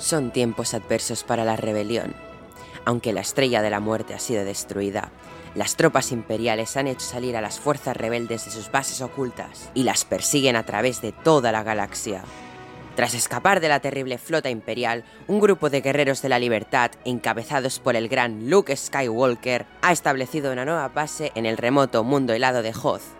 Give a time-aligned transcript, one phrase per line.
[0.00, 2.14] Son tiempos adversos para la rebelión.
[2.86, 5.12] Aunque la estrella de la muerte ha sido destruida,
[5.54, 9.82] las tropas imperiales han hecho salir a las fuerzas rebeldes de sus bases ocultas y
[9.82, 12.22] las persiguen a través de toda la galaxia.
[12.96, 17.78] Tras escapar de la terrible flota imperial, un grupo de guerreros de la libertad, encabezados
[17.78, 22.62] por el gran Luke Skywalker, ha establecido una nueva base en el remoto mundo helado
[22.62, 23.19] de Hoth.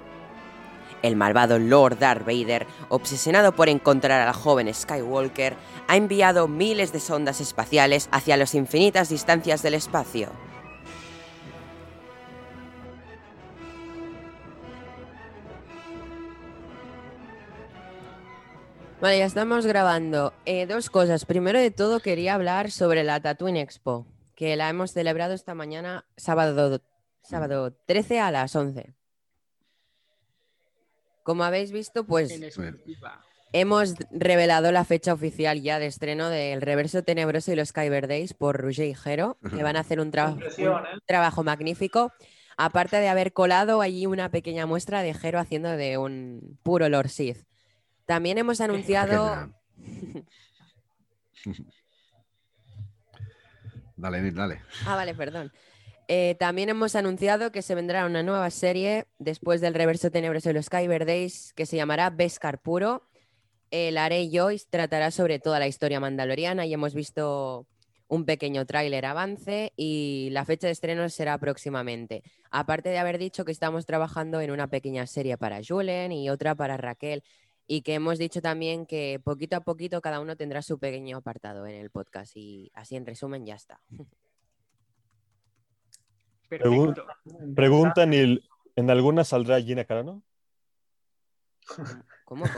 [1.03, 5.57] El malvado Lord Darth Vader, obsesionado por encontrar al joven Skywalker,
[5.89, 10.31] ha enviado miles de sondas espaciales hacia las infinitas distancias del espacio.
[19.01, 20.35] Vale, ya estamos grabando.
[20.45, 21.25] Eh, dos cosas.
[21.25, 24.07] Primero de todo, quería hablar sobre la Tatooine Expo,
[24.37, 26.83] que la hemos celebrado esta mañana, sábado,
[27.23, 29.00] sábado 13 a las 11.
[31.23, 32.33] Como habéis visto, pues
[33.53, 38.35] hemos revelado la fecha oficial ya de estreno del Reverso Tenebroso y los Kyber Days
[38.35, 40.69] por Roger y Jero, que van a hacer un, ¿eh?
[40.69, 42.13] un trabajo magnífico.
[42.57, 47.09] Aparte de haber colado allí una pequeña muestra de Jero haciendo de un puro Lord
[47.09, 47.47] Sith.
[48.07, 49.55] También hemos anunciado.
[53.97, 54.63] Dale, dale.
[54.87, 55.53] Ah, vale, perdón.
[56.13, 60.55] Eh, también hemos anunciado que se vendrá una nueva serie después del Reverso Tenebroso de
[60.55, 63.07] los Kyber Days que se llamará Beskar Puro.
[63.71, 67.69] El Arey Joyce tratará sobre toda la historia mandaloriana y hemos visto
[68.09, 72.25] un pequeño tráiler avance y la fecha de estreno será próximamente.
[72.51, 76.57] Aparte de haber dicho que estamos trabajando en una pequeña serie para Julen y otra
[76.57, 77.23] para Raquel
[77.69, 81.69] y que hemos dicho también que poquito a poquito cada uno tendrá su pequeño apartado
[81.69, 83.81] en el podcast y así en resumen ya está.
[86.51, 87.07] Perfecto.
[87.55, 88.43] Pregunta, Neil,
[88.75, 90.23] ¿en alguna saldrá Gina Carano?
[92.25, 92.47] ¿Cómo?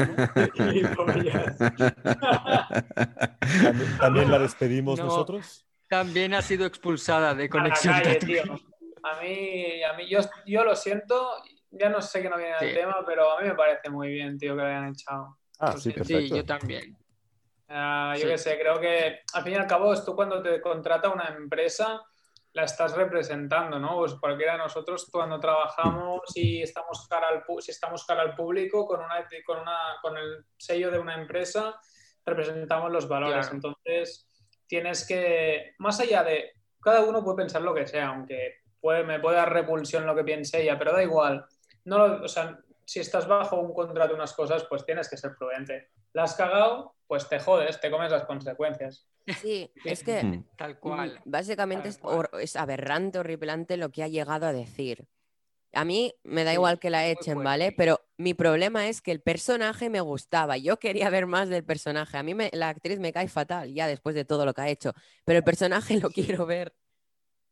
[3.62, 5.04] ¿También, también la despedimos No.
[5.06, 5.66] nosotros?
[5.88, 7.94] También ha sido expulsada de A conexión.
[7.94, 8.42] calle, Tatooine.
[8.44, 8.54] tío.
[9.02, 11.32] A mí, a mí yo, yo lo siento,
[11.70, 12.74] ya no sé que no viene el Sí.
[12.74, 15.38] tema, pero a mí me parece muy bien, tío, que lo hayan echado.
[15.58, 15.90] Ah, sí.
[15.90, 16.36] Sí, perfecto.
[16.36, 16.96] yo también.
[17.68, 18.28] Ah, yo Sí.
[18.28, 21.24] qué sé, creo que al fin y al cabo es tú cuando te contrata una
[21.36, 22.00] empresa
[22.54, 23.96] la estás representando, ¿no?
[23.96, 28.86] Pues cualquiera de nosotros cuando trabajamos y estamos cara al, si estamos cara al público
[28.86, 31.74] con, una, con, una, con el sello de una empresa,
[32.26, 33.48] representamos los valores.
[33.48, 33.54] Claro.
[33.54, 34.28] Entonces,
[34.66, 39.20] tienes que, más allá de, cada uno puede pensar lo que sea, aunque puede, me
[39.20, 41.44] puede dar repulsión lo que piense ella, pero da igual.
[41.84, 42.58] No, lo- o sea,
[42.92, 45.88] si estás bajo un contrato unas cosas, pues tienes que ser prudente.
[46.12, 49.08] La has cagado, pues te jodes, te comes las consecuencias.
[49.40, 50.42] Sí, es que.
[50.58, 51.18] Tal cual.
[51.24, 52.28] básicamente Tal es, cual.
[52.38, 55.06] es aberrante, horripilante lo que ha llegado a decir.
[55.72, 57.42] A mí me da Sí, igual que la echen.
[57.42, 57.72] ¿vale?
[57.72, 60.58] Pero mi problema es que el personaje me gustaba.
[60.58, 62.18] Yo quería ver más del personaje.
[62.18, 64.68] A mí me- la actriz me cae fatal ya después de todo lo que ha
[64.68, 64.92] hecho.
[65.24, 66.74] Pero el personaje lo quiero ver.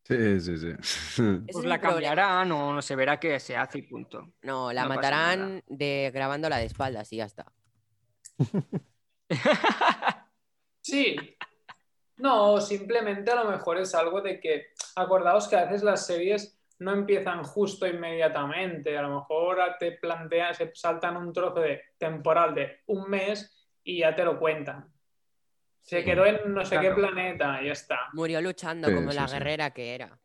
[0.03, 0.73] Sí, sí, sí.
[1.47, 4.33] Pues es la cambiarán o no se verá que se hace y punto.
[4.43, 7.53] No, la No matarán de grabándola de espaldas y ya está.
[10.83, 11.17] Sí.
[12.17, 16.59] No, simplemente a lo mejor es algo de que, acordaos que a veces las series
[16.81, 22.55] no empiezan justo inmediatamente, a lo mejor te plantean, se saltan un trozo de temporal
[22.55, 24.91] de un mes y ya te lo cuentan.
[25.91, 26.05] Se Sí.
[26.05, 26.95] quedó en no sé Claro.
[26.95, 27.99] qué planeta y ya está.
[28.13, 29.35] Murió luchando Sí, como sí, la sí.
[29.35, 30.19] guerrera que era.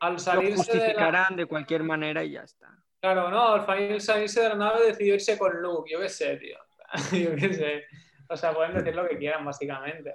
[0.00, 0.56] Al Lo salirse de la...
[0.84, 2.68] justificarán de cualquier manera y ya está.
[2.98, 6.36] Claro, no, al final salirse de la nave decidió irse con Luke, yo qué sé,
[6.38, 6.56] tío.
[7.12, 7.84] Yo qué sé.
[8.30, 10.14] O sea, pueden decir lo que quieran, básicamente.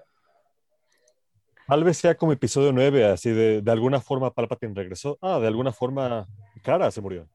[1.68, 5.18] Tal vez sea como episodio 9, así de, de alguna forma Palpatine regresó.
[5.22, 6.28] Ah, de alguna forma
[6.64, 7.30] Cara se murió.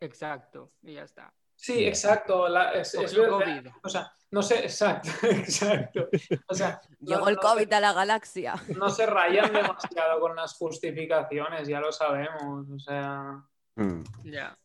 [0.00, 1.32] Exacto, y ya está.
[1.56, 2.48] Sí, exacto.
[2.48, 3.14] la- es, es.
[3.14, 3.66] COVID.
[3.82, 6.08] O sea, no sé, exacto, exacto.
[6.48, 8.54] O sea, no- Llegó el no COVID se- a la galaxia.
[8.76, 12.66] no se rayan demasiado con las justificaciones, ya lo sabemos.
[12.70, 13.42] O sea,
[13.78, 14.02] Mm.
[14.24, 14.56] Ya.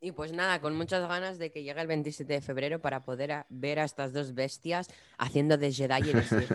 [0.00, 3.32] Y pues nada, con muchas ganas de que llegue el 27 de febrero para poder
[3.32, 6.52] a- ver a estas dos bestias haciendo de Jedi Sith.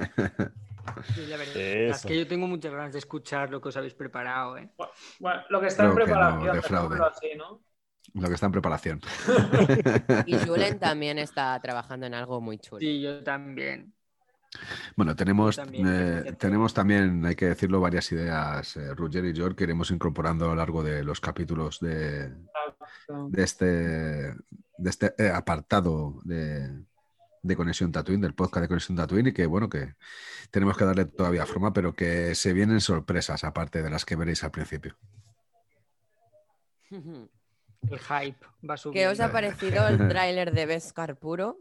[1.14, 1.58] Sí, la verdad.
[1.58, 4.70] Es que yo tengo muchas ganas de escuchar lo que os habéis preparado, ¿eh?
[5.20, 7.62] bueno, lo que está en Creo que no preparación, dejémoslo así, ¿no?
[8.14, 9.02] Lo que está en preparación.
[10.26, 12.80] Y Julen también está trabajando en algo muy chulo.
[12.80, 13.94] Sí, yo también.
[14.96, 16.34] Bueno, tenemos, También, eh, fíjate.
[16.34, 20.50] tenemos también, hay que decirlo, varias ideas, eh, Roger y George, que iremos incorporando a
[20.50, 24.36] lo largo de los capítulos de, de este, de
[24.90, 26.84] este eh, apartado de,
[27.42, 29.96] de Conexión Tatooine, del podcast de Conexión Tatooine, y que bueno, que
[30.52, 34.44] tenemos que darle todavía forma, pero que se vienen sorpresas, aparte de las que veréis
[34.44, 34.96] al principio.
[37.92, 39.02] El hype va a subir.
[39.02, 41.58] ¿Qué os ha parecido el tráiler de Beskar puro?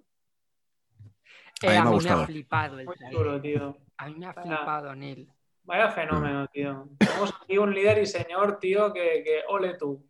[1.62, 2.22] Eh, A mí me ha a mí me gustado.
[2.22, 3.76] ha flipado el chulo, tío.
[3.98, 5.30] A mí me ha flipado, Neil.
[5.64, 6.88] Vaya fenómeno, tío.
[6.98, 10.04] Tenemos aquí un líder y señor, tío, que, que ole tú.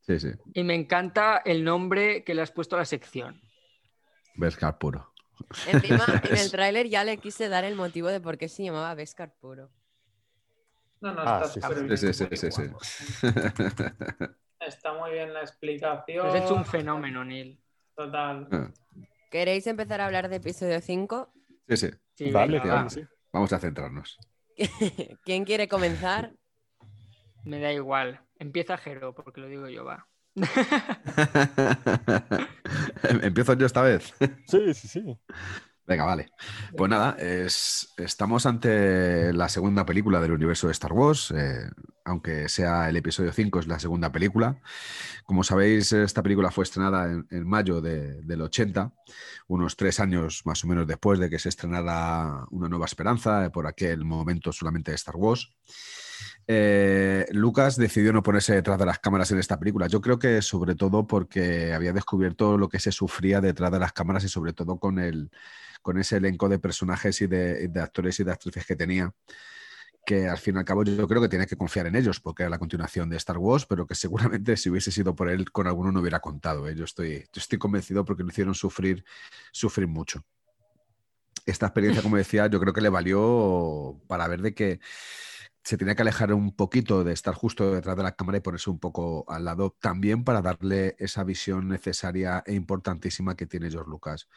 [0.00, 0.30] Sí, sí.
[0.54, 3.38] Y me encanta el nombre que le has puesto a la sección.
[4.36, 5.12] Beskar puro.
[5.66, 8.94] Encima, en el tráiler ya le quise dar el motivo de por qué se llamaba
[8.94, 9.70] Beskar puro.
[11.00, 12.62] No, no, Ah, está sí, sí, sí, sí, sí.
[14.68, 16.26] Está muy bien la explicación.
[16.26, 17.60] Has hecho un fenómeno, Neil.
[17.94, 18.48] Total.
[19.30, 21.32] ¿Queréis empezar a hablar de episodio 5?
[21.68, 21.90] Sí, sí.
[22.14, 22.84] Sí, Vale, venga, claro va.
[22.84, 23.02] que sí.
[23.32, 24.18] Vamos a centrarnos.
[25.24, 26.32] ¿Quién quiere comenzar?
[27.44, 28.20] Me da igual.
[28.38, 30.06] Empieza Jero, porque lo digo yo, va.
[33.22, 34.14] Empiezo yo esta vez.
[34.46, 35.18] Sí, sí, sí.
[35.88, 36.28] Venga, vale.
[36.76, 41.70] Pues nada, es- estamos ante la segunda película del universo de Star Wars, eh,
[42.04, 44.60] aunque sea el episodio 5, es la segunda película.
[45.24, 48.92] Como sabéis, esta película fue estrenada en, en mayo de- del 80,
[49.46, 53.50] unos tres años más o menos después de que se estrenara Una Nueva Esperanza, eh,
[53.50, 55.50] por aquel momento solamente de Star Wars.
[56.46, 59.86] Eh, Lucas decidió no ponerse detrás de las cámaras en esta película.
[59.86, 63.92] Yo creo que sobre todo porque había descubierto lo que se sufría detrás de las
[63.92, 65.30] cámaras y sobre todo con el,
[65.88, 69.10] con ese elenco de personajes y de, actores y de actrices que tenía,
[70.04, 72.42] que al fin y al cabo yo creo que tiene que confiar en ellos, porque
[72.42, 75.66] era la continuación de Star Wars, pero que seguramente si hubiese sido por él, con
[75.66, 76.68] alguno no hubiera contado.
[76.68, 76.74] ¿eh?
[76.74, 79.02] Yo, estoy, estoy convencido porque lo hicieron sufrir,
[79.50, 80.22] sufrir mucho.
[81.46, 84.80] Esta experiencia, como decía, yo creo que le valió para ver de que
[85.64, 88.68] se tenía que alejar un poquito de estar justo detrás de la cámara y ponerse
[88.68, 93.88] un poco al lado, también para darle esa visión necesaria e importantísima que tiene George
[93.90, 94.28] Lucas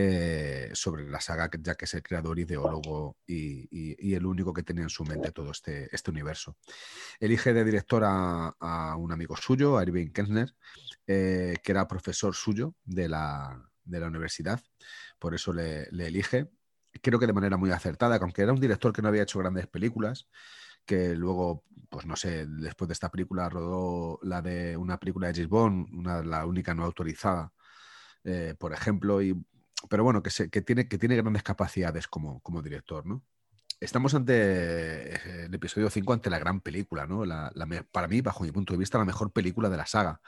[0.00, 4.84] eh, sobre la saga, ya que es el creador, ideólogo y, el único que tenía
[4.84, 6.56] en su mente todo este, este universo.
[7.18, 10.54] Elige de director a, un amigo suyo, a Irving Kensner,
[11.04, 14.62] eh, que era profesor suyo de la, de la universidad,
[15.18, 16.48] por eso le, elige.
[17.02, 19.40] Creo que de manera muy acertada, que aunque era un director que no había hecho
[19.40, 20.28] grandes películas,
[20.86, 25.46] que luego, pues no sé, después de esta película rodó la de una película de
[25.46, 27.52] Bond, una, la única no autorizada,
[28.22, 29.34] eh, por ejemplo, y,
[29.88, 33.22] pero bueno, que, que, tiene, que tiene grandes capacidades como, como director, ¿no?
[33.80, 37.24] Estamos ante eh, el episodio 5, ante la gran película, ¿no?
[37.24, 37.52] La-
[37.92, 40.20] para mí, bajo mi punto de vista, la mejor película de la saga.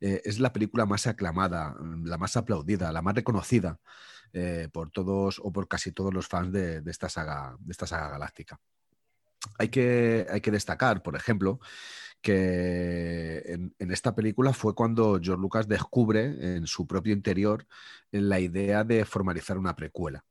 [0.00, 1.74] Eh, es la película más aclamada,
[2.04, 3.80] la más aplaudida, la más reconocida
[4.32, 7.86] eh, por todos o por casi todos los fans de, de esta, saga, de esta
[7.86, 8.60] saga galáctica.
[9.58, 11.60] Hay que, hay que destacar, por ejemplo,
[12.26, 17.68] que en, esta película fue cuando George Lucas descubre en su propio interior
[18.10, 20.24] la idea de formalizar una precuela.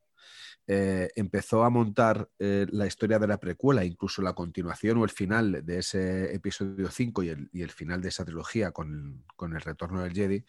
[0.68, 5.10] Eh, empezó a montar eh, la historia de la precuela, incluso la continuación o el
[5.10, 7.30] final de ese episodio 5 y
[7.62, 10.44] el, final de esa trilogía con, el retorno del Jedi,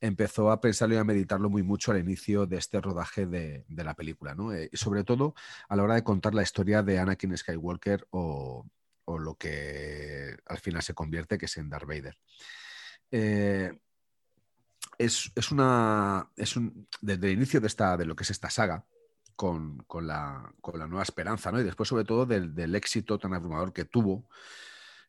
[0.00, 3.84] empezó a pensarlo y a meditarlo muy mucho al inicio de este rodaje de, de
[3.84, 4.54] la película, ¿no?
[4.54, 5.34] Eh, y sobre todo
[5.68, 8.64] a la hora de contar la historia de Anakin Skywalker o,
[9.08, 12.18] o lo que al final se convierte, que es en Darth Vader.
[13.10, 13.72] Eh,
[14.98, 16.30] es, es una.
[16.36, 18.84] Es un, desde el inicio de, esta, de lo que es esta saga,
[19.34, 21.60] con, con, la, con la nueva esperanza, ¿no?
[21.60, 24.28] Y después, sobre todo, del, del éxito tan abrumador que tuvo,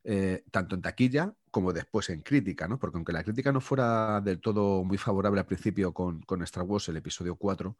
[0.03, 2.79] eh, tanto en taquilla como después en crítica, ¿no?
[2.79, 6.63] Porque aunque la crítica no fuera del todo muy favorable al principio con, con Star
[6.63, 7.75] Wars, el episodio 4,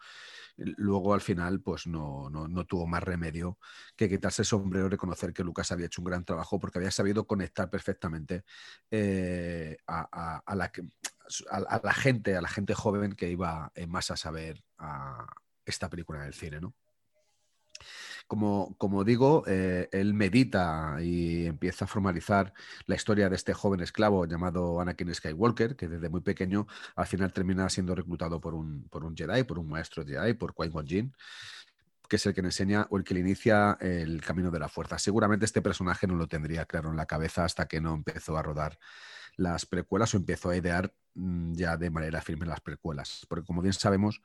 [0.57, 3.57] luego al final, pues no, no, no, tuvo más remedio
[3.95, 6.91] que quitarse el sombrero y reconocer que Lucas había hecho un gran trabajo porque había
[6.91, 8.43] sabido conectar perfectamente
[8.91, 10.71] eh, a, a, la,
[11.93, 15.25] gente, a la gente joven que iba en masa a saber a
[15.65, 16.73] esta película en el cine, ¿no?
[18.29, 22.53] Como, digo, eh, él medita y empieza a formalizar
[22.85, 27.33] la historia de este joven esclavo llamado Anakin Skywalker, que desde muy pequeño al final
[27.33, 31.13] termina siendo reclutado por un, Jedi, por un maestro Jedi, por Qui-Gon Jinn,
[32.07, 34.69] que es el que le enseña o el que le inicia el camino de la
[34.69, 34.99] fuerza.
[34.99, 38.43] Seguramente este personaje no lo tendría claro en la cabeza hasta que no empezó a
[38.43, 38.77] rodar
[39.37, 43.25] las precuelas o empezó a idear mmm, ya de manera firme las precuelas.
[43.27, 44.21] Porque como bien sabemos,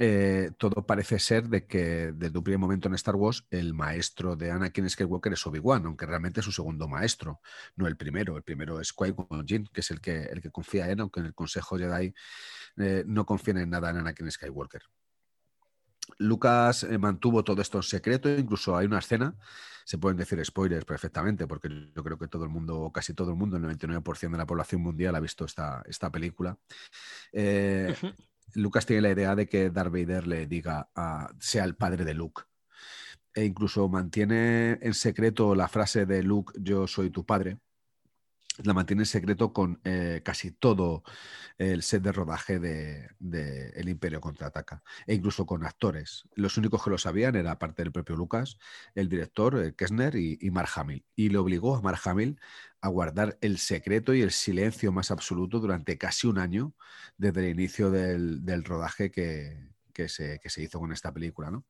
[0.00, 4.36] eh, todo parece ser de que desde un primer momento en Star Wars el maestro
[4.36, 7.40] de Anakin Skywalker es Obi-Wan, aunque realmente es su segundo maestro,
[7.74, 8.36] no el primero.
[8.36, 11.26] El primero es Qui-Gon Jinn, que es el que, el que confía en, aunque en
[11.26, 12.14] el Consejo Jedi
[12.76, 14.82] eh, no confían en nada en Anakin Skywalker.
[16.18, 19.34] Lucas eh, mantuvo todo esto en secreto, incluso hay una escena,
[19.84, 23.36] se pueden decir spoilers perfectamente, porque yo creo que todo el mundo, casi todo el
[23.36, 26.56] mundo, el 99% de la población mundial ha visto esta, esta película.
[28.54, 32.14] Lucas tiene la idea de que Darth Vader le diga, a, sea el padre de
[32.14, 32.42] Luke.
[33.34, 37.58] E incluso mantiene en secreto la frase de Luke, yo soy tu padre,
[38.64, 41.02] la mantiene en secreto con eh, casi todo
[41.58, 43.08] el set de rodaje de,
[43.74, 46.28] El Imperio Contraataca, e incluso con actores.
[46.34, 48.58] Los únicos que lo sabían era, aparte del propio Lucas,
[48.94, 51.04] el director eh, Kessner y, Mark Hamill.
[51.14, 52.40] Y le obligó a Mark Hamill
[52.80, 56.74] a guardar el secreto y el silencio más absoluto durante casi un año
[57.16, 59.72] desde el inicio del, rodaje que,
[60.08, 61.50] se, que, se, hizo con esta película.
[61.50, 61.66] ¿no?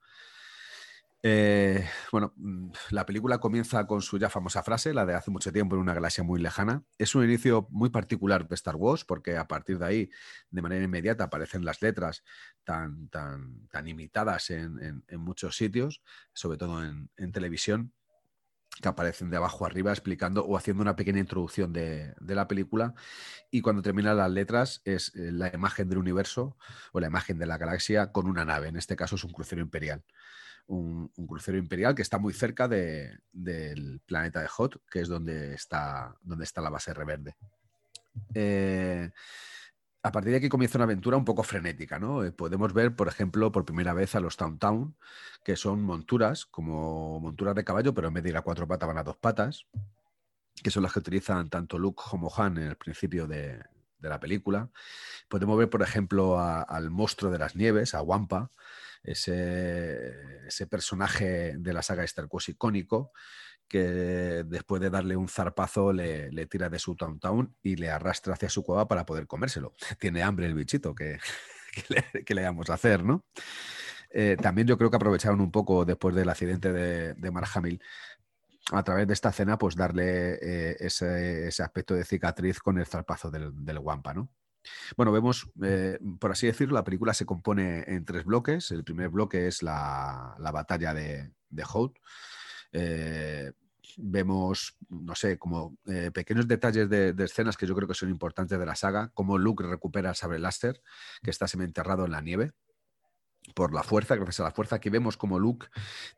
[1.23, 5.53] Eh, bueno, mm, la película comienza con su ya famosa frase, la de hace mucho
[5.53, 6.85] tiempo en una galaxia muy lejana.
[6.97, 10.11] Es un inicio muy particular de Star Wars porque a partir de ahí,
[10.51, 12.23] de manera inmediata, aparecen las letras
[12.65, 17.93] tan, tan, tan imitadas en, muchos sitios, sobre todo en, televisión,
[18.81, 22.95] que aparecen de abajo arriba explicando o haciendo una pequeña introducción de, de, la película.
[23.51, 26.57] Y cuando terminan las letras es eh, la imagen del universo
[26.93, 28.69] o la imagen de la galaxia con una nave.
[28.69, 30.05] En este caso es un crucero imperial
[30.69, 36.17] un, crucero imperial que está muy cerca del planeta de Hot, que es donde está,
[36.23, 37.37] donde está la base reverde.
[38.35, 39.11] Eh,
[40.03, 42.25] a partir de aquí comienza una aventura un poco frenética, ¿no?
[42.25, 44.97] Eh, podemos ver, por ejemplo, por primera vez a los Town Town,
[45.45, 48.87] que son monturas, como monturas de caballo, pero en vez de ir a cuatro patas
[48.87, 49.67] van a dos patas,
[50.63, 53.63] que son las que utilizan tanto Luke como Han en el principio de,
[54.01, 54.71] la película.
[55.29, 58.53] Podemos ver, por ejemplo, al monstruo de las nieves, a Wampa,
[59.03, 63.13] ese, personaje de la saga Star Wars icónico
[63.69, 68.35] que después de darle un zarpazo le, tira de su Town Town y le arrastra
[68.35, 69.75] hacia su cueva para poder comérselo.
[70.01, 71.19] Tiene hambre el bichito, que,
[71.89, 73.27] le, vamos a hacer, ¿no?
[74.11, 77.31] Eh, también yo creo que aprovecharon un poco después del accidente de, de
[78.73, 83.31] a través de esta escena, pues darle eh, ese, aspecto de cicatriz con el zarpazo
[83.31, 84.31] del, del guampa, ¿no?
[84.97, 88.71] Bueno, vemos, eh, por así decirlo, la película se compone en tres bloques.
[88.71, 91.65] El primer bloque es la, batalla de, de.
[92.73, 93.53] Eh,
[93.97, 98.59] vemos, no sé, como eh, pequeños detalles de, escenas que yo creo que son importantes
[98.59, 100.83] de la saga, como Luke recupera el sabre láser,
[101.23, 102.53] que está sementerrado en la nieve
[103.55, 104.77] por la fuerza, gracias a la fuerza.
[104.77, 105.67] Aquí vemos como Luke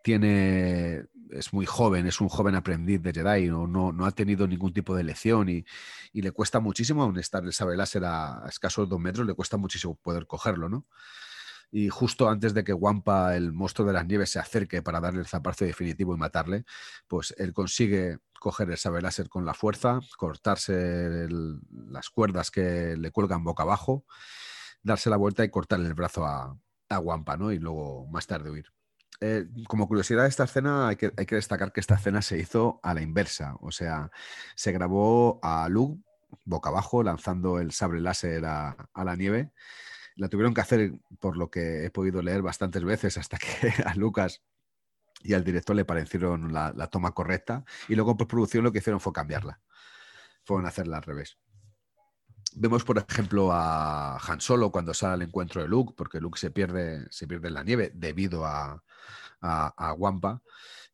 [0.03, 4.73] tiene, es muy joven, es un joven aprendiz de Jedi, no, no, ha tenido ningún
[4.73, 5.65] tipo de lección y,
[6.13, 9.97] le cuesta muchísimo, aún estar el saber láser a, escasos dos metros, le cuesta muchísimo
[9.97, 10.87] poder cogerlo, ¿no?
[11.73, 15.21] Y justo antes de que Wampa, el monstruo de las nieves, se acerque para darle
[15.21, 16.65] el zaparzo definitivo y matarle,
[17.07, 23.13] pues él consigue coger el saber láser con la fuerza, cortarse las cuerdas que le
[23.13, 24.05] cuelgan boca abajo,
[24.83, 26.57] darse la vuelta y cortarle el brazo a,
[26.91, 27.53] a Wampa, ¿no?
[27.53, 28.67] Y luego más tarde huir.
[29.23, 32.39] Eh, como curiosidad de esta escena, hay que, hay que, destacar que esta escena se
[32.39, 33.57] hizo a la inversa.
[33.61, 34.11] O sea,
[34.55, 36.03] se grabó a Luke
[36.45, 39.53] boca abajo lanzando el sable láser a, la nieve.
[40.17, 43.95] La tuvieron que hacer, por lo que he podido leer bastantes veces, hasta que a
[43.95, 44.43] Lucas
[45.23, 47.65] y al director le parecieron la, la toma correcta.
[47.89, 49.61] Y luego por producción lo que hicieron fue cambiarla.
[50.45, 51.39] Fueron hacerla al revés.
[52.57, 56.51] Vemos, por ejemplo, a Han Solo cuando sale al encuentro de Luke, porque Luke se
[56.51, 58.83] pierde, se pierde en la nieve debido a,
[59.41, 60.43] a, Wampa,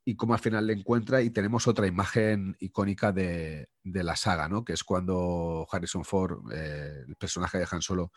[0.04, 1.22] y cómo al final le encuentra.
[1.22, 4.64] Y tenemos otra imagen icónica de, la saga, ¿no?
[4.64, 8.12] que es cuando Harrison Ford, eh, el personaje de Han Solo,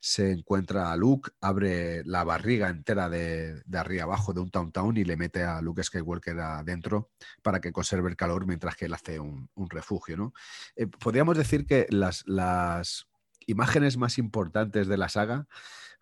[0.00, 4.96] se encuentra a Luke, abre la barriga entera de, arriba abajo de un Town Town
[4.96, 7.10] y le mete a Luke Skywalker adentro
[7.42, 10.16] para que conserve el calor mientras que él hace un, refugio.
[10.16, 10.32] ¿no?
[10.76, 13.08] Eh, podríamos decir que las, las
[13.46, 15.46] imágenes más importantes de la saga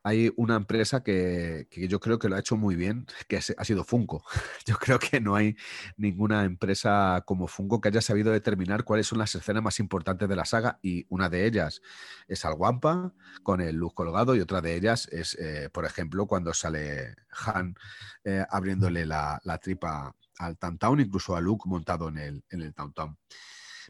[0.07, 3.83] hay una empresa que, yo creo que lo ha hecho muy bien, que ha sido
[3.83, 4.23] Funko.
[4.65, 5.57] Yo creo que no hay
[5.97, 10.37] ninguna empresa como Funko que haya sabido determinar cuáles son las escenas más importantes de
[10.37, 11.83] la saga y una de ellas
[12.29, 16.29] es al Wampa con el luz colgado y otra de ellas es, eh, por ejemplo,
[16.29, 17.75] cuando sale Han
[18.23, 22.75] eh, abriéndole la, tripa al Town, incluso a Luke montado en el, en el.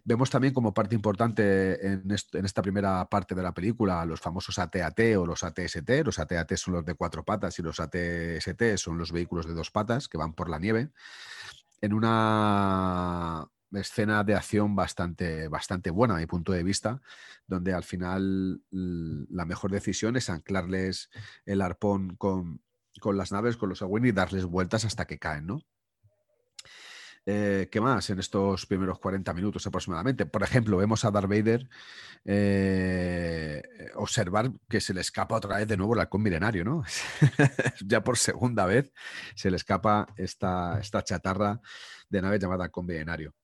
[0.09, 5.01] Vemos también como parte importante en, esta primera parte de la película los famosos AT-AT
[5.19, 5.91] o los ATST.
[6.05, 9.73] Los AT-AT son los de cuatro patas y los ATST son los vehículos de dos
[9.73, 10.91] patas que van por la nieve.
[11.81, 17.03] En una escena de acción bastante, bastante buena a mi punto de vista,
[17.49, 21.11] donde al final la mejor decisión es anclarles
[21.47, 22.61] el arpón con,
[23.01, 25.63] con las naves, con los Agüen y darles vueltas hasta que caen, ¿no?
[27.29, 30.27] Eh, ¿Qué más en estos primeros 40 minutos aproximadamente?
[30.27, 31.69] Por ejemplo, vemos a Darth Vader
[32.25, 33.63] eh,
[33.97, 36.85] observar que se le escapa otra vez de nuevo el halcón milenario, ¿no?
[37.85, 38.93] ya por segunda vez
[39.35, 41.61] se le escapa esta, esta chatarra
[42.09, 43.35] de nave llamada halcón milenario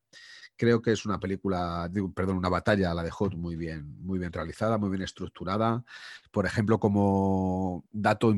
[0.63, 4.33] creo que es una película, perdón, una batalla, la de Hot, muy bien, muy bien
[4.33, 5.83] realizada, muy bien estructurada.
[6.31, 8.33] Por ejemplo, como dato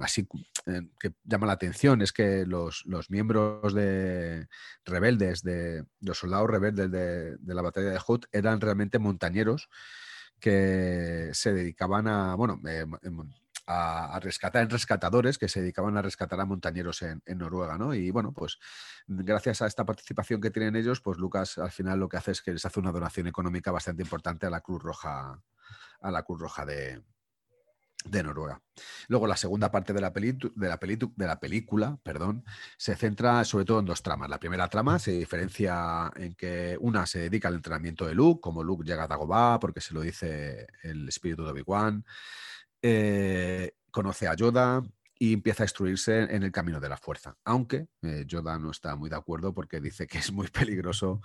[0.00, 0.26] así
[0.64, 4.48] eh, que llama la atención, es que los, miembros de
[4.86, 9.68] rebeldes, de los soldados rebeldes de, la batalla de Hot, eran realmente montañeros
[10.40, 12.86] que se dedicaban a, bueno, eh,
[13.66, 17.94] a, rescatar en rescatadores que se dedicaban a rescatar a montañeros en, Noruega, ¿no?
[17.94, 18.58] Y bueno, pues
[19.06, 22.42] gracias a esta participación que tienen ellos, pues Lucas al final lo que hace es
[22.42, 25.42] que les hace una donación económica bastante importante a la Cruz Roja,
[26.00, 27.02] a la Cruz Roja de,
[28.22, 28.62] Noruega.
[29.08, 32.44] Luego la segunda parte de la, de, la de la película perdón,
[32.78, 34.30] se centra sobre todo en dos tramas.
[34.30, 38.62] La primera trama se diferencia en que una se dedica al entrenamiento de Luke, como
[38.62, 42.04] Luke llega a Dagobah, porque se lo dice el espíritu de Obi-Wan.
[42.88, 44.80] Eh, conoce a Yoda
[45.18, 47.36] y empieza a instruirse en el camino de la fuerza.
[47.44, 51.20] Aunque eh, Yoda no está muy de acuerdo porque dice que es muy peligroso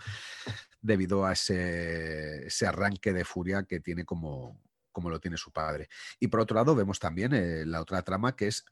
[0.82, 4.60] debido a ese, arranque de furia que tiene como,
[4.92, 5.88] como lo tiene su padre.
[6.20, 8.66] Y por otro lado, vemos también eh, la otra trama, que es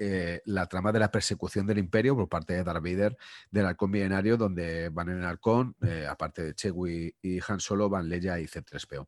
[0.46, 3.15] la trama de la persecución del imperio por parte de Darth Vader
[3.51, 5.75] del halcón milenario, donde van en el halcón,
[6.10, 9.08] aparte de Chewie y Han Solo, van Leia y C-3PO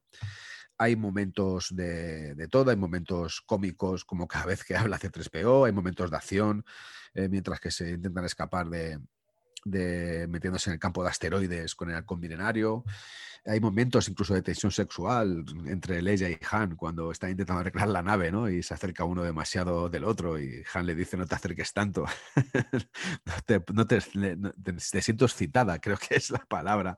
[0.81, 6.09] hay momentos de, todo, hay momentos cómicos como cada vez que habla C3PO, hay momentos
[6.09, 6.65] de acción,
[7.13, 8.99] eh, mientras que se intentan escapar de,
[10.27, 12.83] metiéndose en el campo de asteroides con el halcón milenario.
[13.45, 18.01] Hay momentos incluso de tensión sexual entre Leia y Han cuando está intentando arreglar la
[18.01, 18.49] nave, ¿no?
[18.49, 22.05] Y se acerca uno demasiado del otro y Han le dice no te acerques tanto.
[23.73, 26.97] no, te, te siento excitada, creo que es la palabra.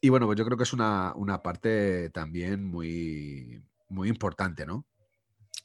[0.00, 4.86] Y bueno, pues yo creo que es una, parte también muy, muy importante, ¿no?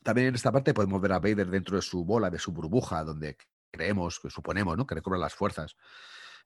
[0.03, 3.03] También en esta parte podemos ver a Vader dentro de su bola, de su burbuja,
[3.03, 3.37] donde
[3.71, 4.85] creemos, que suponemos, ¿no?
[4.85, 5.75] Que recobra las fuerzas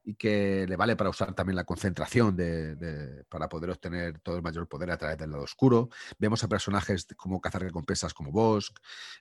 [0.03, 4.41] y que le vale para usar también la concentración de, para poder obtener todo el
[4.41, 5.89] mayor poder a través del lado oscuro.
[6.17, 8.77] Vemos a personajes como cazar recompensas como Bosk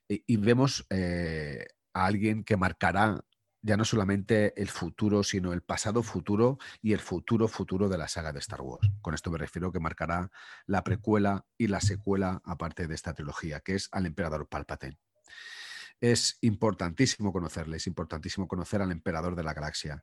[0.07, 3.21] y, vemos eh, a alguien que marcará
[3.69, 8.09] ya no solamente el futuro, sino el pasado futuro y el futuro futuro de la
[8.09, 8.89] saga de Star Wars.
[9.03, 10.31] Con esto me refiero que marcará
[10.65, 14.99] la precuela y la secuela aparte de esta trilogía, que es al emperador Palpatine.
[16.01, 20.03] Es importantísimo conocerle, es importantísimo conocer al emperador de la galaxia,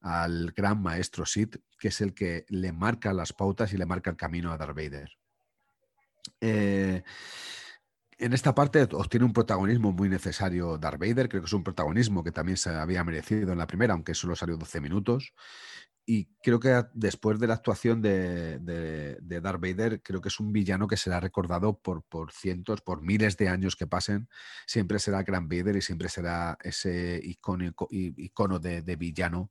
[0.00, 4.10] al gran maestro Sid, que es el que le marca las pautas y le marca
[4.10, 5.12] el camino a Darth Vader.
[6.40, 7.04] Eh,
[8.18, 12.22] en esta parte obtiene un protagonismo muy necesario Darth Vader, creo que es un protagonismo
[12.22, 15.32] que también se había merecido en la primera, aunque solo salió 12 minutos.
[16.06, 20.52] Y creo que después de la actuación de, de, Darth Vader, creo que es un
[20.52, 24.28] villano que será recordado por, por cientos, por miles de años que pasen.
[24.66, 29.50] Siempre será Grand Vader y siempre será ese icono de, villano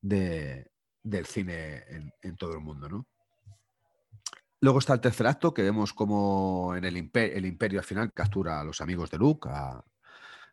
[0.00, 3.06] del cine en, en todo el mundo, ¿no?
[4.62, 8.64] Luego está el tercer acto, que vemos como en el, imperio, al final captura a
[8.64, 9.84] los amigos de Luke, a,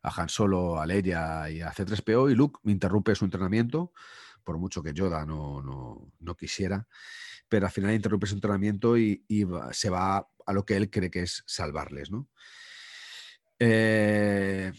[0.02, 3.94] Han Solo, a Leia y a C3PO, y Luke interrumpe su entrenamiento,
[4.44, 6.88] por mucho que Yoda no, quisiera,
[7.48, 9.24] pero al final interrumpe su entrenamiento y,
[9.74, 12.10] se va a lo que él cree que es salvarles.
[13.60, 14.74] Eh,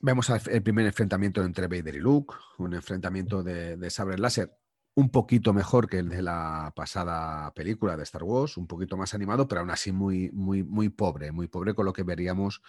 [0.00, 4.56] vemos el primer enfrentamiento entre Vader y Luke, un enfrentamiento de, de sabre láser
[4.94, 9.14] un poquito mejor que el de la pasada película de Star Wars, un poquito más
[9.14, 12.62] animado, pero aún así muy, muy, muy pobre, muy pobre con lo que veríamos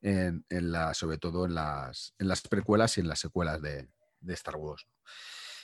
[0.00, 3.88] en, la, sobre todo en las, en las precuelas y en las secuelas de,
[4.28, 4.86] Star Wars.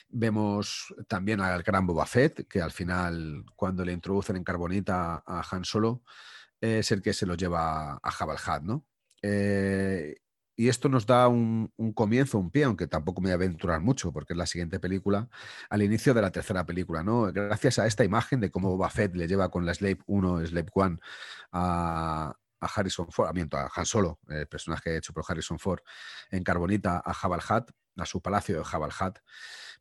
[0.07, 5.43] Vemos también al gran Boba Fett, que al final, cuando le introducen en Carbonita a
[5.51, 6.03] Han Solo,
[6.61, 8.85] es el que se lo lleva a Jabal Hat, ¿no?
[9.21, 10.15] Eh,
[10.55, 14.11] y esto nos da un, comienzo, un pie, aunque tampoco me voy a aventurar mucho,
[14.11, 15.29] porque es la siguiente película,
[15.69, 17.31] al inicio de la tercera película, ¿no?
[17.31, 20.69] Gracias a esta imagen de cómo Boba Fett le lleva con la Slave 1, Slave
[20.73, 20.99] 1
[21.53, 25.81] a, Harrison Ford, a, Han Solo, el personaje hecho por Harrison Ford,
[26.29, 29.19] en Carbonita a Jabal Hat, a su palacio de Jabal Hat,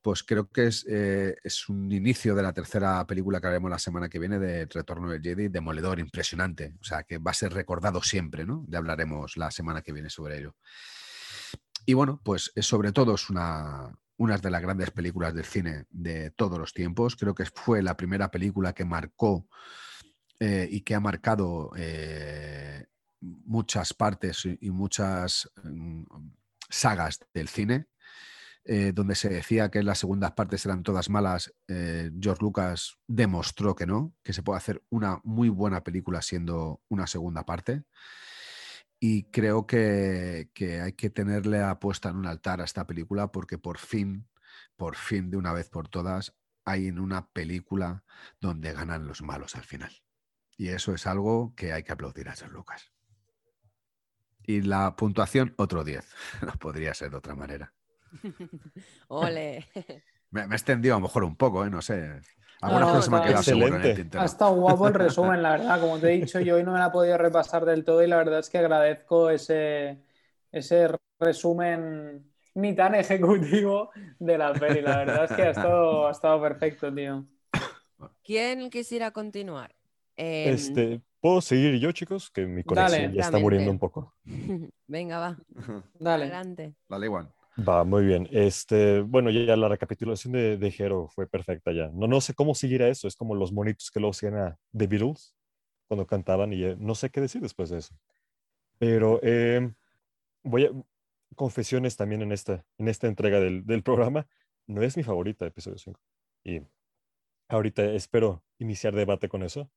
[0.02, 3.78] pues creo que es, eh, es, un inicio de la tercera película que haremos la
[3.78, 6.74] semana que viene de Retorno del Jedi, demoledor, impresionante.
[6.80, 8.64] O sea, que va a ser recordado siempre, ¿no?
[8.68, 10.56] Ya hablaremos la semana que viene sobre ello.
[11.86, 16.30] Y bueno, pues sobre todo es una, una de las grandes películas del cine de
[16.30, 17.16] todos los tiempos.
[17.16, 19.46] Creo que fue la primera película que marcó
[20.38, 22.86] eh, y que ha marcado eh,
[23.20, 26.04] muchas partes y muchas mm,
[26.68, 27.86] sagas del cine.
[28.64, 33.74] Eh, donde se decía que las segundas partes eran todas malas, eh, George Lucas demostró
[33.74, 37.82] que no, que se puede hacer una muy buena película siendo una segunda parte.
[39.00, 40.48] Y creo que,
[40.80, 44.28] hay que tenerle apuesta en un altar a esta película porque por fin,
[44.76, 48.04] por fin, de una vez por todas, hay en una película
[48.40, 49.92] donde ganan los malos al final.
[50.56, 52.92] Y eso es algo que hay que aplaudir a George Lucas.
[54.44, 56.06] Y la puntuación, otro 10.
[56.42, 57.74] No podría ser de otra manera.
[59.08, 59.64] Ole.
[60.30, 61.70] Me, me he extendido a lo mejor un poco, ¿eh?
[61.70, 62.20] no sé.
[62.60, 64.02] Algunas No, cosas se me han quedado seguro en el excelente.
[64.02, 64.22] tintero.
[64.22, 65.80] Ha estado guapo el resumen, la verdad.
[65.80, 68.06] Como te he dicho, yo hoy no me la he podido repasar del todo y
[68.06, 70.02] la verdad es que agradezco ese,
[70.52, 74.80] ese resumen ni tan ejecutivo de la peli.
[74.80, 77.26] La verdad es que ha estado, ha estado perfecto, tío.
[78.22, 79.74] ¿Quién quisiera continuar?
[80.16, 82.30] Em, Este, ¿Puedo seguir yo, chicos?
[82.30, 82.64] Que mi Dale.
[82.64, 84.14] conexión ya está muriendo un poco.
[84.86, 85.38] Venga, va.
[85.98, 86.24] Dale.
[86.24, 86.74] Adelante.
[86.88, 87.32] Dale, Juan.
[87.56, 88.28] Va, muy bien.
[88.30, 91.90] Este, bueno, ya, la recapitulación de, de Jero fue perfecta ya.
[91.92, 93.06] No, no sé cómo seguir a eso.
[93.06, 95.34] Es como los monitos que luego hacían a The Beatles
[95.86, 97.94] cuando cantaban y eh, no sé qué decir después de eso.
[98.78, 99.72] Pero eh,
[100.42, 100.70] voy a
[101.36, 104.26] confesiones también en esta, en esta entrega del, del programa.
[104.66, 106.00] No es mi favorita, episodio 5.
[106.44, 106.62] Y
[107.48, 109.70] ahorita espero iniciar debate con eso.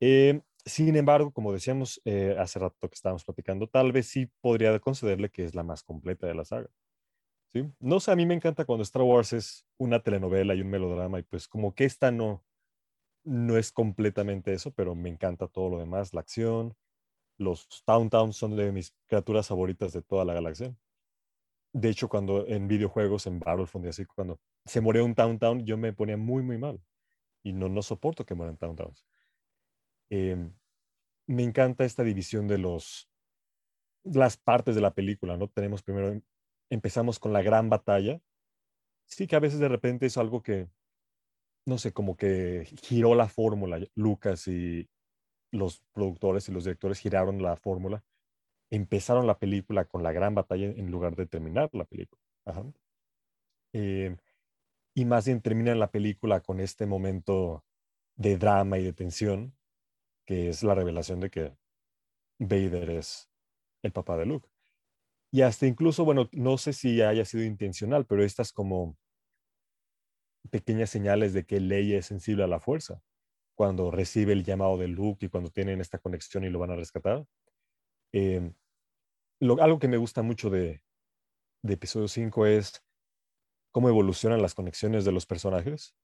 [0.00, 4.78] Eh, sin embargo, como decíamos eh, hace rato que estábamos platicando, tal vez sí podría
[4.80, 6.68] concederle que es la más completa de la saga.
[7.80, 11.18] No sé, a mí me encanta cuando Star Wars es una telenovela y un melodrama
[11.18, 12.44] y pues como que esta no,
[13.24, 16.76] no es completamente eso, pero me encanta todo lo demás, la acción,
[17.38, 20.74] los Town Towns son de mis criaturas favoritas de toda la galaxia.
[21.72, 25.64] De hecho, cuando en videojuegos, en Battlefront y así, cuando se moría un Town Town,
[25.66, 26.80] yo me ponía muy, muy mal.
[27.42, 29.04] Y no, no soporto que mueran Town Towns.
[30.10, 30.50] Eh,
[31.26, 33.08] me encanta esta división de los
[34.04, 35.48] las partes de la película, ¿no?
[35.48, 36.20] Tenemos primero,
[36.70, 38.20] empezamos con la gran batalla.
[39.06, 40.68] Sí que a veces de repente es algo que,
[41.66, 43.80] no sé, como que giró la fórmula.
[43.94, 44.88] Lucas y
[45.52, 48.04] los productores y los directores giraron la fórmula.
[48.70, 52.20] Empezaron la película con la gran batalla en lugar de terminar la película.
[52.44, 52.64] Ajá.
[53.72, 54.16] Eh,
[54.94, 57.64] y más bien terminan la película con este momento
[58.16, 59.54] de drama y de tensión,
[60.24, 61.56] que es la revelación de que
[62.38, 63.30] Vader es
[63.82, 64.48] el papá de Luke.
[65.36, 68.96] Y hasta incluso, bueno, no sé si haya sido intencional, pero estas como
[70.50, 73.02] pequeñas señales de que Leia es sensible a la fuerza,
[73.54, 76.76] cuando recibe el llamado de Luke y cuando tienen esta conexión y lo van a
[76.76, 77.26] rescatar.
[78.14, 78.50] Eh,
[79.60, 80.82] algo que me gusta mucho de,
[81.60, 82.82] de episodio 5 es
[83.72, 85.94] cómo evolucionan las conexiones de los personajes.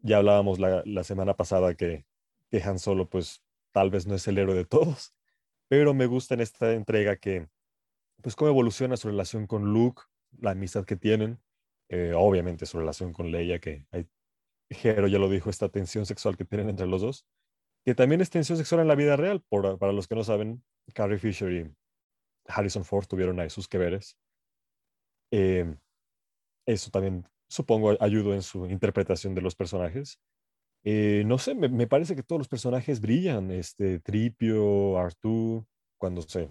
[0.00, 2.06] Ya hablábamos la, la semana pasada que,
[2.48, 5.14] que Han Solo, pues tal vez no es el héroe de todos,
[5.68, 7.50] pero me gusta en esta entrega que,
[8.22, 10.02] pues, cómo evoluciona su relación con Luke,
[10.38, 11.40] la amistad que tienen,
[11.88, 14.08] eh, obviamente su relación con Leia, que hay,
[14.70, 17.26] Jero ya lo dijo, esta tensión sexual que tienen entre los dos,
[17.84, 20.62] que también es tensión sexual en la vida real, por, para los que no saben,
[20.94, 21.74] Carrie Fisher y
[22.46, 24.18] Harrison Ford tuvieron ahí sus que veres.
[25.30, 25.74] Eh,
[26.66, 30.20] eso también, supongo, ayudó en su interpretación de los personajes.
[30.84, 33.50] Eh, no sé, me, parece que todos los personajes brillan.
[33.50, 35.66] Este Tripio, Artú,
[35.98, 36.48] cuando se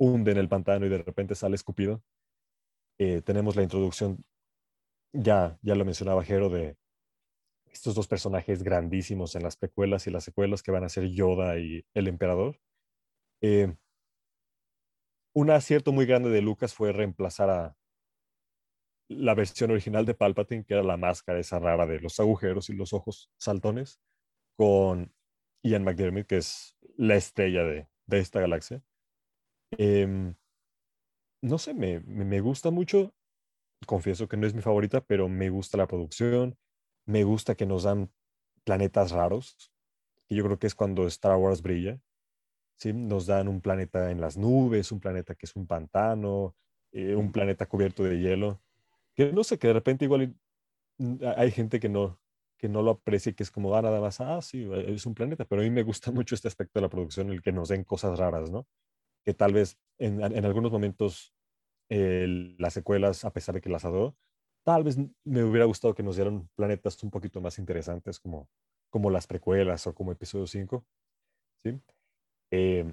[0.00, 2.02] hunde en el pantano y de repente sale escupido.
[2.98, 4.24] Eh, tenemos la introducción,
[5.12, 6.78] ya, ya lo mencionaba Jero, de
[7.66, 11.58] estos dos personajes grandísimos en las precuelas y las secuelas que van a ser Yoda
[11.58, 12.58] y el emperador.
[13.42, 13.76] Eh,
[15.34, 17.76] un acierto muy grande de Lucas fue reemplazar a
[19.08, 22.74] la versión original de Palpatine, que era la máscara esa rara de los agujeros y
[22.74, 24.00] los ojos saltones,
[24.56, 25.12] con
[25.62, 28.82] Ian McDermott, que es la estrella de, de esta galaxia.
[29.78, 30.34] Eh,
[31.42, 33.14] no sé, me, me, gusta mucho.
[33.86, 36.56] Confieso que no es mi favorita, pero me gusta la producción.
[37.06, 38.10] Me gusta que nos dan
[38.64, 39.72] planetas raros,
[40.28, 42.00] que yo creo que es cuando Star Wars brilla.
[42.76, 42.92] ¿sí?
[42.92, 46.56] Nos dan un planeta en las nubes, un planeta que es un pantano,
[46.92, 48.60] eh, un planeta cubierto de hielo.
[49.14, 50.34] Que no sé, que de repente igual
[51.36, 52.20] hay gente que no,
[52.58, 55.44] que no lo aprecia, que es como, ah, nada más, ah, sí, es un planeta,
[55.46, 57.84] pero a mí me gusta mucho este aspecto de la producción, el que nos den
[57.84, 58.66] cosas raras, ¿no?
[59.24, 61.34] Que tal vez en, en algunos momentos
[61.92, 64.16] eh, las secuelas, a pesar de que las adoro,
[64.62, 68.48] tal vez me hubiera gustado que nos dieran planetas un poquito más interesantes, como,
[68.90, 70.84] como las precuelas o como episodio 5,
[71.56, 71.80] ¿sí?
[72.52, 72.84] Eh,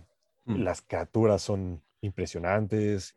[0.46, 0.56] mm.
[0.64, 3.16] Las criaturas son impresionantes.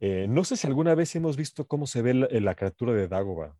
[0.00, 3.06] Eh, no sé si alguna vez hemos visto cómo se ve la, la criatura de
[3.06, 3.54] Dagoba.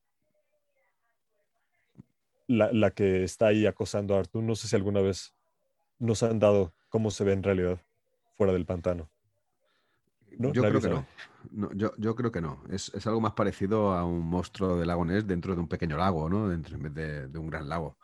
[2.47, 4.43] La, la, que está ahí acosando a Artur.
[4.43, 5.35] No sé si alguna vez
[5.99, 7.79] nos han dado cómo se ve en realidad
[8.39, 9.11] fuera del pantano.
[10.39, 10.53] ¿No?
[10.53, 11.07] Yo creo que no.
[11.51, 12.63] no yo, yo, creo que no.
[12.71, 15.97] Es, es, algo más parecido a un monstruo del lago Ness dentro de un pequeño
[15.97, 16.49] lago, ¿no?
[16.49, 17.99] Dentro, en vez de, de un gran lago.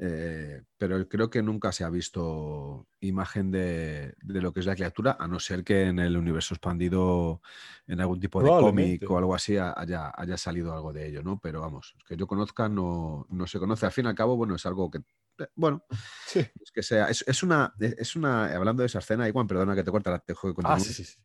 [0.00, 5.16] Eh, pero creo que nunca se ha visto imagen de, lo que es la criatura,
[5.18, 7.42] a no ser que en el universo expandido,
[7.88, 11.40] en algún tipo de cómic o algo así, haya, haya, salido algo de ello, ¿no?
[11.40, 13.86] Pero vamos, que yo conozca no, no se conoce.
[13.86, 14.98] Al fin y al cabo, bueno, es algo que
[15.38, 15.84] eh, bueno,
[16.32, 19.90] es que sea, es, una, es una, hablando de esa escena, igual, perdona que te
[19.90, 21.18] corta, la tejo de ah, sí, sí, sí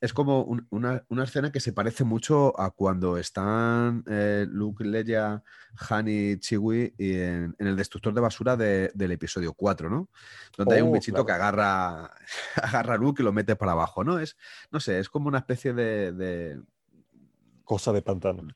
[0.00, 5.42] es como una, escena que se parece mucho a cuando están eh, Luke, Leia,
[5.90, 10.08] Han y Chiwi en, el destructor de basura del episodio 4, ¿no?
[10.56, 12.10] Donde hay un oh, bichito que agarra,
[12.62, 14.18] agarra a Luke y lo mete para abajo, ¿no?
[14.18, 14.38] Es,
[14.70, 16.60] no sé, es como una especie de...
[17.64, 18.48] Cosa de pantano.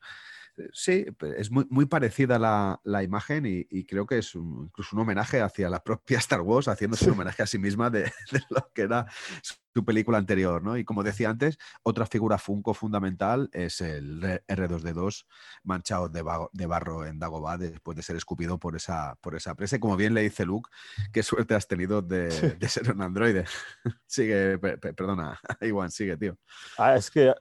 [0.71, 1.05] Sí,
[1.37, 5.69] es muy, muy parecida la, la imagen y, creo que es incluso un homenaje hacia
[5.69, 8.11] la propia Star Wars, haciéndose un homenaje a sí misma de,
[8.49, 9.05] lo que era
[9.41, 10.77] su película anterior, ¿no?
[10.77, 15.25] Y como decía antes, otra figura Funko fundamental es el R2D2
[15.63, 19.75] manchado de, de barro en Dagobah después de ser escupido por esa, por esa presa.
[19.75, 20.69] Y como bien le dice Luke,
[21.11, 23.43] qué suerte has tenido de, de ser un androide.
[24.07, 26.37] sigue, perdona, Iwan, sigue, tío.
[26.77, 27.33] Ah, es que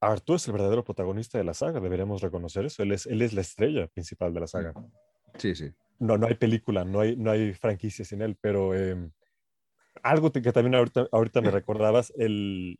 [0.00, 2.82] Arturo es el verdadero protagonista de la saga, deberíamos reconocer eso.
[2.82, 4.74] Él es, él es la estrella principal de la saga.
[5.38, 5.72] Sí, sí.
[5.98, 9.10] No, no hay película, no hay, no hay franquicia sin él, pero em,
[10.02, 12.78] algo que también ahorita, ahorita me recordabas, el,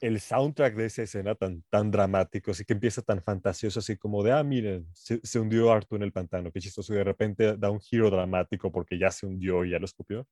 [0.00, 4.22] el soundtrack de esa escena tan, tan dramático, así que empieza tan fantasioso, así como
[4.22, 7.70] de, ah, miren, se, hundió Arthur en el pantano, qué chistoso, y de repente da
[7.70, 10.26] un giro dramático porque ya se hundió y ya lo escupió.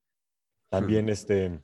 [0.69, 1.61] También este,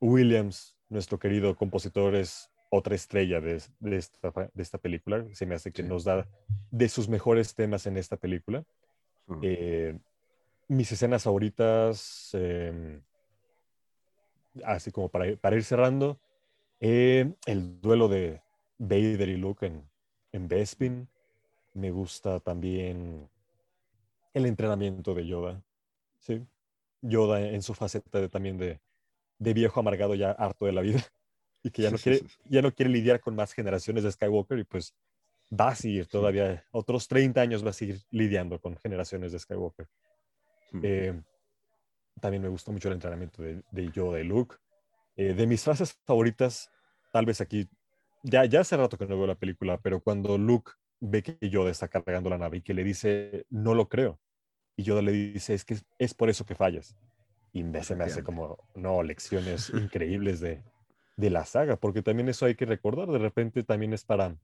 [0.00, 5.24] Williams, nuestro querido compositor, es otra estrella de, de, esta, de, esta, película.
[5.32, 6.26] Se me hace que nos da
[6.70, 8.64] de sus mejores temas en esta película.
[9.42, 9.96] Eh,
[10.68, 13.00] mis escenas favoritas, em,
[14.64, 16.18] así como para, para ir cerrando,
[16.80, 18.42] eh, el duelo de
[18.78, 19.88] Vader y Luke en,
[20.32, 21.08] en Bespin.
[21.74, 23.28] Me gusta también
[24.32, 25.62] el entrenamiento de Yoda.
[26.18, 26.44] ¿sí?
[27.02, 28.80] Yoda en, su faceta de, también de,
[29.38, 31.04] de viejo amargado ya harto de la vida
[31.64, 34.64] y que ya no, quiere, ya no quiere lidiar con más generaciones de Skywalker y
[34.64, 34.94] pues
[35.50, 39.88] va a seguir todavía, otros 30 años va a seguir lidiando con generaciones de Skywalker.
[40.82, 41.18] Eh,
[42.20, 44.56] también me gustó mucho el entrenamiento de, de Yoda y Luke.
[45.16, 46.70] Eh, de mis frases favoritas,
[47.12, 47.66] tal vez aquí,
[48.22, 51.70] ya, ya hace rato que no veo la película, pero cuando Luke ve que Yoda
[51.70, 54.20] está cargando la nave y que le dice, no lo creo,
[54.76, 56.94] y Yoda le dice, es que es por eso que fallas.
[57.52, 60.62] Y se me hace como, no, lecciones increíbles de,
[61.16, 64.36] de la saga, porque también eso hay que recordar, de repente también es para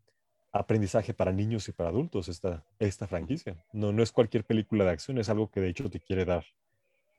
[0.52, 3.64] aprendizaje para niños y para adultos esta, esta franquicia.
[3.72, 6.44] No, no es cualquier película de acción, es algo que de hecho te quiere dar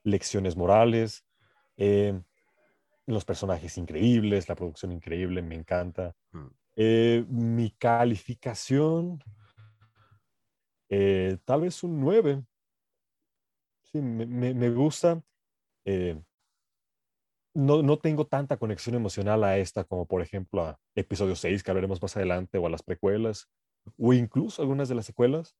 [0.03, 1.25] lecciones morales,
[1.77, 2.19] eh,
[3.05, 6.15] los personajes increíbles, la producción increíble, me encanta.
[6.31, 6.47] Mm.
[6.75, 9.23] Eh, mi calificación,
[10.89, 12.43] eh, tal vez un 9.
[13.83, 15.21] Sí, me, me, me gusta
[17.53, 21.71] no, no, tengo tanta conexión emocional a esta como por ejemplo a episodio 6 que
[21.71, 23.49] hablaremos más adelante o a las precuelas
[23.97, 25.55] o incluso algunas de las secuelas.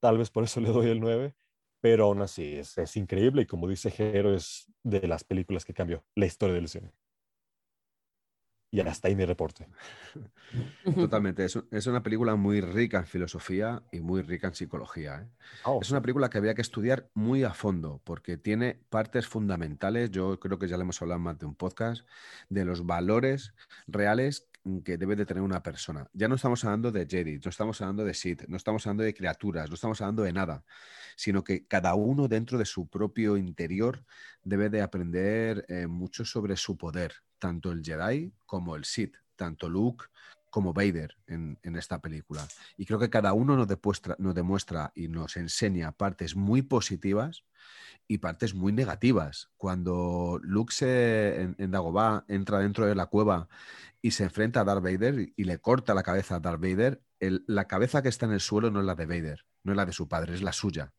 [0.00, 1.34] Tal vez por eso le doy el 9,
[1.80, 5.74] pero aún así es, es increíble y como dice Jero es de las películas que
[5.74, 6.92] cambió la historia del cine.
[8.70, 9.68] Y hasta ahí mi reporte.
[10.94, 11.44] Totalmente.
[11.44, 15.22] Es, una película muy rica en filosofía y muy rica en psicología.
[15.22, 15.28] ¿eh?
[15.64, 15.78] Oh.
[15.80, 20.38] Es una película que había que estudiar muy a fondo porque tiene partes fundamentales, yo
[20.40, 22.06] creo que ya le hemos hablado más de un podcast,
[22.48, 23.54] de los valores
[23.86, 24.48] reales
[24.84, 26.08] que debe de tener una persona.
[26.12, 29.14] Ya no estamos hablando de Jedi, no estamos hablando de Sith, no estamos hablando de
[29.14, 30.64] criaturas, no estamos hablando de nada,
[31.14, 34.04] sino que cada uno dentro de su propio interior
[34.42, 37.14] debe de aprender eh, mucho sobre su poder,
[37.46, 40.06] tanto el Jedi como el Sith, tanto Luke
[40.50, 42.44] como Vader en, esta película.
[42.76, 47.44] Y creo que cada uno nos demuestra, nos demuestra y nos enseña partes muy positivas
[48.08, 49.48] y partes muy negativas.
[49.56, 53.48] Cuando Luke se, en, Dagobah entra dentro de la cueva
[54.02, 57.68] y se enfrenta a Darth Vader y, le corta la cabeza a Darth Vader, la
[57.68, 59.92] cabeza que está en el suelo no es la de Vader, no es la de
[59.92, 60.94] su padre, es la suya.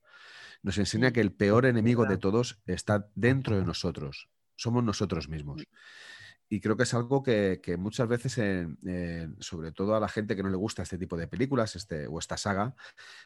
[0.64, 5.68] Nos enseña que el peor enemigo de todos está dentro de nosotros, somos nosotros mismos
[6.50, 8.34] y creo que es algo que, muchas veces,
[9.40, 12.20] sobre todo a la gente que no le gusta este tipo de películas este, o
[12.20, 12.76] esta saga,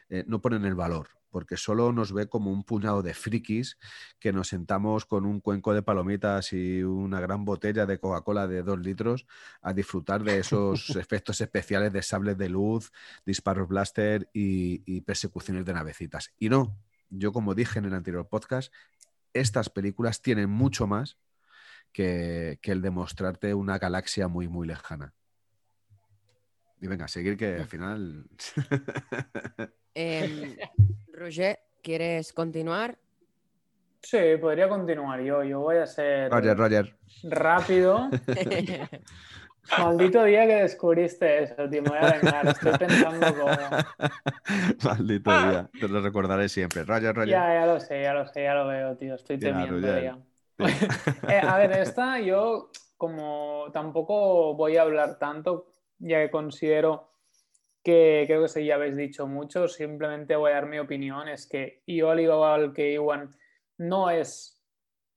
[0.08, 3.78] eh, no ponen el valor, porque solo nos ve como un puñado de frikis
[4.18, 8.62] que nos sentamos con un cuenco de palomitas y una gran botella de Coca-Cola de
[8.64, 9.26] dos litros
[9.60, 12.92] a disfrutar de esos efectos especiales de sables de luz,
[13.24, 16.34] disparos blaster y, y persecuciones de navecitas.
[16.40, 16.76] Y no,
[17.08, 18.72] yo como dije en el anterior podcast,
[19.32, 21.18] estas películas tienen mucho más
[21.92, 25.12] que, el demostrarte una galaxia muy, muy lejana.
[26.80, 28.24] Y venga, seguir que al final...
[29.94, 30.56] Em,
[31.12, 32.98] Roger, ¿quieres continuar?
[34.02, 35.44] Sí, podría continuar yo.
[35.44, 36.96] Yo voy a ser Roger, Roger.
[37.24, 38.08] rápido.
[39.78, 41.82] Maldito día que descubriste eso, tío.
[41.82, 42.48] Me voy a vengar.
[42.48, 43.52] Estoy pensando como.
[44.84, 45.70] Maldito día.
[45.78, 46.84] Te lo recordaré siempre.
[46.84, 47.28] Roger, Roger.
[47.30, 49.14] Ya, ya lo sé, ya lo sé, ya lo veo, tío.
[49.14, 50.02] Estoy Ya, temiendo Roger.
[50.04, 50.18] ya.
[51.28, 55.66] Eh, a ver, esta yo como tampoco voy a hablar tanto,
[55.98, 57.10] ya que considero
[57.82, 61.46] que creo que eso ya habéis dicho mucho, simplemente voy a dar mi opinión, es
[61.48, 63.34] que yo al igual que Iwan
[63.78, 64.62] no es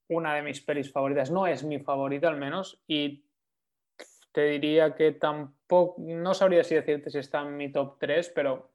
[0.09, 3.25] una de mis pelis favoritas, no es mi favorita al menos, y
[4.31, 8.71] te diría que tampoco, no sabría si decirte si está en mi top 3, pero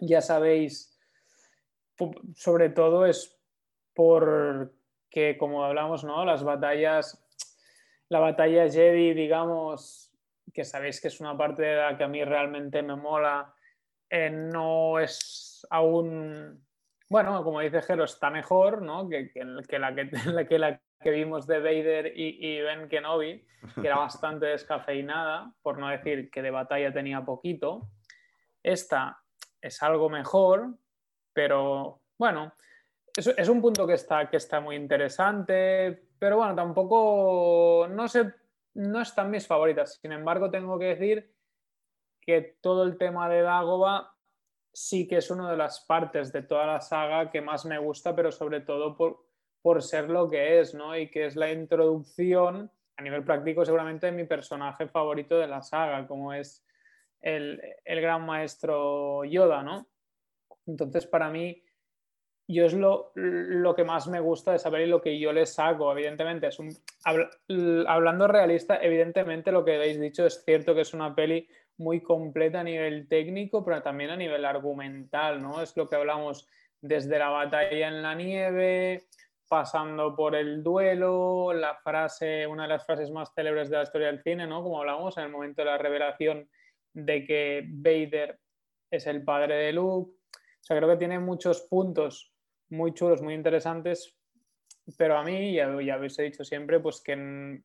[0.00, 0.98] ya sabéis,
[2.34, 3.38] sobre todo es
[5.10, 6.24] porque, como hablamos, ¿no?
[6.24, 7.20] Las batallas,
[8.08, 10.12] la batalla Jedi, digamos,
[10.54, 13.52] que sabéis que es una parte de la que a mí realmente me mola,
[14.08, 16.64] eh, no es aún,
[17.08, 19.08] bueno, como dice Jero, está mejor, ¿no?
[19.08, 22.88] Que, que- que la, que, la que la que vimos de Vader y, y Ben
[22.88, 23.44] Kenobi,
[23.80, 27.88] que era bastante descafeinada, por no decir que de batalla tenía poquito.
[28.62, 29.18] Esta
[29.60, 30.68] es algo mejor,
[31.32, 32.52] pero bueno,
[33.16, 38.32] es, un punto que está, que está muy interesante, pero bueno, tampoco, no sé,
[38.74, 39.98] no están mis favoritas.
[40.00, 41.34] Sin embargo, tengo que decir
[42.20, 44.14] que todo el tema de Dagoba
[44.72, 48.14] sí que es una de las partes de toda la saga que más me gusta,
[48.14, 49.26] pero sobre todo por,
[49.62, 50.96] por ser lo que es, ¿no?
[50.96, 55.62] Y que es la introducción, a nivel práctico, seguramente de mi personaje favorito de la
[55.62, 56.64] saga, como es
[57.20, 59.88] el, el gran maestro Yoda, ¿no?
[60.66, 61.62] Entonces, para mí,
[62.52, 65.46] yo es lo, lo que más me gusta de saber y lo que yo le
[65.46, 66.48] saco, evidentemente.
[66.48, 66.70] Es un,
[67.86, 72.60] hablando realista, evidentemente lo que habéis dicho es cierto que es una peli muy completa
[72.60, 75.62] a nivel técnico, pero también a nivel argumental, ¿no?
[75.62, 76.46] Es lo que hablamos
[76.80, 79.04] desde la batalla en la nieve,
[79.48, 84.06] pasando por el duelo, la frase, una de las frases más célebres de la historia
[84.08, 84.62] del cine, ¿no?
[84.62, 86.48] Como hablamos en el momento de la revelación
[86.92, 88.38] de que Vader
[88.90, 90.12] es el padre de Luke.
[90.12, 92.32] O sea, creo que tiene muchos puntos
[92.70, 94.16] muy chulos, muy interesantes,
[94.98, 97.62] pero a mí, ya, ya habéis dicho siempre, pues que,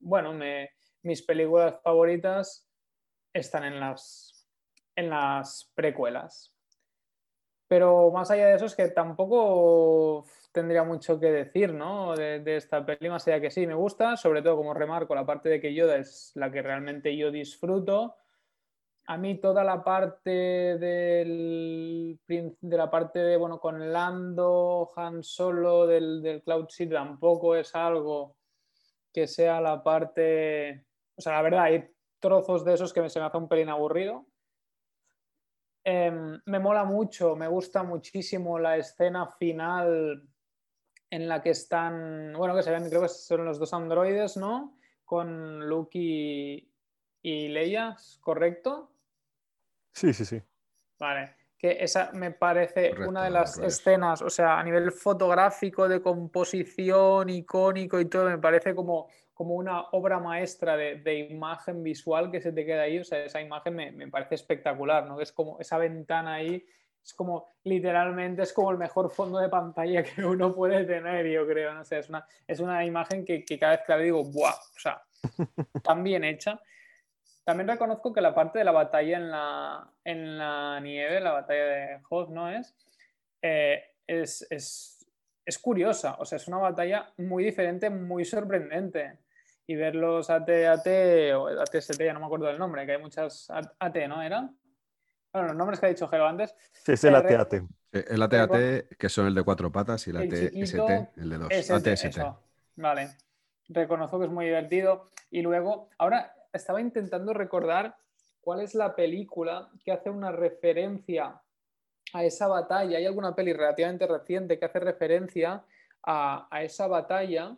[0.00, 0.70] bueno, me-
[1.02, 2.68] mis películas favoritas
[3.32, 4.48] están en las,
[4.96, 6.54] en las precuelas.
[7.68, 12.16] Pero más allá de eso es que tampoco tendría mucho que decir, ¿no?
[12.16, 15.24] De, de esta peli, más allá que sí, me gusta, sobre todo como remarco la
[15.24, 18.16] parte de que Yoda es la que realmente yo disfruto.
[19.10, 25.84] A mí toda la parte del, de la parte de, bueno, con Lando, Han Solo,
[25.84, 28.36] del, Cloud Seed tampoco es algo
[29.12, 30.86] que sea la parte...
[31.16, 34.26] O sea, la verdad, hay trozos de esos que se me hace un pelín aburrido.
[35.82, 40.22] Em, me mola mucho, me gusta muchísimo la escena final
[41.10, 44.78] en la que están, bueno, que se ven, creo que son los dos androides, ¿no?
[45.04, 46.72] Con Luke y,
[47.22, 48.89] y Leia, ¿es ¿correcto?
[49.92, 50.42] Sí, sí, sí.
[50.98, 55.88] Vale, que esa me parece Correcto, una de las escenas, o sea, a nivel fotográfico,
[55.88, 61.82] de composición, icónico y todo, me parece como, como una obra maestra de, de imagen
[61.82, 65.20] visual que se te queda ahí, o sea, esa imagen me, me parece espectacular, ¿no?
[65.20, 66.64] Es como esa ventana ahí,
[67.04, 71.46] es como, literalmente, es como el mejor fondo de pantalla que uno puede tener, yo
[71.46, 74.04] creo, no sé, es una, es una imagen que, que cada vez que la veo
[74.04, 74.52] digo, ¡buah!
[74.52, 75.02] O sea,
[75.82, 76.60] tan bien hecha.
[77.50, 81.64] También reconozco que la parte de la batalla en la, en la nieve, la batalla
[81.64, 82.76] de Hoth, ¿no es?
[83.42, 85.04] Eh, es, es,
[85.44, 89.18] es curiosa, o sea, es una batalla muy diferente, muy sorprendente.
[89.66, 90.86] Y ver los AT-AT
[91.34, 94.22] o AT-ST, ya no me acuerdo del nombre, que hay muchas AT, ¿no?
[94.22, 94.48] ¿Era?
[95.32, 96.54] Bueno, los nombres que ha dicho Gero antes.
[96.70, 97.54] Sí, es el Eh, AT-AT.
[97.54, 101.36] Eh, El AT-AT, que son el de cuatro patas, y el El AT-ST, el de
[101.36, 101.48] dos.
[101.50, 102.22] ST, AT-ST.
[102.76, 103.10] Vale.
[103.68, 105.10] Reconozco que es muy divertido.
[105.32, 107.96] Y luego, ahora estaba intentando recordar
[108.40, 111.40] cuál es la película que hace una referencia
[112.12, 112.98] a esa batalla.
[112.98, 115.62] Hay alguna peli relativamente reciente que hace referencia
[116.02, 117.56] a, a esa batalla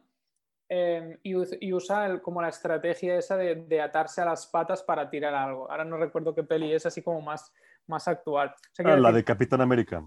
[0.69, 1.35] eh, y,
[1.67, 5.35] y usa el- como la estrategia esa de, de atarse a las patas para tirar
[5.35, 5.71] algo.
[5.71, 7.53] Ahora no recuerdo qué peli es, así como más,
[7.87, 8.49] más actual.
[8.49, 10.05] O sea, Ah, la decir- de Capitán América.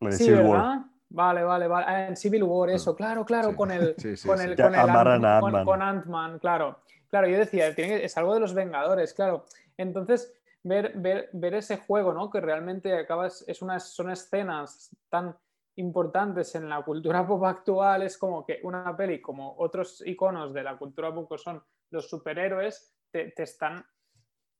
[0.00, 0.60] La de Sí, Civil War.
[0.60, 0.80] ¿verdad?
[1.08, 1.86] Vale, vale, vale.
[1.88, 3.56] Ah, En Civil War, eso, claro, claro, Sí.
[3.56, 4.44] con el, Sí, sí, con sí.
[4.44, 5.64] el, con el Ant- Ant-Man.
[5.64, 6.80] con Ant-Man, claro.
[7.08, 9.44] Claro, yo decía, tiene es algo de los Vengadores, claro.
[9.76, 12.30] Entonces, ver, ver, ver ese juego, ¿no?
[12.30, 15.36] Que realmente acabas, es unas, son escenas tan
[15.76, 20.62] importantes en la cultura pop actual, es como que una peli, como otros iconos de
[20.62, 23.84] la cultura pop que son los superhéroes, te, te están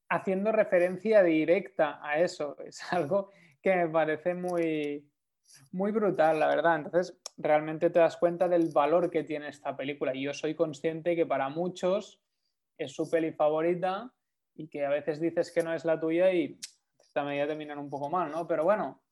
[0.08, 2.56] haciendo referencia directa a eso.
[2.64, 3.30] Es algo
[3.62, 5.10] que me parece muy,
[5.72, 6.76] Muy brutal, la verdad.
[6.76, 10.14] Entonces, realmente te das cuenta del valor que tiene esta película.
[10.14, 12.20] Y yo soy consciente que para muchos
[12.78, 14.12] es su peli favorita
[14.54, 16.58] y que a veces dices que no es la tuya y
[16.98, 18.46] esta medida terminan un poco mal, ¿no?
[18.46, 19.02] Pero bueno,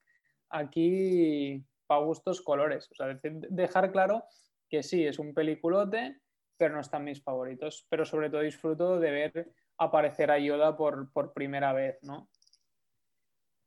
[0.50, 2.90] aquí para gustos colores.
[2.90, 4.24] O sea, dejar claro
[4.68, 6.20] que sí, es un peliculote,
[6.56, 7.86] pero no están mis favoritos.
[7.88, 12.28] Pero sobre todo disfruto de ver aparecer a Yoda por, por primera vez, ¿no?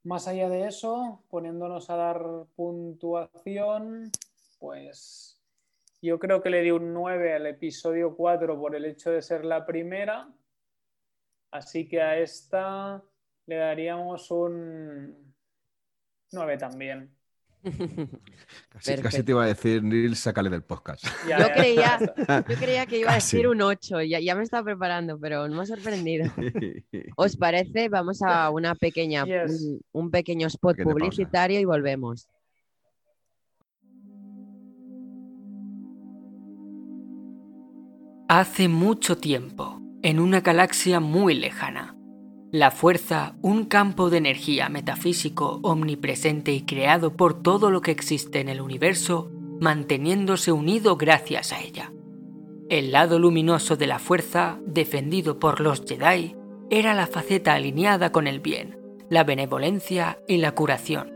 [0.03, 2.23] Más allá de eso, poniéndonos a dar
[2.55, 4.09] puntuación,
[4.59, 5.36] pues
[6.01, 9.45] yo creo que le di un 9 al episodio 4 por el hecho de ser
[9.45, 10.31] la primera.
[11.51, 13.03] Así que a esta
[13.45, 15.33] le daríamos un
[16.31, 17.17] 9 también.
[19.03, 21.03] Casi, te iba a decir, Nils, sácale del podcast.
[21.27, 25.19] yo, creía, yo, creía, que iba a decir un 8, ya, ya me estaba preparando,
[25.19, 26.31] pero no me ha sorprendido.
[27.17, 27.89] ¿Os parece?
[27.89, 29.25] Vamos a una pequeña,
[29.91, 32.29] un, pequeño spot publicitario y volvemos.
[38.29, 41.95] Hace mucho tiempo, en una galaxia muy lejana,
[42.51, 48.41] la fuerza, un campo de energía metafísico omnipresente y creado por todo lo que existe
[48.41, 51.93] en el universo, manteniéndose unido gracias a ella.
[52.69, 56.35] El lado luminoso de la fuerza, defendido por los Jedi,
[56.69, 58.77] era la faceta alineada con el bien,
[59.09, 61.13] la benevolencia y la curación,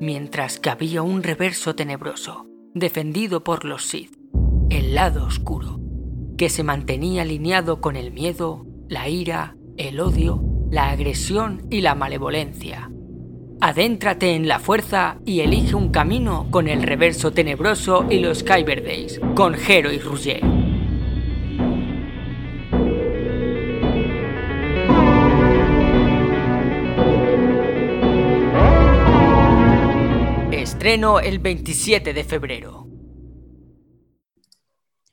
[0.00, 4.16] mientras que había un reverso tenebroso, defendido por los Sith,
[4.68, 5.79] el lado oscuro,
[6.40, 11.94] que se mantenía alineado con el miedo, la ira, el odio la agresión y la
[11.94, 12.90] malevolencia.
[13.60, 18.82] Adéntrate en la fuerza y elige un camino con el reverso tenebroso y los Kyber
[18.82, 20.40] Days, con Hero y Rouget.
[30.52, 32.89] Estreno el 27 de febrero.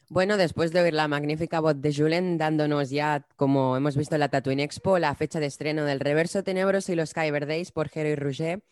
[0.09, 4.21] Bueno, después de oír la magnífica voz de Julen dándonos ya, como hemos visto en
[4.21, 7.89] la Tatooine Expo, la fecha de estreno del Reverso Tenebroso y los Kyber Days por
[7.93, 8.63] Hero y Rouget.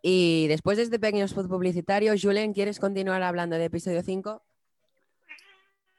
[0.00, 4.42] Y después de este pequeño spot publicitario, Julen, ¿quieres continuar hablando de episodio 5?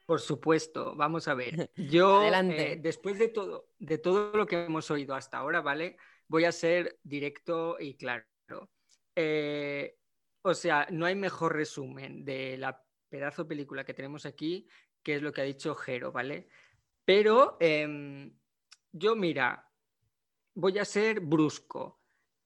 [0.06, 1.70] Por supuesto, vamos a ver.
[1.76, 5.96] Yo, eh, después de todo, de todo lo que hemos oído hasta ahora, ¿vale?
[6.26, 8.26] Voy a ser directo y claro.
[9.14, 9.96] Eh,
[10.42, 12.83] o sea, no hay mejor resumen de la
[13.14, 14.66] pedazo película que tenemos aquí,
[15.00, 16.48] que es lo que ha dicho Jero, ¿vale?
[17.04, 18.36] Pero em,
[18.90, 19.70] yo, mira,
[20.52, 22.00] voy a ser brusco.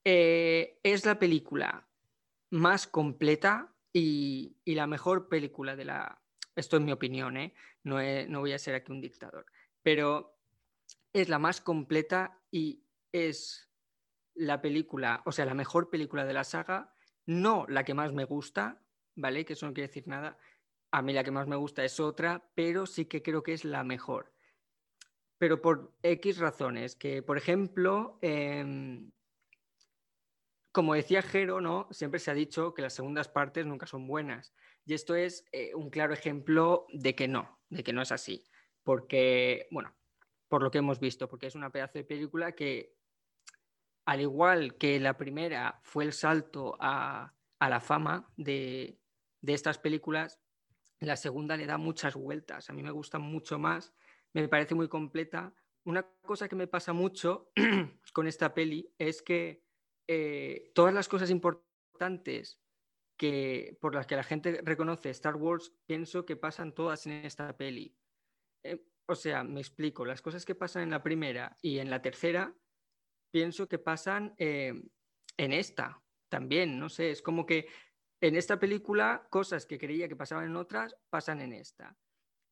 [0.05, 1.89] Eh, es la película
[2.51, 6.21] más completa y, la mejor película de la...
[6.55, 7.55] Esto es mi opinión, ¿eh?
[7.85, 7.97] No,
[8.29, 9.47] no voy a ser aquí un dictador.
[9.83, 10.39] Pero
[11.15, 13.71] es la más completa y es
[14.35, 16.93] la película, o sea, la mejor película de la saga,
[17.25, 18.83] no la que más me gusta,
[19.19, 19.45] ¿vale?
[19.45, 20.39] Que eso no quiere decir nada,
[20.91, 23.65] a mí la que más me gusta es otra, pero sí que creo que es
[23.65, 24.33] la mejor.
[25.39, 29.13] Pero por X razones, que por ejemplo, em,
[30.73, 31.89] como decía Jero, ¿no?
[31.91, 34.53] siempre se ha dicho que las segundas partes nunca son buenas.
[34.85, 38.45] Y esto es eh, un claro ejemplo de que no, de que no es así.
[38.83, 39.95] Porque, bueno,
[40.49, 42.97] por lo que hemos visto, porque es una pedazo de película que,
[44.07, 48.99] al igual que la primera fue el salto a, la fama de,
[49.43, 50.41] de estas películas,
[51.01, 52.71] la segunda le da muchas vueltas.
[52.71, 53.95] A mí me gusta mucho más,
[54.33, 55.55] me parece muy completa.
[55.85, 57.51] Una cosa que me pasa mucho
[58.13, 59.63] con esta peli es que
[60.07, 62.61] eh, todas las cosas importantes
[63.17, 67.57] que, por las que la gente reconoce Star Wars, pienso que pasan todas en esta
[67.57, 67.97] peli.
[68.65, 72.03] Eh, o sea, me explico, las cosas que pasan en la primera y en la
[72.03, 72.55] tercera,
[73.31, 74.75] pienso que pasan eh,
[75.37, 77.69] en esta también, no sé, es como que
[78.21, 81.97] en esta película, cosas que creía que pasaban en otras, pasan en esta.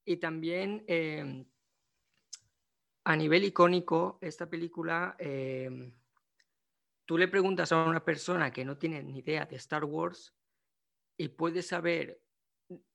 [0.05, 1.45] Y también em,
[3.05, 5.93] a nivel icónico, esta película, em,
[7.05, 10.35] tú le preguntas a una persona que no tiene ni idea de Star Wars
[11.17, 12.21] y puede saber,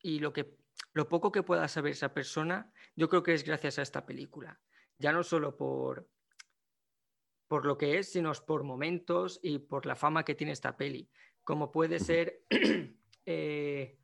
[0.02, 0.58] y lo, que,
[0.94, 4.62] lo poco que pueda saber esa persona, yo creo que es gracias a esta película.
[4.98, 6.08] Ya no solo por,
[7.50, 11.10] por lo que es, sino por momentos y por la fama que tiene esta peli
[11.52, 12.46] como puede ser,
[13.26, 14.00] eh,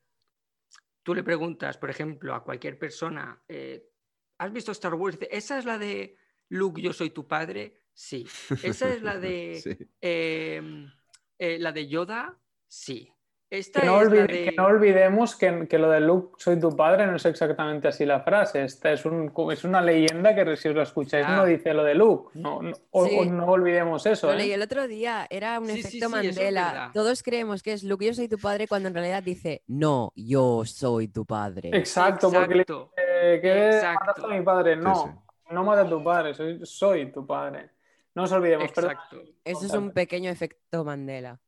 [1.01, 3.89] tú le preguntas, por ejemplo, a cualquier persona, eh,
[4.37, 5.17] ¿has visto Star Wars?
[5.31, 6.17] ¿Esa es la de
[6.49, 7.83] Luke, yo soy tu padre?
[7.93, 8.27] Sí.
[8.63, 10.91] ¿Esa es la de, em,
[11.39, 12.37] eh, la de Yoda?
[12.67, 13.13] Sí.
[13.49, 18.19] Que, no olvidemos que, lo de Luke, soy tu padre, no es exactamente así la
[18.19, 18.63] frase.
[18.63, 21.45] Esta es, un, es una leyenda que si os lo escucháis no ah.
[21.45, 22.31] dice lo de Luke.
[22.33, 24.33] No, no, no olvidemos eso.
[24.35, 24.53] Y ¿eh?
[24.53, 26.91] el otro día era un efecto Mandela.
[26.93, 30.65] Todos creemos que es Luke, yo soy tu padre, cuando en realidad dice, no, yo
[30.65, 31.69] soy tu padre.
[31.71, 34.75] Exacto, porque le dice, que a mi padre.
[34.75, 37.69] No, no mata a tu padre, soy, soy tu padre.
[38.13, 38.65] No os olvidemos.
[38.65, 39.21] Exacto.
[39.45, 41.39] Eso es un pequeño efecto Mandela.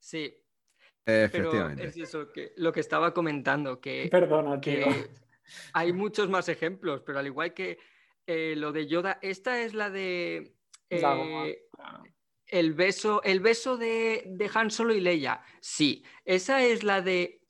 [0.00, 0.34] Sí,
[1.06, 1.82] Efectivamente.
[1.84, 5.08] Pero es eso, que, lo que estaba comentando, que, Perdona, que
[5.72, 7.78] hay muchos más ejemplos, pero al igual que
[8.26, 10.56] eh, lo de Yoda, esta es la de
[10.90, 11.62] eh,
[12.48, 15.42] el beso, el beso de, de, Han Solo y Leia.
[15.60, 17.40] Sí, esa es la de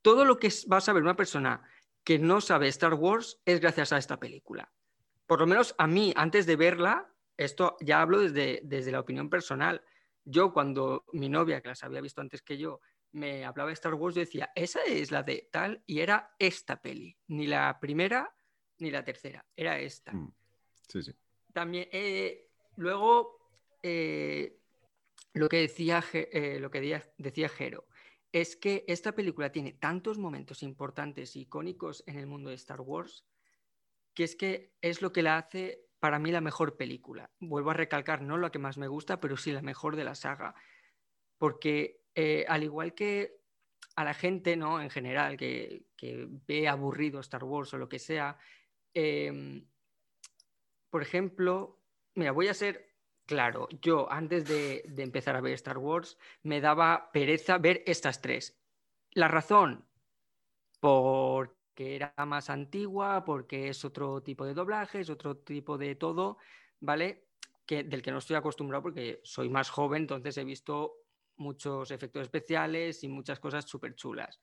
[0.00, 1.62] todo lo que va a saber una persona
[2.04, 4.72] que no sabe Star Wars es gracias a esta película.
[5.26, 9.28] Por lo menos a mí, antes de verla, esto ya hablo desde, desde la opinión
[9.28, 9.82] personal
[10.30, 12.80] yo cuando mi novia, que las había visto antes que yo,
[13.12, 16.80] me hablaba de Star Wars, yo decía, esa es la de tal, y era esta
[16.80, 18.34] peli, ni la primera
[18.78, 20.12] ni la tercera, era esta.
[20.12, 20.32] Mm.
[20.88, 21.12] Sí, sí.
[21.52, 23.50] También, eh, luego,
[23.82, 24.58] eh,
[25.34, 27.86] lo que decía, eh, lo que decía Jero,
[28.32, 32.80] es que esta película tiene tantos momentos importantes e icónicos en el mundo de Star
[32.80, 33.24] Wars,
[34.14, 37.30] que es que es lo que la hace para mí la mejor película.
[37.38, 40.14] Vuelvo a recalcar, no la que más me gusta, pero sí la mejor de la
[40.14, 40.54] saga.
[41.38, 43.38] Porque eh, al igual que
[43.96, 44.80] a la gente, ¿no?
[44.80, 45.84] En general, que,
[46.46, 48.38] ve aburrido Star Wars o lo que sea,
[48.94, 49.66] em,
[50.88, 51.82] por ejemplo,
[52.14, 52.94] mira, voy a ser
[53.26, 58.20] claro, yo antes de, de empezar a ver Star Wars me daba pereza ver estas
[58.20, 58.58] tres.
[59.12, 59.86] La razón,
[60.80, 66.38] por era más antigua, porque es otro tipo de doblaje, es otro tipo de todo,
[66.80, 67.26] ¿vale?
[67.66, 70.94] Que, del que no estoy acostumbrado porque soy más joven, entonces he visto
[71.36, 74.40] muchos efectos especiales y muchas cosas súper chulas.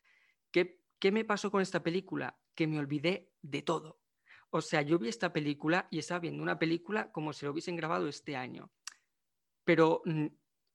[0.52, 2.38] ¿Qué, ¿Qué me pasó con esta película?
[2.56, 4.00] Que me olvidé de todo.
[4.50, 7.76] O sea, yo vi esta película y estaba viendo una película como si lo hubiesen
[7.76, 8.72] grabado este año.
[9.64, 10.28] Pero mm,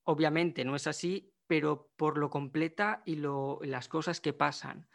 [0.05, 4.89] obviamente no es así, pero por lo completa y lo, las cosas que pasan.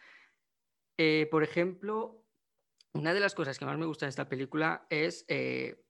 [0.98, 2.26] Eh, por ejemplo,
[2.94, 5.84] una de las cosas que más me gusta de esta película es, eh,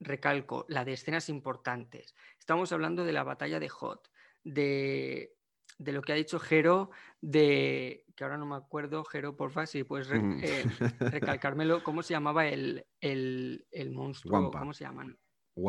[0.00, 2.14] recalco, la de escenas importantes.
[2.38, 4.10] Estamos hablando de la batalla de Hot,
[4.42, 5.36] de,
[5.78, 6.90] lo que ha dicho Jero,
[7.20, 10.40] de que ahora no me acuerdo, Jero, porfa, si puedes mm.
[10.42, 10.64] eh,
[10.98, 12.84] recalcármelo, ¿cómo se llamaba el,
[13.92, 14.50] monstruo?
[14.50, 15.16] ¿Cómo se llaman?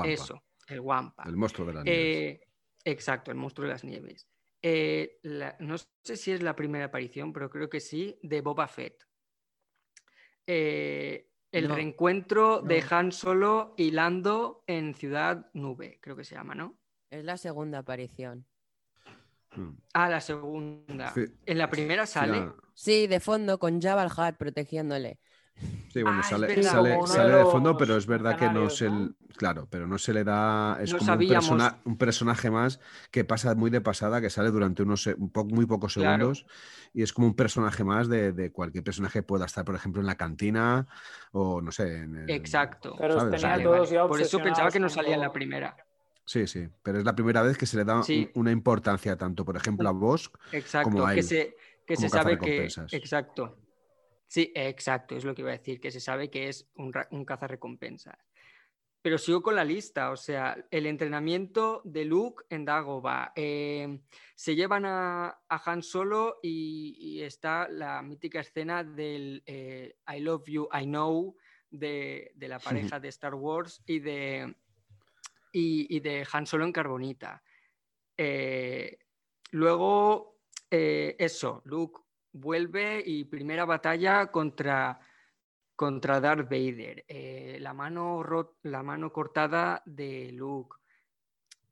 [0.03, 1.23] Eso, el Wampa.
[1.27, 2.41] El monstruo de las nieves.
[2.85, 4.27] exacto, el monstruo de las nieves.
[4.62, 5.20] Eh,
[5.59, 9.07] no sé si es la primera aparición, pero creo que sí, de Boba Fett.
[10.45, 16.55] Eh, el reencuentro de Han Solo y Lando en Ciudad Nube, creo que se llama,
[16.55, 16.78] ¿no?
[17.09, 18.45] Es la segunda aparición.
[19.53, 19.72] Hmm.
[19.93, 21.14] Ah, la segunda.
[21.45, 22.53] ¿En la primera sale?
[22.74, 25.20] Sí, de fondo con Jabba el Hutt protegiéndole.
[25.93, 28.89] Sí, bueno, ah, sale, de fondo, pero es verdad que no se.
[29.36, 30.78] Claro, pero no se le da.
[30.82, 31.14] Es como
[31.86, 35.09] un, personaje más que pasa muy de pasada, que sale durante unos
[35.49, 36.45] muy pocos segundos
[36.93, 40.07] y es como un personaje más de, cualquier personaje que pueda estar, por ejemplo, en
[40.07, 40.88] la cantina
[41.32, 42.07] o no sé.
[42.28, 42.95] Exacto.
[42.97, 45.76] Por eso pensaba que no salía en la primera.
[46.26, 48.01] Sí, sí, pero es la primera vez que se le da
[48.36, 50.32] una importancia tanto, por ejemplo, a vos
[50.84, 51.18] como a él.
[51.18, 51.55] Que se,
[51.86, 52.68] que se sabe que.
[52.91, 53.57] Exacto.
[54.32, 57.25] Sí, exacto, es lo que iba a decir, que se sabe que es un, un
[57.25, 58.17] cazarrecompensas.
[59.01, 63.34] Pero sigo con la lista, o sea, el entrenamiento de Luke en Dagobah.
[63.36, 63.99] Eh,
[64.34, 70.69] se llevan a, Han Solo y, está la mítica escena del eh, I love you,
[70.71, 71.36] I know
[71.69, 74.55] de, la pareja de Star Wars y de,
[75.51, 77.43] y, de Han Solo en Carbonita.
[78.15, 78.97] Eh,
[79.49, 81.99] luego, eso, Luke
[82.34, 84.99] vuelve y primera batalla contra,
[85.75, 87.05] contra Darth Vader.
[87.07, 88.23] Eh, la, mano
[88.63, 90.77] la mano cortada de Luke.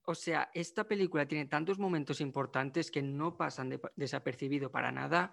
[0.03, 5.31] O sea, esta película tiene tantos momentos importantes que no pasan desapercibido para nada,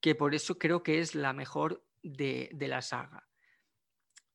[0.00, 3.26] que por eso creo que es la mejor de, la saga.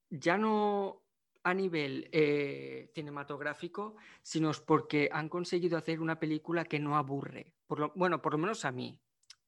[0.10, 1.04] Ya no
[1.44, 7.54] a nivel eh, cinematográfico, sino porque han conseguido hacer una película que no aburre.
[7.66, 9.00] Por lo, bueno, por lo menos a mí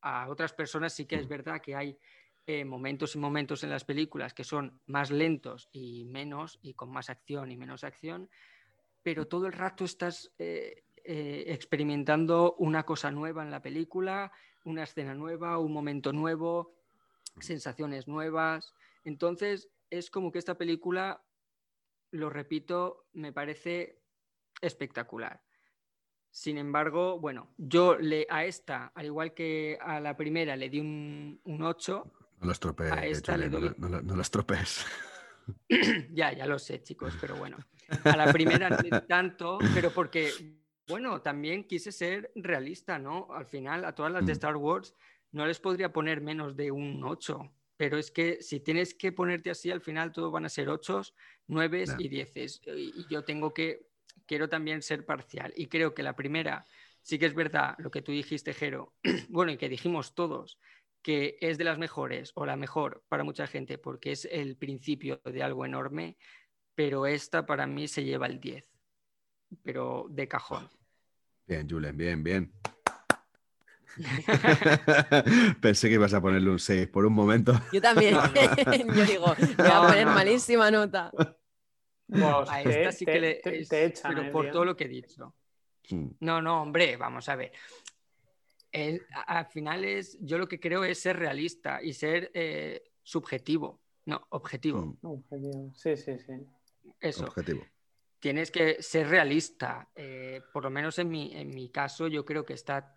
[0.02, 1.98] a otras personas sí que es verdad que hay
[2.48, 6.92] eh, momentos y momentos en las películas que son más lentos y menos, y con
[6.92, 8.30] más acción y menos acción,
[9.04, 14.32] pero todo el rato estás eh, eh, experimentando una cosa nueva en la película,
[14.66, 16.76] una escena nueva, un momento nuevo,
[17.40, 18.74] sensaciones nuevas.
[19.04, 21.24] Entonces, es como que esta película,
[22.12, 24.00] lo repito, me parece
[24.62, 25.42] espectacular.
[26.32, 30.80] Sin embargo, bueno, yo le, a esta, al igual que a la primera, le di
[30.80, 32.12] un, un 8.
[32.40, 33.28] No lo estropees,
[33.78, 34.86] no, no, lo estropees.
[36.14, 37.58] ya, ya lo sé, chicos, pero bueno.
[38.06, 40.32] A la primera no le di tanto, pero porque,
[40.88, 43.28] bueno, también quise ser realista, ¿no?
[43.34, 44.38] Al final, a todas las de mm.
[44.38, 44.96] Star Wars
[45.34, 47.52] no les podría poner menos de un 8.
[47.76, 51.02] Pero es que si tienes que ponerte así, al final todo van a ser 8,
[51.48, 52.62] 9 y 10.
[52.68, 53.91] Y yo tengo que
[54.26, 55.54] quiero también ser parcial.
[55.56, 56.66] Y creo que la primera,
[57.02, 58.94] sí que es verdad lo que tú dijiste, Jero,
[59.30, 60.60] bueno, y que dijimos todos,
[61.02, 65.22] que es de las mejores o la mejor para mucha gente porque es el principio
[65.26, 66.18] de algo enorme,
[66.76, 68.66] pero esta para mí se lleva el 10,
[69.64, 70.70] pero de cajón.
[71.48, 72.54] Bien, Julen, bien, bien.
[75.62, 77.60] Pensé que ibas a ponerle un 6 por un momento.
[77.74, 78.16] Yo también.
[78.96, 81.12] Yo digo, voy a poner malísima nota
[82.12, 83.42] a esta sí que le.
[84.04, 85.34] pero eh, por todo lo que he dicho.
[85.90, 86.08] Mm.
[86.20, 87.52] No, no, hombre, vamos a ver.
[89.28, 94.26] al final es, yo lo que creo es ser realista y ser eh, subjetivo, no,
[94.30, 94.98] objetivo.
[95.02, 95.06] Mm.
[95.06, 96.34] Objetivo, sí, sí, sí.
[97.00, 97.26] Eso.
[97.26, 97.66] Objetivo.
[98.20, 99.90] Tienes que ser realista.
[99.96, 102.96] Eh, por lo menos en mi, en mi caso, yo creo que esta,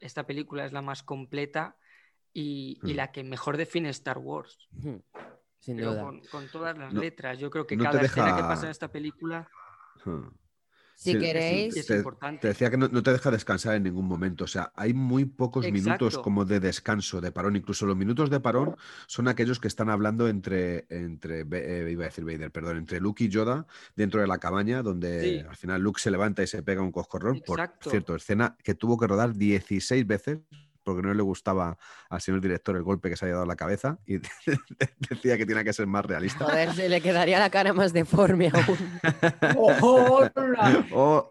[0.00, 1.78] esta película es la más completa
[2.32, 2.96] y, y mm.
[2.96, 4.68] la que mejor define Star Wars
[5.66, 6.12] sin duda.
[6.30, 7.38] Con, todas las letras.
[7.38, 9.48] Yo creo que cada escena que pasa en esta película.
[10.94, 11.74] Si queréis.
[11.74, 12.02] Te,
[12.40, 14.44] te, decía que no, te deja descansar en ningún momento.
[14.44, 17.56] O sea, hay muy pocos minutos como de descanso, de parón.
[17.56, 18.76] Incluso los minutos de parón
[19.08, 23.24] son aquellos que están hablando entre, entre eh, iba a decir Vader, perdón, entre Luke
[23.24, 26.80] y Yoda dentro de la cabaña, donde al final Luke se levanta y se pega
[26.80, 27.42] un coscorrón.
[27.44, 30.38] Por cierto, escena que tuvo que rodar 16 veces
[30.86, 31.76] porque no le gustaba
[32.08, 34.18] al señor director el golpe que se había dado a la cabeza y
[35.10, 36.44] decía que tiene que ser más realista.
[36.44, 39.00] Joder, se le quedaría la cara más deforme aún.
[39.56, 40.86] ¡Oh, hola!
[40.92, 41.28] Oh,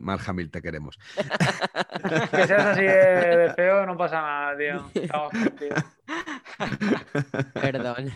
[0.00, 0.22] Mark,
[0.52, 0.96] te queremos.
[2.30, 4.88] que seas así de, feo no pasa nada, tío.
[7.54, 8.12] Perdón.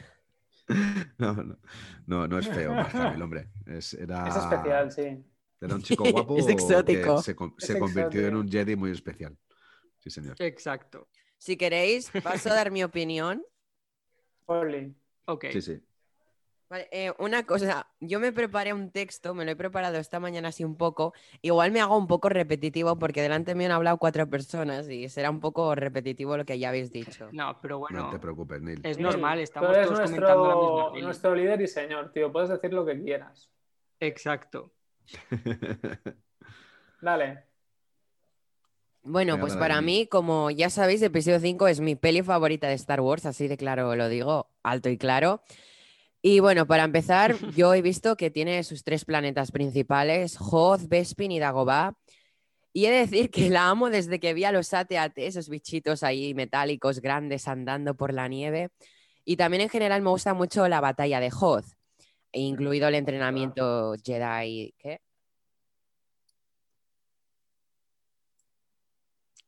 [1.18, 1.58] No, no,
[2.06, 3.48] no, no es feo, Mark hombre.
[3.66, 4.28] Es, era...
[4.28, 5.24] es especial, sí.
[5.60, 7.16] Era un chico guapo es exótico.
[7.16, 7.22] que
[7.58, 9.36] se, convirtió en un Jedi muy especial.
[9.98, 10.36] Sí, señor.
[10.38, 11.08] Exacto.
[11.38, 13.44] Si queréis, paso a dar mi opinión.
[14.46, 14.94] Oli.
[15.26, 15.46] Ok.
[15.52, 15.82] Sí, sí.
[16.68, 20.48] Vale, eh, una cosa, yo me preparé un texto, me lo he preparado esta mañana
[20.48, 21.12] así un poco.
[21.40, 25.30] Igual me hago un poco repetitivo porque delante me han hablado cuatro personas y será
[25.30, 27.28] un poco repetitivo lo que ya habéis dicho.
[27.30, 28.06] No, pero bueno.
[28.06, 28.80] No te preocupes, Neil.
[28.82, 32.72] Es normal, estamos todos nuestro, comentando la misma Nuestro líder y señor, tío, puedes decir
[32.72, 33.48] lo que quieras.
[34.00, 34.72] Exacto.
[37.00, 37.44] Dale.
[39.08, 43.00] Bueno, pues para mí, como ya sabéis, episodio 5 es mi peli favorita de Star
[43.00, 45.42] Wars, así de claro lo digo, alto y claro.
[46.22, 51.30] Y bueno, para empezar, yo he visto que tiene sus tres planetas principales, Hoth, Bespin
[51.30, 51.96] y Dagobah.
[52.72, 56.02] Y he de decir que la amo desde que vi a los AT-AT, esos bichitos
[56.02, 58.70] ahí metálicos grandes andando por la nieve.
[59.24, 61.75] Y también en general me gusta mucho la batalla de Hoth
[62.40, 64.74] incluido el entrenamiento Jedi.
[64.78, 65.00] ¿Qué?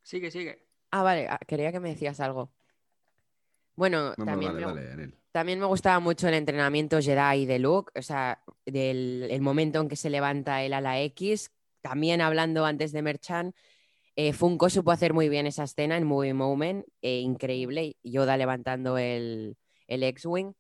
[0.03, 0.67] Sigue, sigue.
[0.91, 2.51] Ah, vale, ah, quería que me decías algo.
[3.77, 9.29] Bueno, también, me, también, me, gustaba mucho el entrenamiento Jedi de Luke, o sea, del
[9.31, 11.53] el momento en que se levanta él a la X.
[11.81, 13.55] También hablando antes de Merchan,
[14.17, 17.97] eh, Funko supo hacer muy bien esa escena en Movie Moment, eh, increíble.
[18.03, 20.55] Yoda levantando el, el X-Wing.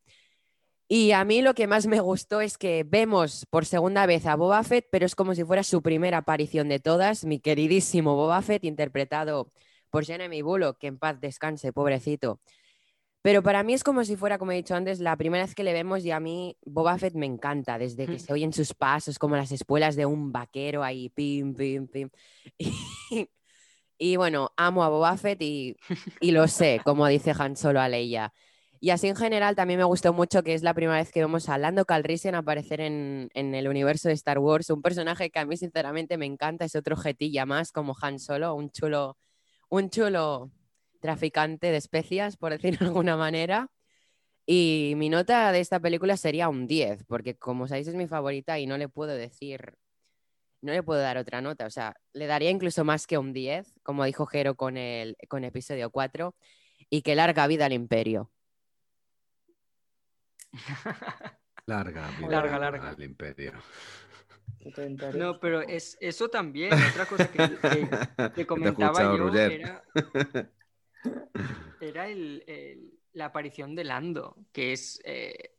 [0.90, 4.36] Y a mí lo que más me gustó es que vemos por segunda vez a
[4.36, 7.24] Boba Fett, pero es como si fuera su primera aparición de todas.
[7.26, 9.52] Mi queridísimo Boba Fett, interpretado
[9.90, 12.40] por Jeremy Bullock, que en paz descanse, pobrecito.
[13.20, 15.64] Pero para mí es como si fuera, como he dicho antes, la primera vez que
[15.64, 19.18] le vemos y a mí Boba Fett me encanta, desde que se oyen sus pasos,
[19.18, 22.10] como las espuelas de un vaquero ahí, pim, pim, pim.
[24.00, 25.76] Y, bueno, amo a Boba Fett y,
[26.20, 28.32] y, lo sé, como dice Han Solo a Leia.
[28.80, 31.48] Y así en general también me gustó mucho que es la primera vez que vemos
[31.48, 35.56] a Lando Calrissian aparecer en, el universo de Star Wars, un personaje que a mí
[35.56, 39.18] sinceramente me encanta, es otro jetilla más como Han Solo, un chulo,
[39.68, 40.52] un chulo
[41.00, 43.68] traficante de especias, por decirlo de alguna manera.
[44.46, 48.58] Y mi nota de esta película sería un 10, porque como sabéis es mi favorita
[48.58, 49.76] y no le puedo decir,
[50.62, 53.74] no le puedo dar otra nota, o sea, le daría incluso más que un 10,
[53.82, 56.34] como dijo Jero con el con episodio 4,
[56.90, 58.30] y que larga vida al imperio.
[61.66, 62.88] Larga, larga, larga.
[62.88, 63.52] Al imperio.
[65.14, 66.72] No, pero es eso también.
[66.72, 69.84] Otra cosa que, comentaba yo era,
[71.80, 75.56] era el, la aparición de Lando, que es, eh,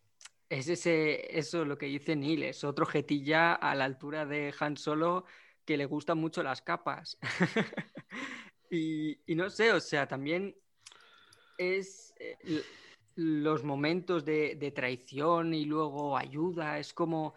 [0.50, 4.78] es ese, eso lo que dice Neil, es otro jetilla a la altura de Han
[4.78, 5.26] Solo,
[5.66, 7.18] que le gustan mucho las capas.
[8.72, 10.56] y, no sé, o sea, también
[11.58, 12.64] es eh,
[13.20, 17.34] los momentos de, de, traición y luego ayuda, es como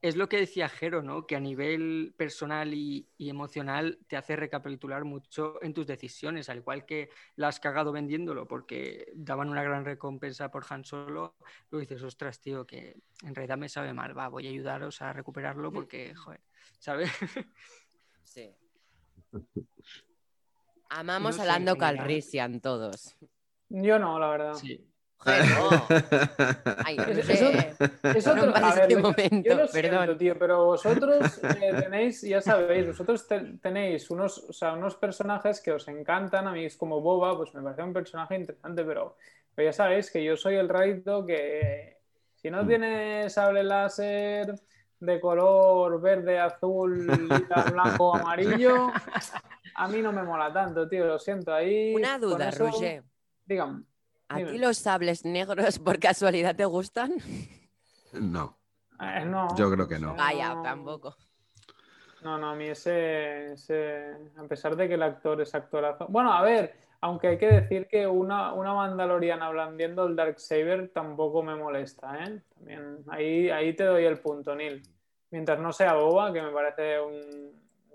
[0.00, 1.26] es lo que decía Jero, ¿no?
[1.26, 6.86] Que a nivel personal y, emocional te hace recapitular mucho en tus decisiones, al igual
[6.86, 11.34] que la has cagado vendiéndolo porque daban una gran recompensa por Han Solo,
[11.70, 15.12] luego dices, ostras, tío, que en realidad me sabe mal, va, voy a ayudaros a
[15.12, 16.40] recuperarlo porque, joder,
[16.78, 17.10] ¿sabes?
[18.22, 18.54] Sí.
[20.90, 23.16] Amamos a Lando Calrissian todos.
[23.70, 24.54] Yo no, la verdad.
[24.54, 24.86] Sí.
[25.24, 26.96] Ay,
[28.02, 28.52] es, otro,
[29.00, 30.16] momento, perdón.
[30.16, 33.26] tío, pero vosotros eh, tenéis, ya sabéis, vosotros
[33.60, 36.46] tenéis unos, o sea, unos personajes que os encantan.
[36.46, 39.16] A mí es como Boba, pues me parece un personaje interesante, pero,
[39.56, 41.98] ya sabéis que yo soy el raito que
[42.36, 42.68] si no mm.
[42.68, 44.54] tiene sable láser
[45.00, 47.06] de color verde, azul,
[47.72, 48.92] blanco, amarillo,
[49.74, 51.52] a mí no me mola tanto, tío, lo siento.
[51.52, 51.94] Ahí.
[51.94, 53.02] Una duda, Roger.
[53.44, 53.82] Dígame.
[54.28, 57.14] ¿A ti los sables negros por casualidad te gustan?
[58.12, 58.58] No.
[59.00, 59.48] Eh, no.
[59.56, 60.14] Yo creo que no.
[60.14, 61.16] Vaya, tampoco.
[62.22, 63.54] No, no, a mí ese,
[64.36, 66.06] A pesar de que el actor es actorazo.
[66.08, 70.90] Bueno, a ver, aunque hay que decir que una, una Mandaloriana blandiendo el Dark Saber
[70.92, 72.42] tampoco me molesta, ¿eh?
[72.54, 74.82] También ahí, ahí te doy el punto, Neil.
[75.30, 77.52] Mientras no sea boba, que me parece un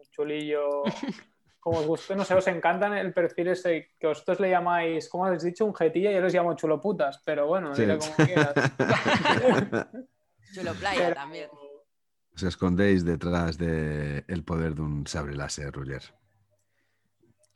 [0.10, 0.84] chulillo
[1.64, 5.26] como os guste, no sé, os encantan el perfil ese que vosotros le llamáis, como
[5.26, 7.86] habéis dicho, un jetilla, yo les llamo chuloputas, pero bueno, sí.
[7.88, 8.54] como quieras.
[10.54, 11.50] Chulo playa también.
[12.36, 16.04] Os escondéis detrás del el poder de un sable láser, Roger.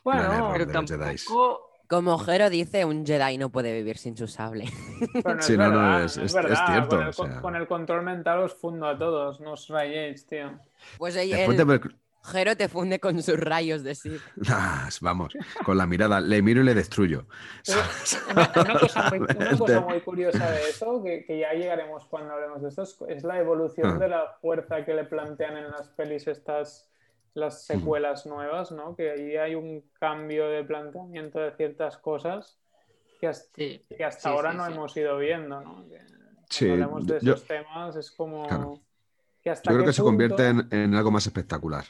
[0.05, 1.67] Bueno, pero tampoco...
[1.89, 4.65] Como Jero dice, un Jedi no puede vivir sin su sable.
[5.25, 6.99] no sí, no, no, es, es, cierto.
[7.41, 10.59] Con el, control mental os fundo a todos, no os rayéis, tío.
[10.97, 11.45] Pues ella,
[12.28, 14.17] Jero te funde con sus rayos de sí.
[15.01, 17.25] vamos, con la mirada, le miro y le destruyo.
[18.32, 19.09] Una, cosa,
[19.82, 23.97] muy, curiosa de eso, que, ya llegaremos cuando hablemos de esto, es, la evolución ah.
[23.97, 26.89] de la fuerza que le plantean en las pelis estas,
[27.34, 28.95] las secuelas nuevas, ¿no?
[28.95, 32.59] Que ahí hay un cambio de planteamiento de ciertas cosas
[33.21, 33.28] que
[34.03, 35.86] hasta, ahora no hemos ido viendo, ¿no?
[35.86, 38.82] cuando hablamos de esos temas es como...
[39.43, 41.86] yo creo que se convierte en algo más espectacular.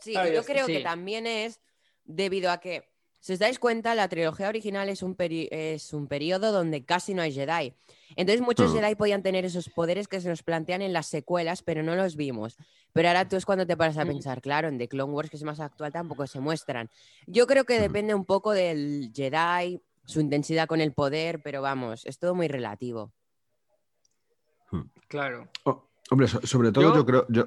[0.00, 1.60] Sí, yo creo que también es
[2.04, 2.88] debido a que,
[3.20, 7.22] si os dais cuenta, la trilogía original es un, es un periodo donde casi no
[7.22, 7.74] hay Jedi.
[8.16, 11.82] Entonces muchos Jedi podían tener esos poderes que se nos plantean en las secuelas, pero
[11.82, 12.56] no los vimos.
[12.92, 15.36] Pero ahora tú es cuando te paras a pensar, claro, en The Clone Wars, que
[15.36, 16.90] es más actual, tampoco se muestran.
[17.26, 22.04] Yo creo que depende un poco del Jedi, su intensidad con el poder, pero vamos,
[22.06, 23.12] es todo muy relativo.
[25.08, 25.48] Claro.
[25.64, 27.26] Oh, hombre, sobre todo yo, creo...
[27.28, 27.46] Yo...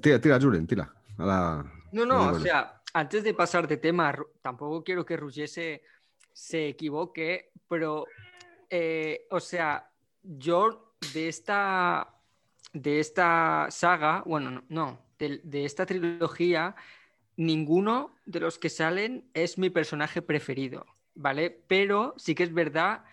[0.00, 0.90] Tira, tira, Julen, tira.
[1.92, 5.82] No, no, o sea, antes de pasar de tema, tampoco quiero que Ruggese
[6.32, 8.06] se equivoque, pero,
[8.68, 9.90] eh, o sea,
[10.22, 12.14] yo de esta,
[12.72, 16.74] de esta saga, bueno, no, de, esta trilogía,
[17.36, 21.50] ninguno de los que salen es mi personaje preferido, ¿vale?
[21.68, 23.04] Pero sí que es verdad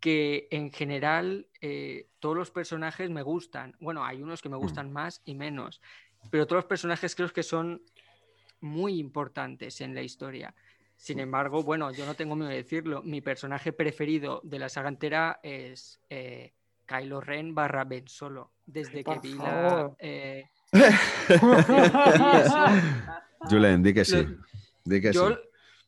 [0.00, 3.74] que en general eh, todos los personajes me gustan.
[3.80, 4.60] Bueno, hay unos que me mm.
[4.60, 5.80] gustan más y menos,
[6.30, 7.82] pero todos los personajes creo que son
[8.60, 10.54] muy importantes en la historia.
[10.96, 14.88] Sin embargo, bueno, yo no tengo miedo de decirlo, mi personaje preferido de la saga
[14.88, 16.52] entera es eh,
[16.86, 18.52] Kylo Ren barra Ben Solo.
[18.64, 19.92] Desde que vi la...
[19.98, 20.48] Eh,
[23.48, 24.26] Julen, di que sí.
[24.84, 25.20] Di que sí.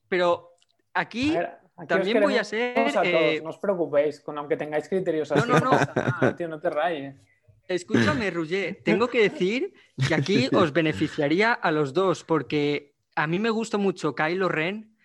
[0.08, 0.58] Pero
[0.92, 1.36] aquí...
[1.88, 2.76] también voy a ser.
[3.04, 5.48] Eh, no os preocupéis, con aunque tengáis criterios así.
[5.48, 6.34] No, no, no.
[6.36, 7.16] tío, no te rayes.
[7.68, 9.74] Escúchame, Roger, tengo que decir
[10.08, 14.96] que aquí os beneficiaría a los dos, porque a mí me gusta mucho Kylo Ren,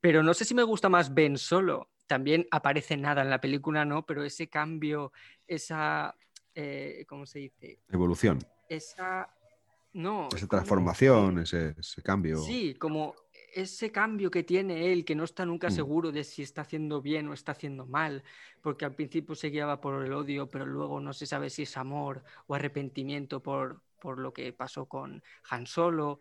[0.00, 1.90] pero no sé si me gusta más Ben solo.
[2.06, 4.04] También aparece nada en la película, ¿no?
[4.04, 5.12] Pero ese cambio,
[5.46, 6.14] esa.
[6.54, 7.78] Eh, ¿Cómo se dice?
[7.88, 8.38] Evolución.
[8.68, 9.28] Esa.
[9.92, 10.28] No.
[10.34, 12.38] Esa transformación, ese, ese cambio.
[12.38, 13.14] Sí, como
[13.54, 15.72] ese cambio que tiene él, que no está nunca mm.
[15.72, 18.22] seguro de si está haciendo bien o está haciendo mal,
[18.60, 21.76] porque al principio se guiaba por el odio, pero luego no se sabe si es
[21.76, 26.20] amor o arrepentimiento por, por lo que pasó con Han Solo.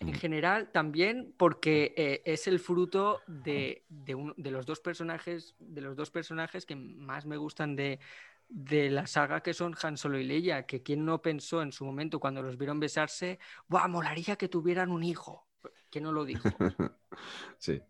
[0.00, 5.96] En general, también porque eh, es el fruto de, de, los dos personajes, de los
[5.96, 8.00] dos personajes que más me gustan de,
[8.48, 11.84] de la saga que son Han Solo y Leia, que quien no pensó en su
[11.84, 15.46] momento cuando los vieron besarse, ¡buah, molaría que tuvieran un hijo!
[15.92, 16.48] Que no lo dijo.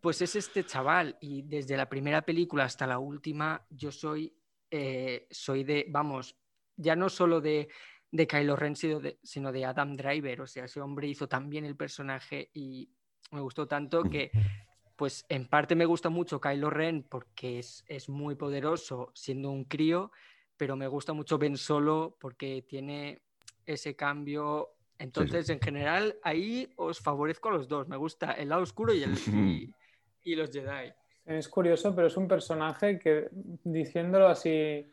[0.03, 4.37] Pues es este chaval y desde la primera película hasta la última yo soy,
[4.71, 6.37] eh, soy de, vamos,
[6.77, 7.69] ya no solo de,
[8.11, 10.43] de Kylo Ren, sino de, Adam Driver.
[10.43, 12.91] O sea, ese hombre hizo también el personaje y
[13.31, 14.31] me gustó tanto que,
[14.97, 19.65] pues en parte me gusta mucho Kylo Ren porque es, es muy poderoso siendo un
[19.65, 20.11] crío,
[20.59, 23.23] pero me gusta mucho Ben Solo porque tiene
[23.65, 24.75] ese cambio.
[25.03, 27.89] Entonces, en general, ahí os favorezco a los dos.
[27.89, 29.75] Me gusta el lado oscuro y, el,
[30.23, 30.93] y los Jedi.
[31.27, 33.29] Es curioso, pero es un personaje que,
[33.65, 34.87] diciéndolo así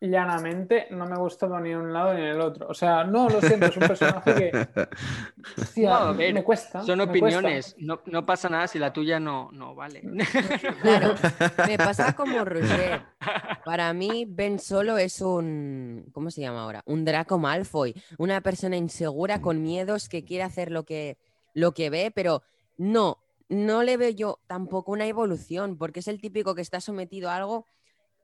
[0.00, 2.68] llanamente, no me gusta ni un lado ni el otro.
[2.68, 4.52] O sea, no, lo siento, es un personaje que
[6.32, 6.82] me cuesta.
[6.82, 10.02] Son opiniones, No, no, pasa nada si la tuya no, no vale.
[10.82, 11.14] Claro,
[11.66, 13.02] me pasa como Roger.
[13.64, 16.82] Para mí, Ben Solo es un, ¿cómo se llama ahora?
[16.86, 21.18] Un Draco Malfoy, una persona insegura con miedos que quiere hacer lo que,
[21.54, 22.42] lo que ve, pero
[22.76, 23.18] no,
[23.48, 27.36] no le veo yo tampoco una evolución, porque es el típico que está sometido a
[27.36, 27.66] algo,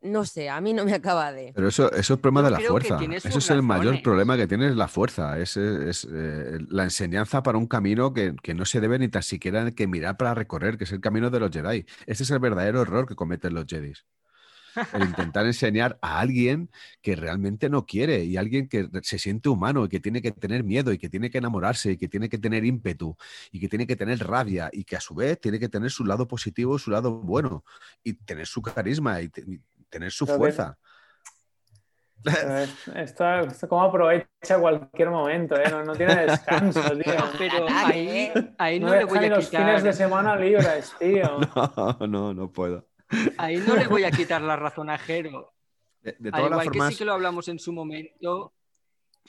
[0.05, 1.53] no sé, a mí no me acaba de...
[1.55, 2.99] Pero eso, eso es el problema de la fuerza.
[3.03, 5.39] Eso es el mayor problema que tiene la fuerza.
[5.39, 9.87] Es, eh, la enseñanza para un camino que, no se debe ni tan siquiera que
[9.87, 11.87] mirar para recorrer, que es el camino de los Jedi.
[12.07, 13.95] Ese es el verdadero error que cometen los Jedi
[14.93, 16.71] el intentar enseñar a alguien
[17.03, 20.65] que realmente no quiere y alguien que se siente humano y que tiene que tener
[20.65, 23.17] miedo y que tiene que enamorarse y que tiene que tener ímpetu
[23.53, 26.05] y que tiene que tener rabia y que a su vez tiene que tener su
[26.05, 27.65] lado positivo, su lado bueno
[28.03, 29.31] y tener su carisma y,
[29.95, 30.77] tener su fuerza.
[32.95, 35.71] Esto, esto, como aprovecha cualquier momento, ¿eh?
[35.71, 37.15] no, tiene descanso, tío.
[37.39, 39.37] Pero ahí, ahí no, le voy a quitar...
[39.37, 41.39] los fines de semana libres, tío.
[42.01, 42.89] No, no, no puedo.
[43.37, 45.53] Ahí no le voy a quitar la razón a Jero.
[46.01, 48.55] De, Al igual que sí que lo hablamos en su momento,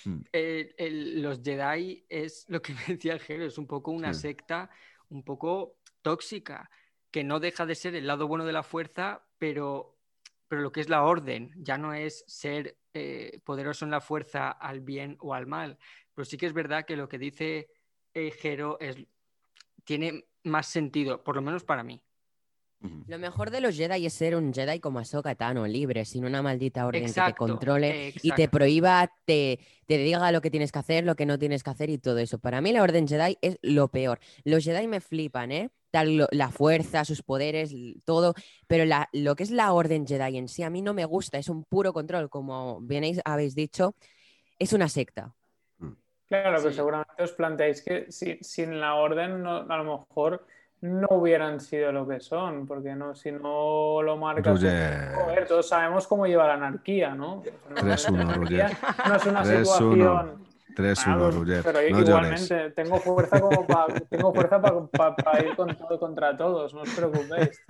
[0.03, 0.21] hmm.
[1.21, 4.69] los Jedi es lo que me decía Jero, es un poco una secta,
[5.09, 6.69] un poco tóxica,
[7.11, 9.94] que no deja de ser el lado bueno de la fuerza, pero,
[10.47, 14.51] pero lo que es la orden, ya no es ser eh, poderoso en la fuerza
[14.51, 15.77] al bien o al mal.
[16.13, 17.69] Pero sí que es verdad que lo que dice
[18.13, 18.97] eh, Jero es,
[19.83, 22.01] tiene más sentido, por lo menos para mí.
[23.07, 26.41] Lo mejor de los Jedi es ser un Jedi como Ahsoka Tano, libre, sin una
[26.41, 30.79] maldita orden que te controle y te prohíba, te, te diga lo que tienes que
[30.79, 32.39] hacer, lo que no tienes que hacer y todo eso.
[32.39, 34.19] Para mí la orden Jedi es lo peor.
[34.43, 35.69] Los Jedi me flipan, ¿eh?
[35.91, 37.73] Tal, la fuerza, sus poderes,
[38.03, 38.33] todo,
[38.67, 41.37] pero la, lo que es la orden Jedi en sí a mí no me gusta,
[41.37, 43.95] es un puro control, como bien habéis dicho,
[44.59, 45.33] es una secta.
[45.77, 45.93] Mm.
[46.27, 50.45] Claro, pero seguramente os planteáis que si, sin la orden a lo mejor
[50.85, 54.59] no hubieran sido lo que son, porque no, si no lo marcas.
[54.59, 57.43] Joder, todos sabemos cómo lleva la anarquía, ¿no?
[57.73, 58.71] 3-1, Roger.
[59.07, 60.45] No es una situación.
[60.75, 61.63] 3-1, Roger.
[61.63, 66.81] Pero igualmente, tengo fuerza como para tengo fuerza para ir con todo contra todos, no
[66.81, 67.61] os preocupéis.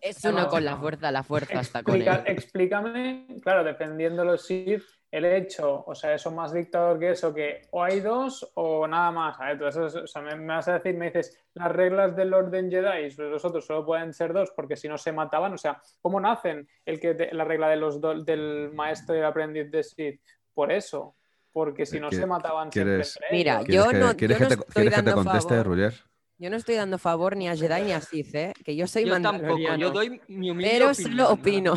[0.00, 2.08] Es uno con la fuerza, la fuerza está con él.
[2.26, 4.82] Explícame, claro, dependiendo los Sith,
[5.12, 9.10] el hecho, o sea, eso más dictador que eso, que o hay dos o nada
[9.10, 9.36] más.
[9.46, 13.18] Entonces, o sea, me, vas a decir, me dices, las reglas del orden Jedi, pues
[13.18, 16.66] los otros solo pueden ser dos porque si no se mataban, o sea, ¿cómo nacen
[16.86, 20.22] el que la regla de los del maestro y el aprendiz de Sith?
[20.54, 21.14] Por eso,
[21.52, 23.04] porque si no se mataban siempre.
[23.30, 25.92] Mira, yo no, ¿quieres que te, conteste, Roger?
[26.38, 28.54] Yo no estoy dando favor ni a Jedi ni a Sith, ¿eh?
[28.64, 31.74] que yo soy yo tampoco, yo doy mi humilde Pero solo opino.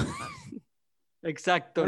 [1.25, 1.83] Exacto.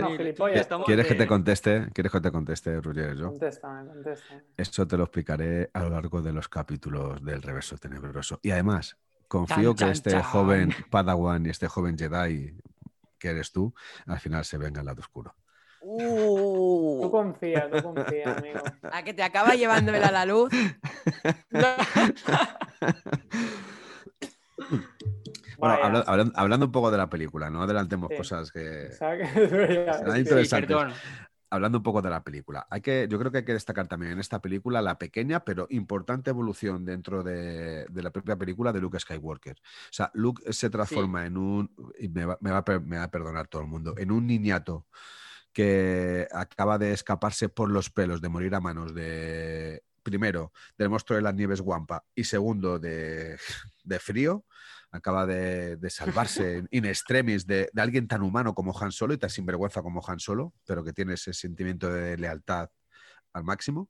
[0.86, 1.88] ¿Quieres que te conteste?
[1.94, 3.16] ¿Quieres que te conteste, Roger?
[3.16, 3.28] Yo?
[3.28, 4.44] Contéstame, contéstame.
[4.58, 8.40] Eso te lo explicaré a lo largo de los capítulos del Reverso Tenebroso.
[8.42, 12.58] Y además, confío que este joven Padawan y este joven Jedi
[13.20, 13.74] que eres tú,
[14.08, 15.36] al final se venga al lado oscuro.
[15.82, 17.02] Uh.
[17.02, 18.60] Tú confía, tú confía, amigo.
[18.92, 20.52] A que te acaba llevándomela a la luz.
[25.58, 26.04] Bueno,
[26.36, 28.90] hablando, un poco de la película, no adelantemos cosas que
[31.50, 34.12] Hablando un poco de la película, hay que, yo creo que hay que destacar también
[34.12, 39.00] en esta película la pequeña pero importante evolución dentro de, la propia película de Luke
[39.00, 39.56] Skywalker.
[39.58, 43.62] O sea, Luke se transforma en un, y me va, me va a perdonar todo
[43.62, 44.88] el mundo, en un niñato
[45.54, 51.16] que acaba de escaparse por los pelos, de morir a manos de, primero, del monstruo
[51.16, 53.38] de las nieves Guampa y segundo, de,
[53.86, 54.46] de frío
[54.92, 59.82] acaba de, salvarse in extremis de, alguien tan humano como Han Solo y tan sinvergüenza
[59.82, 62.70] como Han Solo, pero que tiene ese sentimiento de lealtad
[63.34, 63.90] al máximo,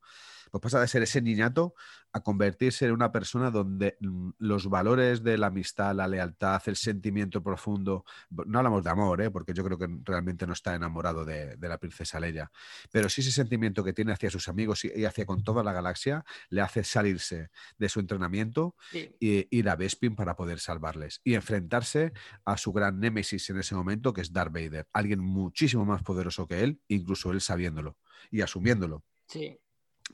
[0.51, 1.73] pues pasa de ser ese niñato
[2.13, 6.75] a convertirse en una persona donde mm, los valores de la amistad, la lealtad, el
[6.75, 9.31] sentimiento profundo, no hablamos de amor, ¿eh?
[9.31, 12.49] porque yo creo que realmente no está enamorado de, la princesa Leia,
[12.91, 16.23] pero sí ese sentimiento que tiene hacia sus amigos y, hacia con toda la galaxia
[16.49, 22.13] le hace salirse de su entrenamiento y ir a Bespin para poder salvarles y enfrentarse
[22.45, 26.47] a su gran némesis en ese momento, que es Darth Vader, alguien muchísimo más poderoso
[26.47, 27.97] que él, incluso él sabiéndolo
[28.31, 29.03] y asumiéndolo.
[29.27, 29.59] Sí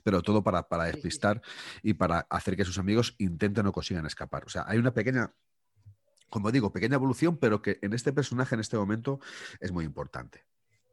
[0.01, 1.41] pero todo para, para despistar
[1.81, 4.43] y para hacer que sus amigos intenten o consigan escapar.
[4.45, 5.33] O sea, hay una pequeña,
[6.29, 9.19] como digo, pequeña evolución, pero que en este personaje, en este momento,
[9.59, 10.45] es muy importante.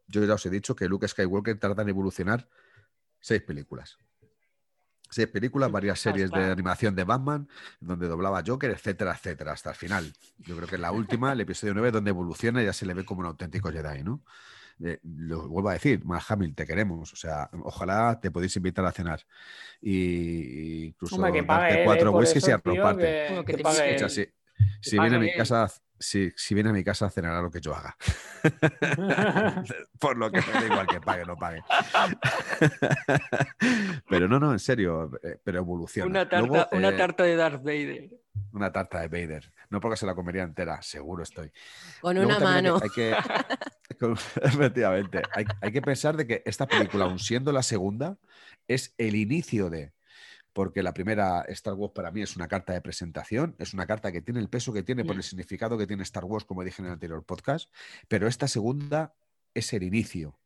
[0.07, 2.49] Yo ya os he dicho que Luke Skywalker tarda en evolucionar
[3.21, 3.97] seis películas.
[5.09, 7.49] Seis películas, varias series de animación de Batman,
[7.81, 10.13] donde doblaba Joker, etcétera, etcétera, hasta el final.
[10.39, 13.21] Yo creo que la última, el episodio 9, donde evoluciona, ya se le ve como
[13.21, 14.23] un auténtico Jedi, ¿no?
[14.83, 17.13] Eh, lo vuelvo a decir, Mark Hamill, te queremos.
[17.13, 19.21] O sea, ojalá te podéis invitar a cenar.
[19.81, 23.29] Y, incluso Hombre, darte cuatro whiskies y arroparte.
[24.81, 25.69] si, viene a mi casa,
[25.99, 27.95] si, si, viene a mi casa, cenará lo que yo haga.
[29.99, 31.63] Por lo que me da igual que pague, no pague.
[34.09, 36.09] pero no, no, en serio, eh, pero evoluciona.
[36.09, 38.11] Una tarta, una eh, tarta de Darth Vader.
[38.53, 39.53] Una tarta de Vader.
[39.69, 41.53] No porque se la comería entera, seguro estoy.
[42.01, 42.79] Con una mano.
[42.83, 43.15] Hay que,
[44.43, 45.23] efectivamente.
[45.33, 48.19] Hay, que pensar de que esta película, aun siendo la segunda,
[48.69, 49.93] es el inicio de.
[50.53, 54.11] Porque la primera Star Wars para mí es una carta de presentación, es una carta
[54.11, 55.23] que tiene el peso que tiene por el mm.
[55.23, 57.73] significado que tiene Star Wars, como dije en el anterior podcast,
[58.09, 59.15] pero esta segunda
[59.55, 60.41] es el inicio,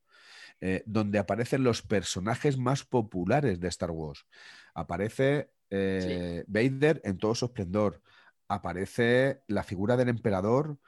[0.60, 4.26] eh, donde aparecen los personajes más populares de Star Wars.
[4.74, 8.00] Aparece eh, Vader en todo su esplendor.
[8.48, 10.78] Aparece la figura del emperador,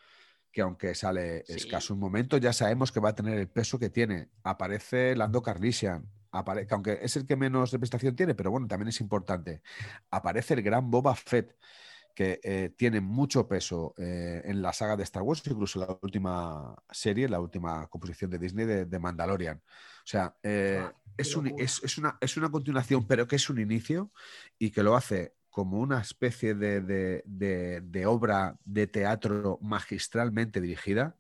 [0.53, 3.91] que aunque sale escaso un momento, ya sabemos que va a tener el peso que
[3.91, 4.31] tiene.
[4.43, 9.01] Aparece Lando Carlisian, que aunque es el que menos representación tiene, pero bueno, también es
[9.01, 9.63] importante.
[10.11, 11.57] Aparece el gran Boba Fett,
[12.15, 16.75] que eh, tiene mucho peso eh, en la saga de Star Wars, incluso la última
[16.91, 19.59] serie, la última composición de Disney de, Mandalorian.
[19.59, 20.35] O sea,
[21.17, 24.13] es, una, es una continuación, pero que es un inicio
[24.59, 31.17] y que lo hace como una especie de, obra de teatro magistralmente dirigida,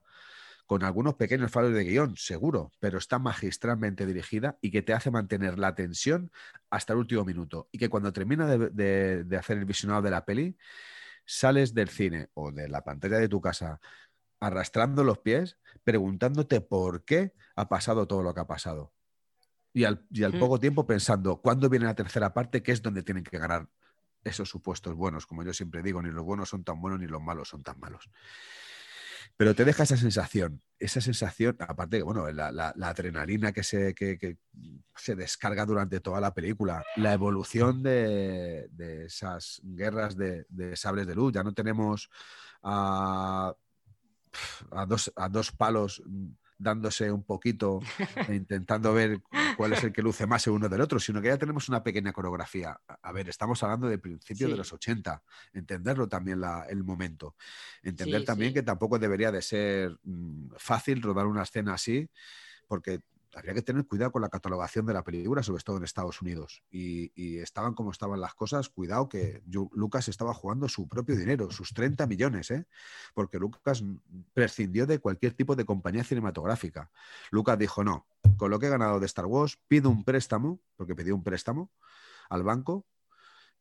[0.66, 5.10] con algunos pequeños fallos de guion, seguro, pero está magistralmente dirigida y que te hace
[5.10, 6.30] mantener la tensión
[6.68, 7.68] hasta el último minuto.
[7.72, 10.58] Y que cuando termina de, de hacer el visionado de la peli,
[11.24, 13.80] sales del cine o de la pantalla de tu casa
[14.38, 18.92] arrastrando los pies, preguntándote por qué ha pasado todo lo que ha pasado
[19.76, 22.62] y al, poco tiempo pensando, ¿cuándo viene la tercera parte?
[22.62, 23.68] Que es donde tienen que ganar
[24.24, 25.26] esos supuestos buenos.
[25.26, 27.78] Como yo siempre digo, ni los buenos son tan buenos ni los malos son tan
[27.78, 28.08] malos.
[29.36, 33.94] Pero te deja esa sensación, esa sensación, aparte que, bueno, la, adrenalina que se,
[34.96, 38.70] se descarga durante toda la película, la evolución de,
[39.04, 41.34] esas guerras de, sables de luz.
[41.34, 42.08] Ya no tenemos
[42.62, 43.54] a,
[44.70, 46.02] a, dos, a dos palos
[46.58, 49.20] dándose un poquito e intentando ver
[49.56, 51.82] cuál es el que luce más el uno del otro, sino que ya tenemos una
[51.82, 52.78] pequeña coreografía.
[53.02, 57.36] A ver, estamos hablando del principio de los 80, entenderlo también el momento.
[57.82, 62.08] Entender también que tampoco debería de ser mm, fácil rodar una escena así,
[62.66, 63.00] porque
[63.36, 66.62] habría que tener cuidado con la catalogación de la película, sobre todo en Estados Unidos.
[66.70, 71.74] Y, estaban como estaban las cosas, cuidado que Lucas estaba jugando su propio dinero, sus
[71.74, 72.66] 30 millones, ¿eh?
[73.14, 73.84] porque Lucas
[74.32, 76.90] prescindió de cualquier tipo de compañía cinematográfica.
[77.30, 78.06] Lucas dijo, no,
[78.38, 81.70] con lo que he ganado de Star Wars, pido un préstamo, porque pidió un préstamo
[82.30, 82.86] al banco,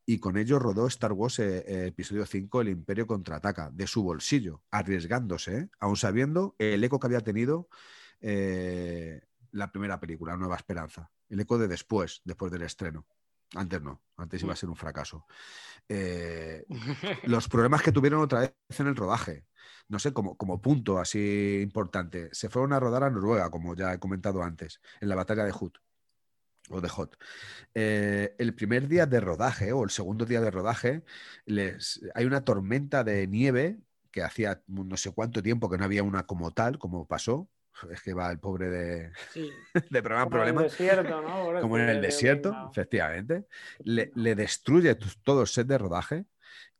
[0.05, 4.03] y con ello rodó Star Wars eh, eh, episodio 5, El Imperio contraataca, de su
[4.03, 5.69] bolsillo, arriesgándose, ¿eh?
[5.79, 7.67] aún sabiendo el eco que había tenido
[9.55, 11.09] la primera película, Nueva Esperanza.
[11.29, 13.07] El eco de después, después del estreno.
[13.55, 15.25] Antes no, antes iba a ser un fracaso.
[15.87, 16.65] Eh,
[17.23, 19.45] los problemas que tuvieron otra vez en el rodaje,
[19.87, 23.93] no sé, como, como punto así importante, se fueron a rodar a Noruega, como ya
[23.93, 25.77] he comentado antes, en la batalla de Hut
[26.69, 27.17] o de Hot.
[27.73, 31.03] Eh, el primer día de rodaje o el segundo día de rodaje,
[31.45, 33.79] les, hay una tormenta de nieve
[34.11, 37.49] que hacía no sé cuánto tiempo que no había una como tal, como pasó,
[37.91, 39.11] es que va el pobre de,
[39.89, 40.65] de programa problema.
[41.61, 43.45] Como en el desierto, efectivamente.
[43.83, 46.25] Le, destruye todo el set de rodaje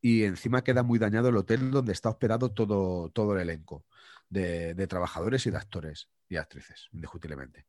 [0.02, 3.86] y encima queda muy dañado el hotel donde está hospedado todo, todo el elenco
[4.30, 7.66] de, trabajadores y de actores y actrices, indiscutiblemente.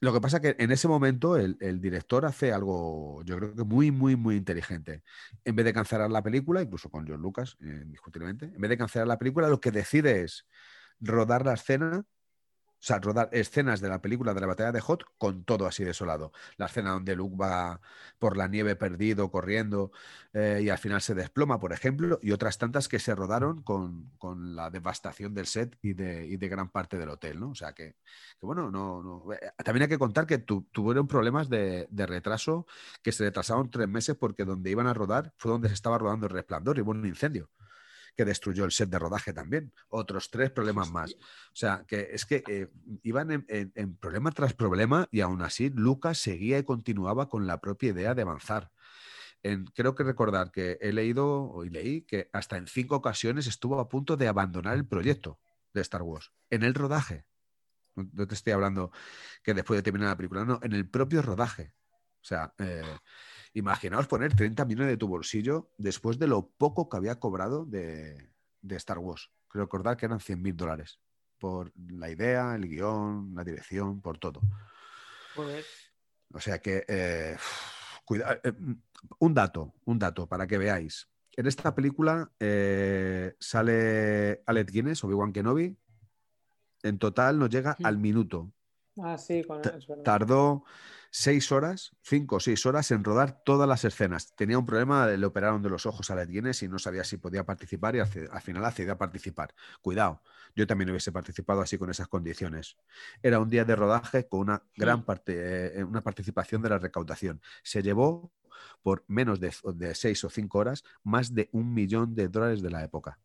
[0.00, 3.54] Lo que pasa es que en ese momento el, el, director hace algo, yo creo
[3.56, 5.02] que muy, muy, muy inteligente.
[5.44, 8.78] En vez de cancelar la película, incluso con John Lucas, eh, indiscutiblemente, en vez de
[8.78, 10.46] cancelar la película, lo que decide es
[11.00, 12.04] rodar la escena
[12.80, 15.82] O sea, rodar escenas de la película de la batalla de Hot con todo así
[15.82, 16.32] desolado.
[16.56, 17.80] La escena donde Luke va
[18.20, 19.90] por la nieve perdido, corriendo,
[20.32, 24.08] eh, y al final se desploma, por ejemplo, y otras tantas que se rodaron con,
[24.54, 27.50] la devastación del set y de, gran parte del hotel, ¿no?
[27.50, 27.96] O sea que,
[28.40, 32.66] bueno, no, no, eh, También hay que contar que tuvieron problemas de, de, retraso,
[33.02, 36.26] que se retrasaron tres meses porque donde iban a rodar fue donde se estaba rodando
[36.26, 37.50] el resplandor y hubo un incendio
[38.16, 39.72] que destruyó el set de rodaje también.
[39.88, 41.14] Otros tres problemas más.
[41.14, 42.68] O sea, que es que eh,
[43.02, 47.90] iban en, problema tras problema y aún así Lucas seguía y continuaba con la propia
[47.90, 48.70] idea de avanzar.
[49.74, 53.88] creo que recordar que he leído y leí que hasta en cinco ocasiones estuvo a
[53.88, 55.38] punto de abandonar el proyecto
[55.72, 57.24] de Star Wars en el rodaje.
[57.94, 58.92] No te estoy hablando
[59.42, 61.74] que después de terminar la película, no, en el propio rodaje.
[62.20, 62.82] O sea, eh,
[63.58, 68.30] Imaginaos poner 30 millones de tu bolsillo después de lo poco que había cobrado de,
[68.70, 69.32] Star Wars.
[69.48, 71.00] Creo recordar que eran 100 mil dólares
[71.38, 74.40] por la idea, el guion, la dirección, por todo.
[76.32, 77.36] O sea que, eh,
[78.44, 78.52] eh,
[79.18, 81.08] un dato, un dato para que veáis.
[81.32, 85.76] En esta película eh, sale Alec Guinness, Obi-Wan Kenobi.
[86.84, 88.52] En total nos llega al minuto.
[89.02, 89.62] Ah, sí, con
[90.04, 90.64] Tardó
[91.10, 94.34] seis horas, cinco o seis horas en rodar todas las escenas.
[94.34, 97.16] Tenía un problema, le operaron de los ojos a la Guinness y no sabía si
[97.16, 99.54] podía participar y al, final accedió a participar.
[99.80, 100.22] Cuidado,
[100.54, 102.76] yo también hubiese participado así con esas condiciones.
[103.22, 107.40] Era un día de rodaje con una gran parte, eh, una participación de la recaudación.
[107.62, 108.32] Se llevó
[108.82, 112.70] por menos de, de seis o cinco horas más de un millón de dólares de
[112.70, 113.18] la época.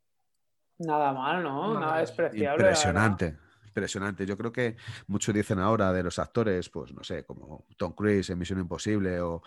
[0.80, 1.80] Nada mal, ¿no?
[1.80, 2.64] Nada despreciable.
[2.64, 3.38] Impresionante
[3.74, 4.26] impresionante.
[4.26, 4.76] Yo creo que
[5.08, 9.20] muchos dicen ahora de los actores, pues no sé, como Tom Cruise en Misión Imposible
[9.20, 9.42] o,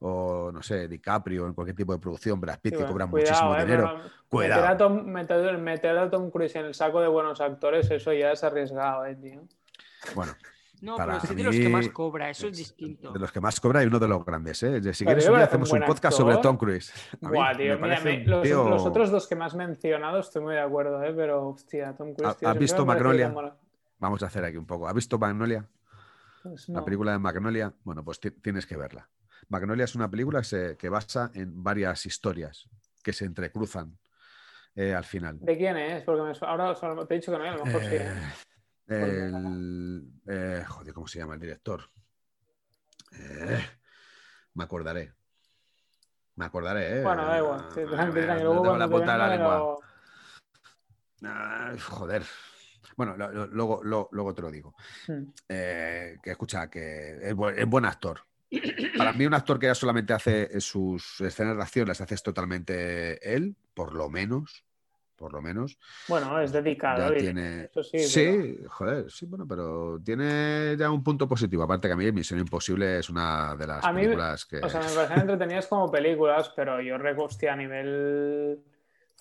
[0.00, 4.00] no sé, DiCaprio en cualquier tipo de producción, Brad Pitt, que cobran muchísimo eh, dinero.
[4.28, 4.90] Cuidado.
[4.90, 9.14] Meter a, Tom, Cruise en el saco de buenos actores, eso ya es arriesgado, ¿eh,
[9.14, 9.42] tío?
[10.14, 10.34] Bueno.
[10.80, 13.12] No, pero es de los que más cobra, eso es distinto.
[13.12, 14.94] De los que más cobra y uno de los grandes, ¿eh?
[14.94, 16.92] Si quieres, hacemos un podcast sobre Tom Cruise.
[17.20, 21.12] Buah, tío, mira, los, otros dos que más mencionado estoy muy de acuerdo, ¿eh?
[21.14, 22.36] Pero, hostia, Tom Cruise.
[22.44, 23.34] ¿Has visto Magnolia?
[23.98, 24.88] Vamos a hacer aquí un poco.
[24.88, 25.68] ¿Has visto Magnolia?
[26.42, 27.74] Pues la película de Magnolia.
[27.84, 29.08] Bueno, pues tienes que verla.
[29.48, 32.68] Magnolia es una película que, se, que basa en varias historias
[33.02, 33.98] que se entrecruzan
[34.74, 35.38] eh, al final.
[35.40, 36.04] ¿De quién es?
[36.04, 36.74] Porque ahora
[37.06, 37.96] te he dicho que no, a lo mejor sí.
[38.90, 40.02] ¿eh?
[40.26, 41.82] Eh, joder, ¿cómo se llama el director?
[44.54, 45.12] me acordaré.
[46.36, 47.02] Me acordaré, ¿eh?
[47.02, 47.66] Bueno, da igual.
[47.74, 48.06] Sí, la
[51.80, 52.22] joder.
[52.98, 53.14] Bueno,
[53.52, 54.74] luego, luego, te lo digo.
[55.06, 55.22] Hmm.
[55.48, 58.22] Eh, que escucha, que es buen, actor.
[58.96, 63.34] Para mí, un actor que ya solamente hace sus escenas de acción, las hace totalmente
[63.34, 64.64] él, por lo menos.
[65.14, 65.78] Por lo menos.
[66.08, 67.12] Bueno, es dedicado.
[67.14, 67.70] tiene...
[67.82, 71.62] sí, joder, sí, bueno, pero tiene ya un punto positivo.
[71.62, 74.58] Aparte que a mí Misión Imposible es una de las películas que.
[74.58, 78.60] O sea, me parecen entretenidas como películas, pero yo recosté a nivel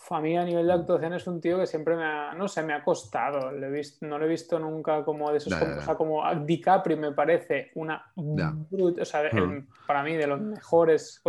[0.09, 2.63] a mí a nivel de actuación es un tío que siempre me ha, no sé,
[2.63, 3.51] me ha costado.
[3.51, 7.11] he visto, no lo he visto nunca como de esos, o sea, como DiCaprio me
[7.11, 9.67] parece una o sea, hmm.
[9.85, 11.21] para mí de los mejores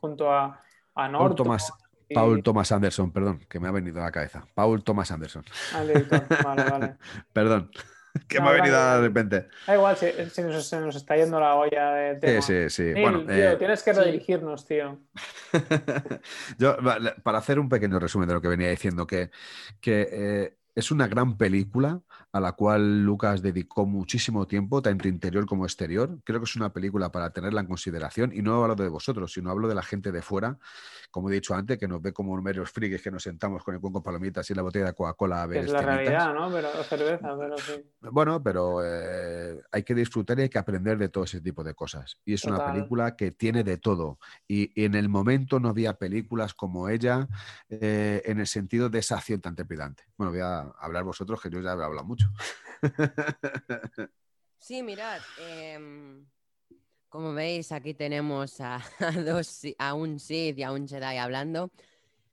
[0.00, 0.60] junto a,
[0.94, 1.36] a Norton.
[1.36, 1.72] Thomas,
[2.14, 4.44] Paul Thomas Anderson, perdón, que me ha venido a la cabeza.
[4.54, 5.44] Paul Thomas Anderson.
[5.74, 5.82] Ah,
[6.44, 6.94] vale, vale.
[7.32, 7.70] perdón.
[8.28, 9.48] que me ha venido de repente.
[9.66, 12.42] Da igual, si, se nos está yendo la olla de tema.
[12.42, 13.00] Sí, sí, sí.
[13.00, 14.98] bueno, eh, tienes que redirigirnos, tío.
[16.58, 16.76] Yo,
[17.22, 19.30] para hacer un pequeño resumen de lo que venía diciendo, que,
[19.80, 22.00] que eh, es una gran película
[22.32, 26.18] a la cual Lucas dedicó muchísimo tiempo, tanto interior como exterior.
[26.24, 29.50] Creo que es una película para tenerla en consideración y no hablo de vosotros, sino
[29.50, 30.58] hablo de la gente de fuera,
[31.10, 33.80] como he dicho antes, que nos ve como meros frigues que nos sentamos con el
[33.82, 35.64] cuenco palomitas y la botella de Coca-Cola a ver.
[35.64, 36.50] Es la realidad, ¿no?
[36.50, 37.84] Pero cerveza, pero sí.
[38.00, 41.74] Bueno, pero eh, hay que disfrutar y hay que aprender de todo ese tipo de
[41.74, 42.16] cosas.
[42.24, 44.18] Y es una película que tiene de todo.
[44.48, 47.28] Y, en el momento no había películas como ella
[47.68, 50.04] eh, en el sentido de esa acción tan trepidante.
[50.16, 52.21] Bueno, voy a hablar vosotros, que yo ya he hablado mucho.
[54.62, 56.24] Sí, mirad, em,
[57.08, 58.80] como veis, aquí tenemos a,
[59.26, 61.72] dos, a un Sith y a un Jedi hablando,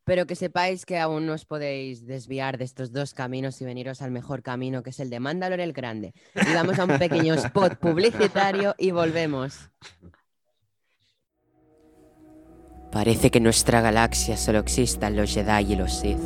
[0.03, 4.03] pero que sepáis que aún no os podéis desviar de estos dos caminos y veniros
[4.03, 6.13] al mejor camino, que es el de Mandalor el Grande.
[6.35, 9.71] Y vamos a un pequeño spot publicitario y volvemos.
[12.91, 16.21] Parece que en nuestra galaxia solo existan los Jedi y los Sith.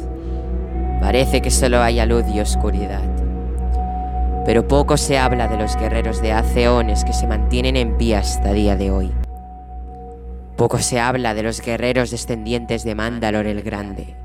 [1.00, 3.23] Parece que solo haya luz y oscuridad.
[4.46, 6.68] Pero poco se habla de los guerreros de hace
[7.06, 9.12] que se mantienen en pie hasta día de hoy.
[10.58, 14.18] Poco se habla de los guerreros descendientes de Mandalor el Grande,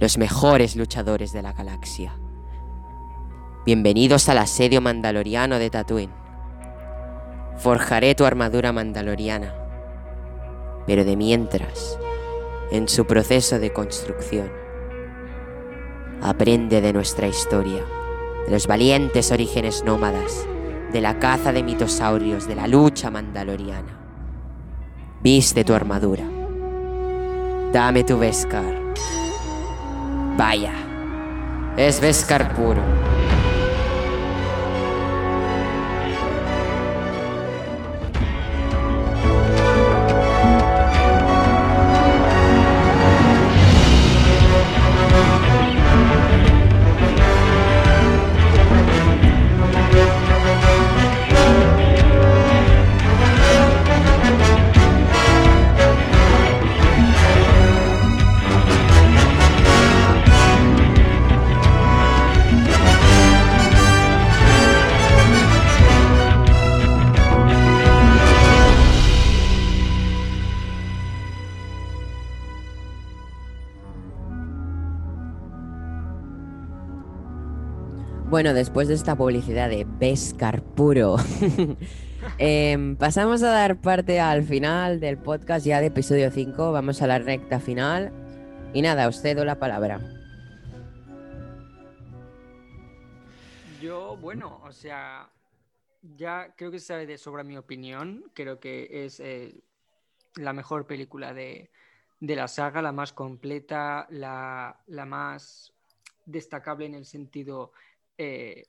[0.00, 2.12] los mejores luchadores de la galaxia.
[3.64, 6.12] Bienvenidos al asedio mandaloriano de Tatooine.
[7.56, 9.54] Forjaré tu armadura mandaloriana.
[10.86, 11.98] Pero de mientras,
[12.70, 14.50] en su proceso de construcción,
[16.22, 17.82] aprende de nuestra historia,
[18.48, 20.46] de los valientes orígenes nómadas,
[20.90, 23.98] de la caza de mitosaurios, de la lucha mandaloriana.
[25.20, 26.24] Viste tu armadura.
[27.70, 28.74] Dame tu Beskar.
[30.38, 30.72] Vaya,
[31.76, 32.80] es Beskar puro.
[78.30, 81.16] Bueno, después de esta publicidad de Beskar puro,
[82.38, 86.70] em, pasamos a dar parte al final del podcast ya de episodio 5.
[86.70, 88.12] Vamos a la recta final.
[88.74, 89.98] Y nada, os cedo la palabra.
[93.80, 95.30] Yo, bueno, o sea,
[96.02, 98.30] ya creo que se sabe de sobra mi opinión.
[98.34, 99.54] Creo que es eh,
[100.34, 101.70] la mejor película de,
[102.20, 105.72] la saga, la más completa, la, la más
[106.26, 107.72] destacable en el sentido
[108.18, 108.66] eh,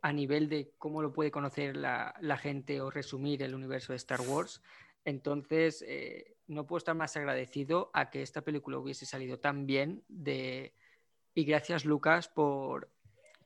[0.00, 4.20] a nivel de cómo lo puede conocer la, gente o resumir el universo de Star
[4.20, 4.62] Wars.
[5.04, 10.04] Entonces, eh, no puedo estar más agradecido a que esta película hubiese salido tan bien
[10.08, 10.74] de...
[11.34, 12.90] y gracias Lucas por,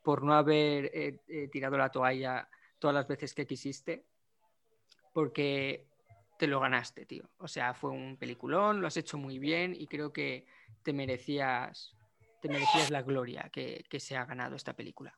[0.03, 2.49] por no haber eh, tirado la toalla
[2.79, 4.05] todas las veces que quisiste,
[5.13, 5.87] porque
[6.39, 7.31] te lo ganaste, tío.
[7.39, 10.47] O sea, fue un peliculón, lo has hecho muy bien y creo que
[10.83, 11.95] te merecías
[12.41, 15.15] te merecías la gloria que, se ha ganado esta película.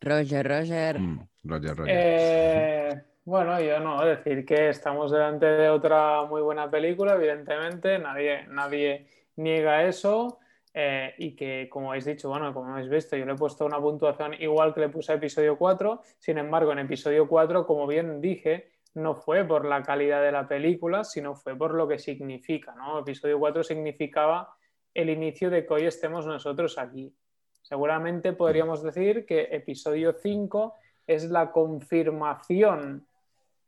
[0.00, 1.00] Roger, Roger.
[1.00, 1.94] Mm, Roger, Roger.
[1.96, 8.46] Eh, bueno, yo no, decir que estamos delante de otra muy buena película, evidentemente, nadie,
[8.48, 10.38] nadie niega eso.
[10.78, 13.80] Eh, y que, como habéis dicho, bueno, como habéis visto, yo le he puesto una
[13.80, 16.02] puntuación igual que le puse a episodio 4.
[16.18, 20.48] Sin embargo, en episodio 4, como bien dije, no fue por la calidad de la
[20.48, 22.74] película, sino fue por lo que significa.
[22.74, 23.00] ¿no?
[23.00, 24.56] Episodio 4 significaba
[24.94, 27.14] el inicio de que hoy estemos nosotros aquí.
[27.60, 30.74] Seguramente podríamos decir que episodio 5
[31.06, 33.06] es la confirmación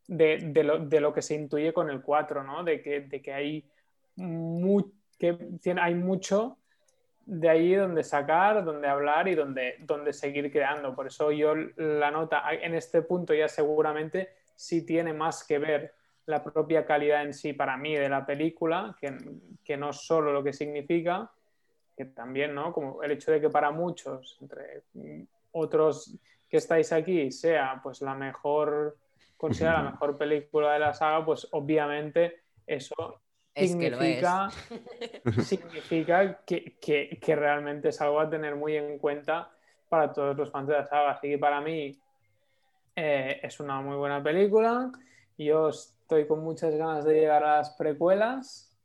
[0.07, 2.65] de, lo, que se intuye con el 4, ¿no?
[2.65, 3.69] de, que, hay,
[5.19, 6.57] que hay mucho
[7.27, 10.95] de ahí donde sacar, donde hablar y donde, donde seguir creando.
[10.95, 15.95] Por eso yo la nota en este punto ya seguramente sí tiene más que ver
[16.27, 19.17] la propia calidad en sí para mí de la película, que,
[19.65, 21.31] que no solo lo que significa,
[21.97, 22.73] que también, ¿no?
[22.73, 24.83] Como el hecho de que para muchos, entre
[25.53, 26.19] otros
[26.49, 28.99] que estáis aquí, sea pues la mejor,
[29.37, 33.23] considera la mejor película de la saga, pues obviamente eso
[33.55, 34.49] significa,
[35.25, 39.53] que, significa que, que, realmente es algo a tener muy en cuenta
[39.89, 41.13] para todos los fans de la saga.
[41.13, 41.97] Así que para mí
[43.01, 44.91] eh, es una muy buena película.
[45.37, 48.77] Yo estoy con muchas ganas de llegar a las precuelas,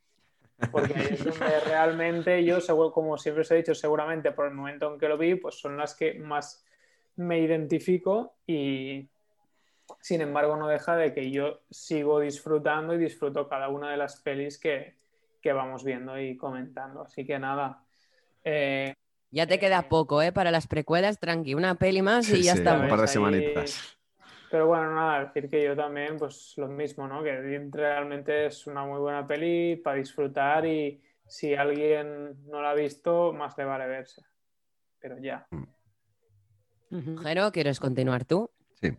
[0.71, 2.59] porque es donde realmente yo,
[2.91, 5.77] como siempre os he dicho, seguramente por el momento en que lo vi, pues son
[5.77, 6.63] las que más
[7.15, 9.09] me identifico y
[9.99, 14.21] sin embargo no deja de que yo sigo disfrutando y disfruto cada una de las
[14.21, 14.95] pelis que,
[15.43, 17.01] vamos viendo y comentando.
[17.01, 17.83] Así que nada.
[18.43, 18.93] Eh,
[19.31, 20.31] ya te queda poco, ¿eh?
[20.31, 22.77] Para las precuelas, tranqui, una peli más y ya está.
[22.77, 23.97] Un par de semanitas.
[24.53, 27.23] Pero bueno, nada, decir que yo también, pues lo mismo, ¿no?
[27.23, 32.73] Que realmente es una muy buena peli para disfrutar y si alguien no la ha
[32.75, 34.21] visto, más le vale verse.
[34.99, 35.47] Pero ya.
[37.23, 38.51] Jero, ¿quieres continuar tú?
[38.79, 38.95] Sí.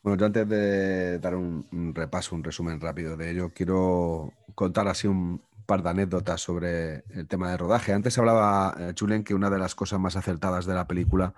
[0.00, 5.08] Bueno, yo antes de dar un, repaso, un resumen rápido de ello, quiero contar así
[5.08, 7.92] un par de anécdotas sobre el tema de rodaje.
[7.92, 11.34] Antes hablaba eh, Chulen que una de las cosas más acertadas de la película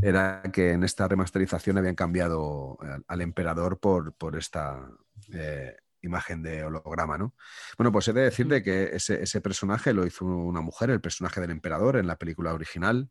[0.00, 4.88] era que en esta remasterización habían cambiado al, emperador por, por esta,
[5.32, 7.34] eh, imagen de holograma, ¿no?
[7.76, 11.40] Bueno, pues he de decirte que ese, ese personaje lo hizo una mujer, el personaje
[11.40, 13.10] del emperador en la película original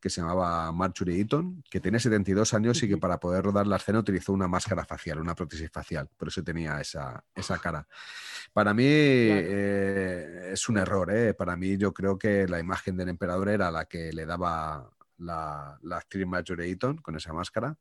[0.00, 3.76] que se llamaba Marjorie Eaton, que tenía 72 años y que para poder rodar la
[3.76, 7.86] escena utilizó una máscara facial, una prótesis facial, por eso tenía esa, esa cara.
[8.52, 11.34] Para mí eh, es un error, ¿eh?
[11.34, 15.78] para mí yo creo que la imagen del emperador era la que le daba la,
[15.82, 17.76] la actriz Marjorie Eaton con esa máscara,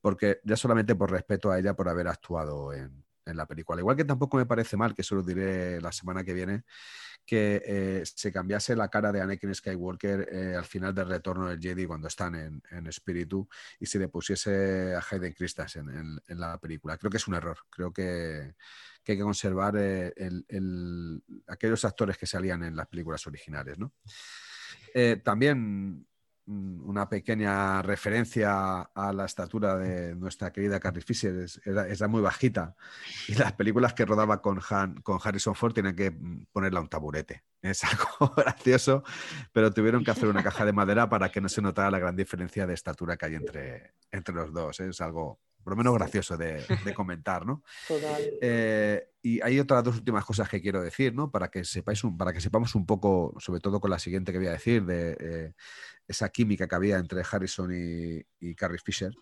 [0.00, 3.80] porque ya solamente por respeto a ella por haber actuado en, en la película.
[3.80, 6.64] Igual que tampoco me parece mal, que eso lo diré la semana que viene,
[7.24, 11.60] que eh, se cambiase la cara de Anakin Skywalker eh, al final del retorno del
[11.60, 13.48] Jedi cuando están en, en espíritu
[13.78, 16.96] y se le pusiese a Hayden Christensen en, la película.
[16.98, 17.58] Creo que es un error.
[17.70, 18.54] Creo que,
[19.06, 20.12] hay que conservar eh,
[21.48, 23.78] aquellos actores que salían en las películas originales.
[23.78, 23.92] ¿no?
[25.24, 26.06] también
[26.84, 32.74] una pequeña referencia a la estatura de nuestra querida Carrie Fisher, es, era, muy bajita.
[33.28, 34.60] Y las películas que rodaba con,
[35.02, 37.44] con Harrison Ford tienen que mm, ponerla un taburete.
[37.62, 39.04] Es algo gracioso,
[39.52, 42.16] pero tuvieron que hacer una caja de madera para que no se notara la gran
[42.16, 44.80] diferencia de estatura que hay entre, entre los dos.
[44.80, 44.88] ¿eh?
[44.88, 46.64] Es algo por lo menos gracioso de,
[46.96, 47.62] comentar, ¿no?
[48.40, 51.30] Eh, y hay otras dos últimas cosas que quiero decir, ¿no?
[51.30, 54.38] Para que sepáis un, para que sepamos un poco, sobre todo con la siguiente que
[54.38, 55.52] voy a decir, de eh,
[56.08, 59.12] esa química que había entre Harrison y, Carrie Fisher.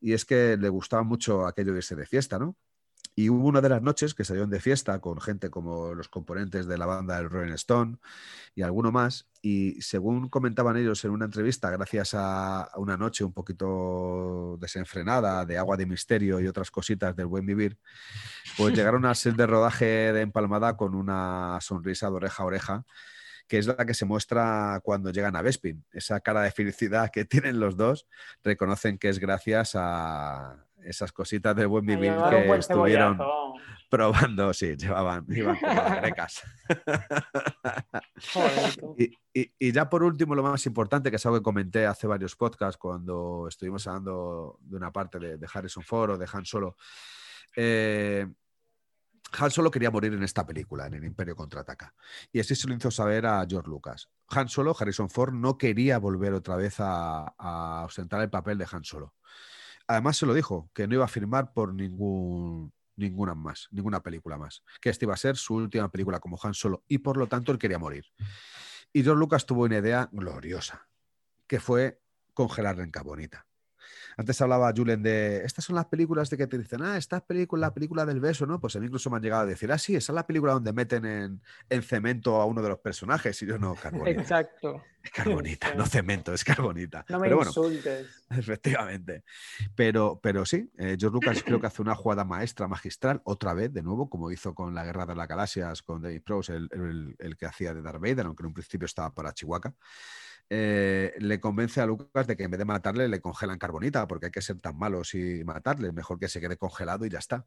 [0.00, 2.56] Y es que le gustaba mucho aquello de irse de fiesta, ¿no?
[3.18, 6.66] Y hubo una de las noches que salieron de fiesta con gente como los componentes
[6.66, 7.96] de la banda del Rolling Stone
[8.54, 9.26] y alguno más.
[9.40, 15.56] Y según comentaban ellos en una entrevista, gracias a una noche un poquito desenfrenada de
[15.56, 17.78] agua de misterio y otras cositas del buen vivir,
[18.58, 22.84] pues llegaron al set de rodaje de Empalmada con una sonrisa de oreja a oreja
[23.48, 25.84] que es la que se muestra cuando llegan a Bespin.
[25.92, 28.06] Esa cara de felicidad que tienen los dos,
[28.42, 33.18] reconocen que es gracias a, esas cositas de buen vivir que estuvieron
[33.88, 36.42] probando, sí, llevaban, iban como grecas.
[38.98, 42.36] y, y, ya por último, lo más importante, que es algo que comenté hace varios
[42.36, 46.76] podcasts cuando estuvimos hablando de una parte de, Harrison Ford o de Han Solo.
[47.54, 48.26] Eh,
[49.38, 51.94] Han Solo quería morir en esta película, en el Imperio Contraataca.
[52.32, 54.08] Y así se lo hizo saber a George Lucas.
[54.28, 58.66] Han Solo, Harrison Ford, no quería volver otra vez a, a ostentar el papel de
[58.70, 59.14] Han Solo.
[59.88, 64.36] Además se lo dijo, que no iba a firmar por ningún, ninguna más, ninguna película
[64.36, 64.62] más.
[64.80, 67.52] Que esta iba a ser su última película como Han Solo y por lo tanto
[67.52, 68.04] él quería morir.
[68.92, 70.88] Y George Lucas tuvo una idea gloriosa,
[71.46, 72.00] que fue
[72.34, 73.46] congelarla en Carbonita.
[74.18, 77.66] Antes hablaba Julen de, estas son las películas de que te dicen, ah, esta película,
[77.66, 78.58] la película del beso, ¿no?
[78.58, 80.54] Pues a mí incluso me han llegado a decir, ah, sí, esa es la película
[80.54, 84.20] donde meten en, cemento a uno de los personajes y yo no, carbonita.
[84.20, 84.82] Exacto.
[85.02, 87.04] Es carbonita, no cemento, es carbonita.
[87.10, 88.24] No me insultes.
[88.30, 89.22] Efectivamente.
[89.74, 93.72] Pero, pero sí, eh, George Lucas creo que hace una jugada maestra, magistral, otra vez,
[93.72, 97.36] de nuevo, como hizo con la Guerra de las Galaxias, con David Prowse, el, el,
[97.36, 99.74] que hacía de Darth Vader, aunque en un principio estaba para Chihuahua.
[100.48, 104.26] Eh, le convence a Lucas de que en vez de matarle le congelan carbonita, porque
[104.26, 107.46] hay que ser tan malos y matarle, mejor que se quede congelado y ya está.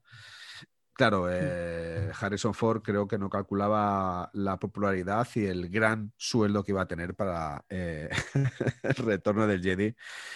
[0.94, 6.74] Claro, eh, Harrison Ford creo que no calculaba la popularidad y el gran sueldo que
[6.74, 8.10] iba a tener para eh,
[8.84, 9.96] el retorno del Jedi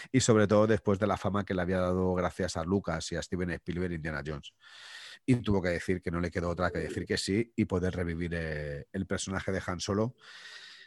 [0.09, 3.17] y sobre todo después de la fama que le había dado gracias a Lucas y
[3.17, 4.53] a Steven Spielberg y Indiana Jones.
[5.25, 7.93] Y tuvo que decir que no le quedó otra que decir que sí y poder
[7.93, 10.15] revivir el personaje de Han Solo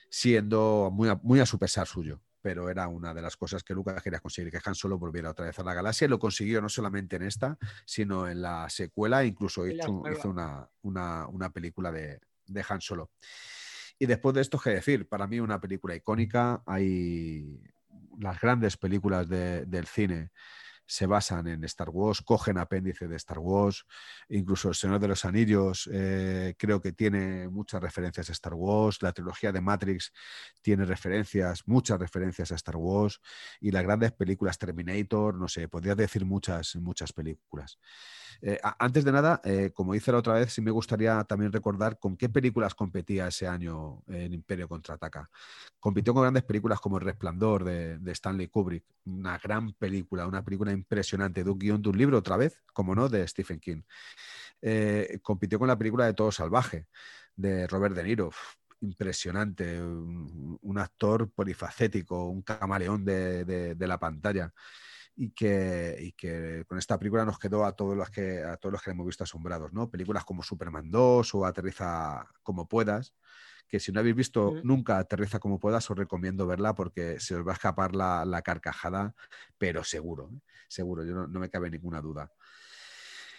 [0.08, 3.74] siendo muy a, muy a su pesar suyo pero era una de las cosas que
[3.74, 6.60] Lucas quería conseguir, que Han Solo volviera otra vez a la galaxia, y lo consiguió
[6.60, 11.90] no solamente en esta, sino en la secuela, incluso hizo, hizo una, una, una, película
[11.90, 13.10] de, de, Han Solo.
[13.98, 15.08] Y después de esto, ¿qué decir?
[15.08, 17.60] Para mí una película icónica, hay
[18.20, 20.30] las grandes películas de, del cine
[20.86, 23.84] se basan en Star Wars, cogen apéndice de Star Wars,
[24.28, 29.02] incluso El Señor de los Anillos eh, creo que tiene muchas referencias a Star Wars,
[29.02, 30.12] la trilogía de Matrix
[30.62, 33.20] tiene referencias, muchas referencias a Star Wars
[33.60, 37.78] y las grandes películas Terminator, no sé, podría decir muchas, muchas películas.
[38.42, 41.98] Eh, antes de nada, eh, como hice la otra vez, sí me gustaría también recordar
[41.98, 45.30] con qué películas competía ese año en Imperio Contraataca.
[45.80, 50.44] Compitió con grandes películas como El Resplandor de, de Stanley Kubrick, una gran película, una
[50.44, 53.82] película impresionante de un guion de un libro, otra vez, como no, de Stephen King.
[54.62, 56.86] Eh, compitió con la película de Todo Salvaje,
[57.35, 58.31] de Robert De Niro.
[58.81, 64.53] impresionante, un, actor polifacético, un camaleón de, la pantalla.
[65.16, 68.82] Y que, que, con esta película nos quedó a todos los que a todos los
[68.82, 69.90] que hemos visto asombrados, ¿no?
[69.90, 73.15] Películas como Superman 2 o Aterriza como puedas,
[73.68, 77.47] que si no habéis visto nunca Aterriza como puedas, os recomiendo verla porque se os
[77.47, 79.14] va a escapar la, carcajada,
[79.59, 80.40] pero seguro, ¿eh?
[80.68, 82.32] seguro, yo no, me cabe ninguna duda.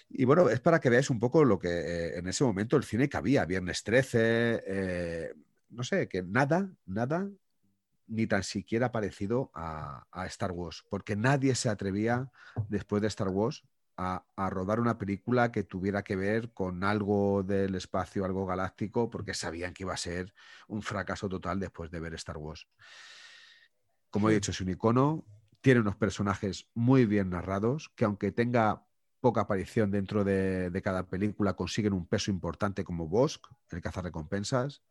[0.09, 2.83] Y bueno, es para que veáis un poco lo que eh, en ese momento el
[2.83, 5.33] cine cabía, Viernes 13, eh,
[5.69, 7.29] no sé, que nada, nada,
[8.07, 12.31] ni tan siquiera parecido a, Star Wars, porque nadie se atrevía
[12.69, 13.63] después de Star Wars
[13.97, 19.33] a, rodar una película que tuviera que ver con algo del espacio, algo galáctico, porque
[19.33, 20.33] sabían que iba a ser
[20.67, 22.67] un fracaso total después de ver Star Wars.
[24.11, 25.25] Como he dicho, es un icono,
[25.61, 28.85] tiene unos personajes muy bien narrados, que aunque tenga
[29.19, 34.83] poca aparición dentro de, cada película, consiguen un peso importante como Bosk, el cazarrecompensas.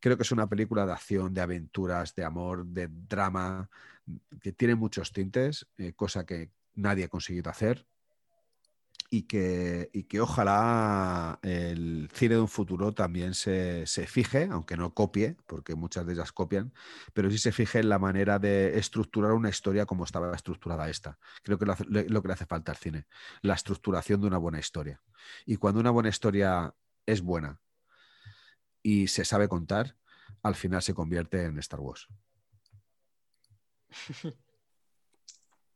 [0.00, 3.70] Creo que es una película de acción, de aventuras, de amor, de drama,
[4.40, 7.86] que tiene muchos tintes, eh, cosa que nadie ha conseguido hacer
[9.12, 15.36] y que, que ojalá el cine de un futuro también se, fije, aunque no copie,
[15.46, 16.72] porque muchas de ellas copian,
[17.12, 21.18] pero sí se fije en la manera de estructurar una historia como estaba estructurada esta.
[21.42, 23.06] Creo que lo, lo que le hace falta al cine,
[23.42, 25.02] la estructuración de una buena historia.
[25.44, 26.72] Y cuando una buena historia
[27.04, 27.60] es buena
[28.80, 29.96] y se sabe contar,
[30.44, 32.06] al final se convierte en Star Wars.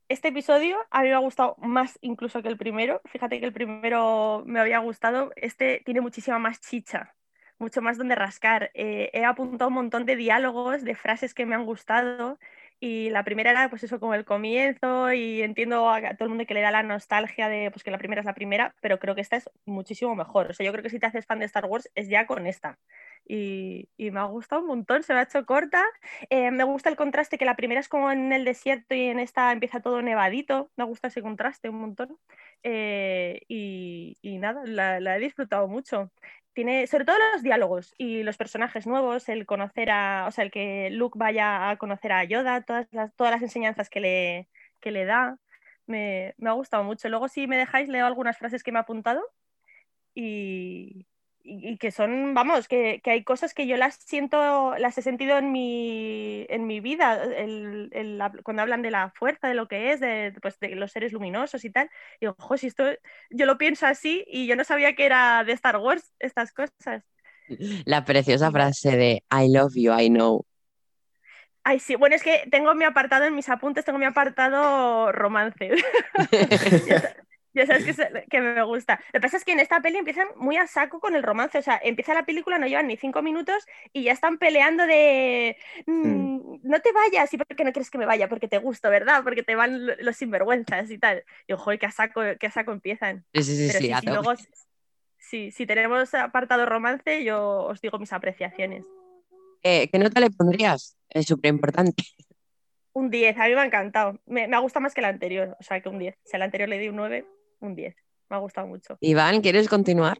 [0.08, 3.00] este episodio a mí me ha gustado más incluso que el primero.
[3.06, 5.32] Fíjate que el primero me había gustado.
[5.36, 7.14] Este tiene muchísima más chicha,
[7.58, 8.70] mucho más donde rascar.
[8.74, 12.38] Eh, he apuntado un montón de diálogos, de frases que me han gustado.
[12.80, 16.46] Y la primera era, pues eso, como el comienzo, y entiendo a todo el mundo
[16.46, 19.14] que le da la nostalgia de pues, que la primera es la primera, pero creo
[19.14, 20.50] que esta es muchísimo mejor.
[20.50, 22.46] O sea, yo creo que si te haces fan de Star Wars es ya con
[22.46, 22.78] esta
[23.26, 25.82] y, me ha gustado un montón, se me ha hecho corta.
[26.30, 29.18] Eh, me gusta el contraste que la primera es como en el desierto y en
[29.18, 32.18] esta empieza todo nevadito, me gusta ese contraste un montón.
[32.62, 36.10] Eh, y, nada, la, he disfrutado mucho.
[36.54, 40.50] Tiene, sobre todo los diálogos y los personajes nuevos, el conocer a, o sea, el
[40.50, 44.48] que Luke vaya a conocer a Yoda, todas las, todas las enseñanzas que le,
[44.80, 45.38] que le da,
[45.86, 47.08] me, me ha gustado mucho.
[47.08, 49.22] Luego, si me dejáis, leo algunas frases que me ha apuntado
[50.14, 51.06] y,
[51.46, 55.52] y que son, vamos, que, hay cosas que yo las siento, las he sentido en
[55.52, 57.22] mi, en mi vida,
[58.42, 61.64] cuando hablan de la fuerza, de lo que es, de, pues, de los seres luminosos
[61.66, 61.90] y tal.
[62.18, 62.84] Y ojo, si esto,
[63.30, 67.04] yo lo pienso así y yo no sabía que era de Star Wars estas cosas.
[67.84, 70.46] La preciosa frase de I love you, I know.
[71.62, 75.70] Ay, sí, bueno, es que tengo mi apartado en mis apuntes, tengo mi apartado romance.
[77.54, 77.96] Ya sabes
[78.28, 79.00] que, me gusta.
[79.12, 81.56] Lo que pasa es que en esta peli empiezan muy a saco con el romance.
[81.56, 85.56] O sea, empieza la película, no llevan ni cinco minutos y ya están peleando de
[85.86, 87.32] mm, no te vayas.
[87.32, 88.28] ¿Y por qué no quieres que me vaya?
[88.28, 89.22] Porque te gusto, ¿verdad?
[89.22, 91.24] Porque te van los sinvergüenzas y tal.
[91.46, 93.24] Y ojo, que a saco, que a saco empiezan.
[93.32, 93.78] Sí, sí, sí.
[93.78, 94.34] sí, luego,
[95.18, 98.84] sí, si tenemos apartado romance, yo os digo mis apreciaciones.
[99.62, 100.96] Eh, ¿Qué nota le pondrías?
[101.08, 102.02] Es súper importante.
[102.92, 104.20] Un 10, a mí me ha encantado.
[104.26, 106.16] Me, me, ha gustado más que el anterior, o sea que un 10.
[106.24, 107.26] Si el anterior le di un 9,
[107.64, 107.94] un 10.
[108.30, 108.96] Me ha gustado mucho.
[109.00, 110.18] Iván, ¿quieres continuar?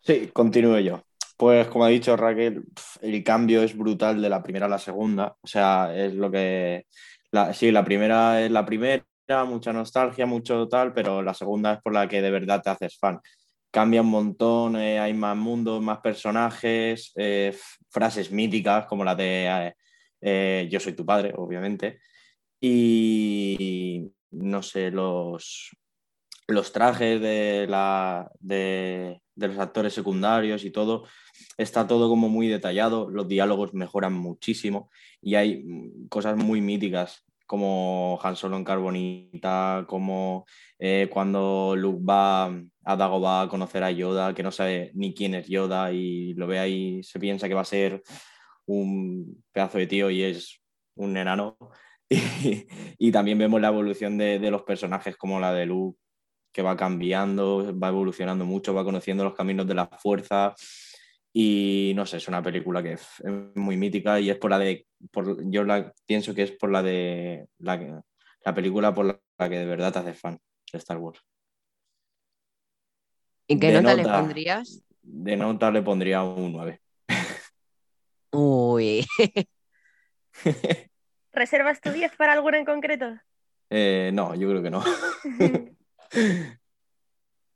[0.00, 1.02] Sí, continúo yo.
[1.36, 2.64] Pues como ha dicho Raquel,
[3.00, 5.36] el cambio es brutal de la primera a la segunda.
[5.40, 6.86] O sea, es lo que...
[7.30, 9.04] La, sí, la primera es la primera,
[9.46, 12.98] mucha nostalgia, mucho tal, pero la segunda es por la que de verdad te haces
[12.98, 13.20] fan.
[13.70, 17.54] Cambia un montón, eh, hay más mundos, más personajes, eh,
[17.90, 19.74] frases míticas como la de
[20.22, 22.00] eh, Yo soy tu padre, obviamente.
[22.60, 25.70] Y no sé, los,
[26.48, 27.66] los trajes de,
[29.36, 31.04] los actores secundarios y todo,
[31.56, 35.64] está todo como muy detallado, los diálogos mejoran muchísimo y hay
[36.08, 40.44] cosas muy míticas como Han Solo en Carbonita, como
[40.78, 42.46] eh, cuando Luke va
[42.84, 46.46] a Dagobah a conocer a Yoda, que no sabe ni quién es Yoda y lo
[46.46, 48.02] ve ahí, se piensa que va a ser
[48.66, 50.60] un pedazo de tío y es
[50.96, 51.56] un enano.
[52.98, 55.98] Y, también vemos la evolución de, los personajes como la de Luke,
[56.52, 60.54] que va cambiando, va evolucionando mucho, va conociendo los caminos de la fuerza.
[61.32, 63.22] Y no sé, es una película que es
[63.54, 64.86] muy mítica y es por la de.
[65.10, 67.46] Por, yo la, pienso que es por la de.
[67.58, 68.02] La,
[68.44, 70.38] la película por la que de verdad te haces fan
[70.72, 71.20] de Star Wars.
[73.46, 74.84] ¿Y qué nota, le pondrías?
[75.02, 76.80] De nota le pondría un 9.
[78.32, 79.06] Uy.
[81.32, 83.16] ¿Reservas tu 10 para alguna en concreto?
[83.70, 84.82] Eh, no, yo creo que no.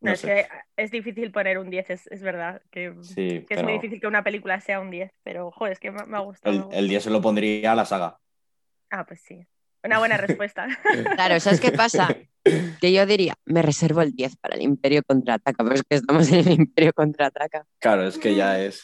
[0.03, 2.61] No, es que es difícil poner un 10, es, verdad.
[2.71, 2.93] Que,
[3.49, 6.21] es muy difícil que una película sea un 10, pero joder, es que me, ha
[6.21, 6.71] gustado.
[6.73, 8.19] El, 10 se lo pondría a la saga.
[8.91, 9.47] Ah, pues sí.
[9.85, 10.67] Una buena respuesta.
[11.15, 12.17] claro, ¿sabes qué pasa?
[12.81, 16.31] Que yo diría, me reservo el 10 para el Imperio contraataca, pero es que estamos
[16.33, 17.65] en el Imperio contraataca.
[17.79, 18.83] Claro, es que ya es.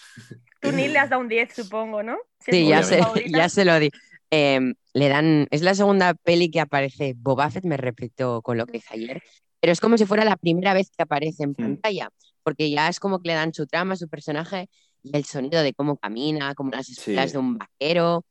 [0.61, 2.17] Tú ni le has dado un 10, supongo, ¿no?
[2.41, 3.91] sí, ya se, ya se, lo di.
[4.31, 8.67] Em, le dan, es la segunda peli que aparece Boba Fett, me repito con lo
[8.67, 9.23] que hice ayer,
[9.61, 11.55] pero es como si fuera la primera vez que aparece en Mm.
[11.55, 12.11] pantalla,
[12.43, 14.69] porque ya es como que le dan su trama, su personaje
[15.03, 17.33] y el sonido de cómo camina, como las espuelas Sí.
[17.35, 18.25] de un vaquero,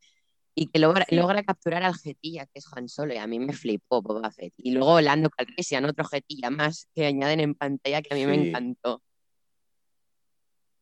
[0.56, 1.16] y que logra, Sí.
[1.16, 4.54] logra capturar al jetilla, que es Han Solo, y a mí me flipó Boba Fett.
[4.58, 8.34] Y luego Lando Calrissian, otro jetilla más que añaden en pantalla que a mí me
[8.34, 9.04] encantó.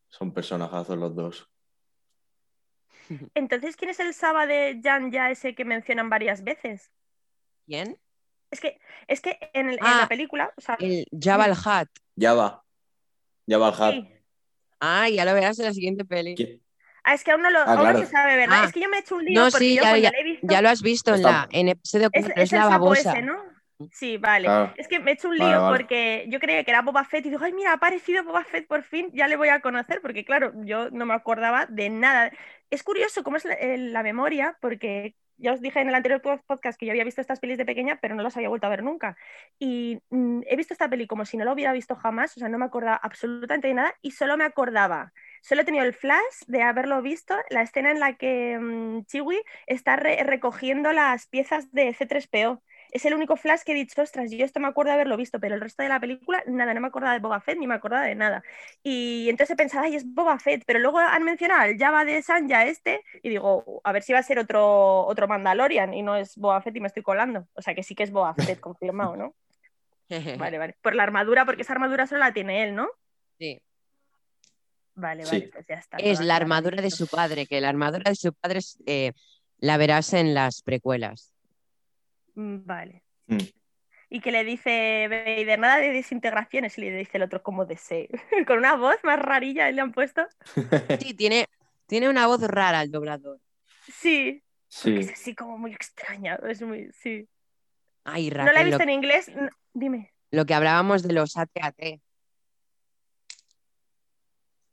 [0.09, 1.49] Son personajazos los dos.
[3.35, 6.89] Entonces, ¿quién es el Saba de Jan ya ese que mencionan varias veces?
[7.65, 7.99] ¿Quién?
[8.55, 11.51] Es que, es que en, el- en Ah, la película, o sea, El Jabba el
[11.53, 11.89] Hutt.
[12.15, 12.63] Ya va.
[13.45, 13.93] Ya va el hat.
[13.93, 14.11] sí.
[14.79, 16.61] Ah, ya lo verás en la siguiente peli.
[17.03, 17.99] Ah, es que aún no lo Ah, aún no claro.
[17.99, 18.59] se sabe, ¿verdad?
[18.61, 18.65] Ah.
[18.65, 20.11] Es que yo me he hecho un lío No, porque sí, yo ya, cuando ya,
[20.11, 20.47] la he visto.
[20.49, 22.85] ya lo has visto en, la, en episodio Es, 4, es, es el la sapo
[22.85, 23.11] babosa.
[23.11, 23.37] ese, ¿no?
[23.91, 24.47] Sí, vale.
[24.47, 24.73] Ah.
[24.77, 25.77] Es que me he hecho un lío Vale, vale.
[25.77, 28.67] porque yo creía que era Boba Fett y digo, ay, mira, ha aparecido Boba Fett
[28.67, 32.31] por fin, ya le voy a conocer, porque claro, yo no me acordaba de nada.
[32.69, 36.21] Es curioso cómo es la, eh, la memoria, porque ya os dije en el anterior
[36.21, 38.67] po- podcast que yo había visto estas pelis de pequeña, pero no las había vuelto
[38.67, 39.17] a ver nunca.
[39.59, 42.49] Y mm, he visto esta peli como si no la hubiera visto jamás, o sea,
[42.49, 45.13] no me acordaba absolutamente de nada y solo me acordaba.
[45.41, 49.41] Solo he tenido el flash de haberlo visto, la escena en la que mm, Chiwi
[49.67, 52.61] está re- recogiendo las piezas de C3PO.
[52.91, 55.39] Es el único flash que he dicho, ostras, yo esto me acuerdo de haberlo visto,
[55.39, 57.75] pero el resto de la película, nada, no me acordaba de Boba Fett ni me
[57.75, 58.43] acordaba de nada.
[58.83, 62.21] Y entonces he pensado, ay, es Boba Fett, pero luego han mencionado al Java de
[62.21, 66.15] Sanja este, y digo, a ver si va a ser otro, otro Mandalorian y no
[66.15, 67.47] es Boba Fett y me estoy colando.
[67.53, 69.35] O sea que sí que es Boba Fett, confirmado, ¿no?
[70.37, 70.75] Vale, vale.
[70.81, 72.87] Por la armadura, porque esa armadura solo la tiene él, ¿no?
[73.39, 73.59] Sí.
[74.93, 75.39] Vale, Sí.
[75.39, 75.97] vale, pues ya está.
[75.97, 79.11] Es la armadura de su padre, que la armadura de su padre es, eh,
[79.57, 81.34] la verás en las precuelas.
[82.35, 83.03] Mm, Vale.
[83.27, 83.37] Mm.
[84.09, 88.07] Y que le dice Vader, nada de desintegraciones, y le dice el otro como desee.
[88.47, 90.25] Con una voz más rarilla le han puesto.
[90.99, 91.47] Sí, tiene,
[91.87, 93.39] tiene una voz rara el doblador.
[93.91, 94.43] Sí,
[94.83, 95.09] porque Sí.
[95.09, 96.35] es así como muy extraña.
[96.47, 97.27] Es muy, sí.
[98.03, 99.29] Ay, No la he Raquel, visto en inglés.
[99.35, 101.99] no- dime, lo que hablábamos de los AT-AT,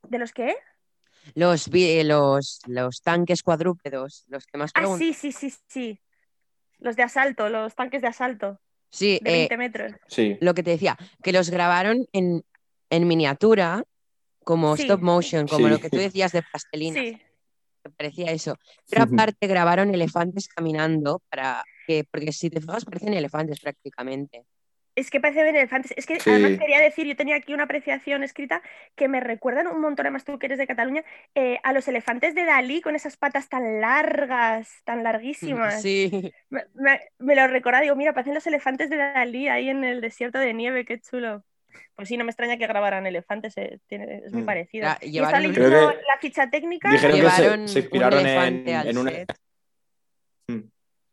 [0.09, 0.57] ¿de los qué?
[1.35, 4.99] los, vi- los, los tanques cuadrúpedos, los que más Ah, preguntan.
[4.99, 6.01] sí, sí, sí, sí.
[6.83, 8.59] Los de asalto, los tanques de asalto,
[8.91, 9.93] Sí, de eh, 20 metros.
[10.09, 10.37] Sí.
[10.41, 12.43] lo que te decía, que los grabaron en,
[12.91, 13.85] en miniatura,
[14.45, 14.83] como Sí.
[14.83, 15.73] stop motion, como Sí.
[15.73, 17.19] lo que tú decías de plastelina, Sí,
[17.85, 18.57] me parecía eso.
[18.91, 24.45] Pero aparte grabaron elefantes caminando para que, porque si te fijas parecen elefantes prácticamente.
[24.95, 25.93] Es que parece ver elefantes.
[25.97, 26.31] Es que Sí.
[26.31, 28.63] además quería decir, yo tenía aquí una apreciación escrita
[28.95, 31.03] que me recuerdan un montón, además tú que eres de Cataluña,
[31.35, 35.81] eh, a los elefantes de Dalí con esas patas tan largas, tan larguísimas.
[35.83, 39.85] Sí, Me, me- me lo recuerda, digo, mira, parecen los elefantes de Dalí ahí en
[39.85, 41.45] el desierto de nieve, qué chulo.
[41.97, 44.47] Pues sí, no me extraña que grabaran elefantes, eh, tiene- es muy Mm.
[44.47, 44.89] parecido.
[45.01, 46.91] Y un- leyendo la ficha técnica.
[46.91, 48.27] Dijeron que se, inspiraron un
[48.69, 49.11] en, una.
[49.11, 49.33] set.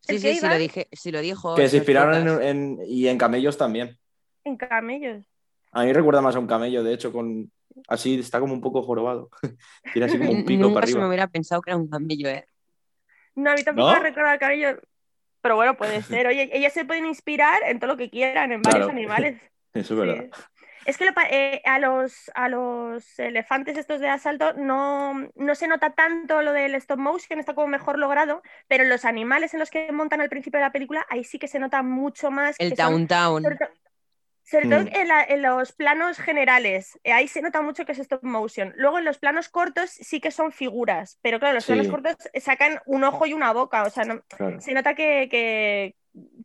[0.10, 1.56] Sí, ¿El sí, sí lo, dije, sí lo dijo.
[1.56, 3.98] Que se inspiraron en, en- y en camellos también.
[4.44, 5.26] En camellos.
[5.72, 7.52] A mí recuerda más a un camello, de hecho, con
[7.88, 9.30] así está como un poco jorobado.
[9.94, 11.08] Tiene así como un pico Nunca para se me arriba.
[11.10, 12.46] hubiera pensado que era un camello, ¿eh?
[13.36, 13.94] No, a mí tampoco ¿No?
[13.94, 14.80] me recuerda el cabello.
[15.42, 16.28] Pero bueno, puede ser.
[16.28, 18.92] Oye, ellas se pueden inspirar en todo lo que quieran, en varios Claro.
[18.98, 19.40] animales.
[19.74, 19.96] Eso es Sí.
[19.96, 20.30] verdad.
[20.90, 25.68] Es que lo eh, a, los, a los elefantes estos de asalto no, no se
[25.68, 29.70] nota tanto lo del stop motion, está como mejor logrado, pero los animales en los
[29.70, 32.56] que montan al principio de la película, ahí sí que se nota mucho más.
[32.58, 33.44] El son- Downtown.
[33.44, 33.66] sobre to-
[34.46, 34.88] sobre todo Mm.
[34.96, 38.74] en, la- en los planos generales, eh, ahí se nota mucho que es stop motion.
[38.76, 41.74] Luego en los planos cortos sí que son figuras, pero claro, los Sí.
[41.74, 44.60] planos cortos sacan un ojo y una boca, o sea, no- Claro.
[44.60, 45.94] se nota que, que,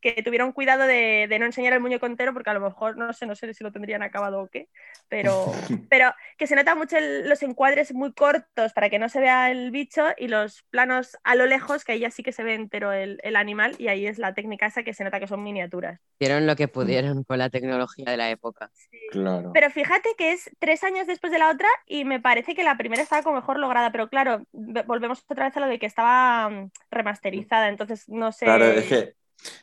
[0.01, 3.13] que tuvieron cuidado de, de no enseñar el muñeco entero, porque a lo mejor, no
[3.13, 4.69] sé, no sé si lo tendrían acabado o qué,
[5.09, 9.21] pero, pero que se nota mucho el- los encuadres muy cortos para que no se
[9.21, 12.45] vea el bicho y los planos a lo lejos, que ahí ya sí que se
[12.45, 15.27] ve entero el, el animal y ahí es la técnica esa que se nota que
[15.27, 16.01] son miniaturas.
[16.19, 18.71] Hicieron lo que pudieron con la tecnología de la época.
[19.11, 19.53] Claro.
[19.53, 22.77] Pero fíjate que es tres años después de la otra y me parece que la
[22.77, 25.87] primera estaba como mejor lograda, pero claro, ve- volvemos otra vez a lo de que
[25.87, 28.47] estaba mm, remasterizada, entonces no sé.
[28.47, 29.15] Claro, es que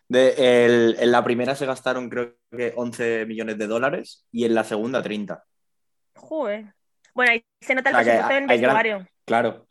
[0.08, 4.56] de, el- en la primera se gastaron creo que 11 millones de dólares y en
[4.56, 5.44] la segunda 30.
[6.16, 6.74] Joder.
[7.14, 9.08] Bueno, ahí se nota el O sea, presupuesto gran- vestuario.
[9.26, 9.68] Claro,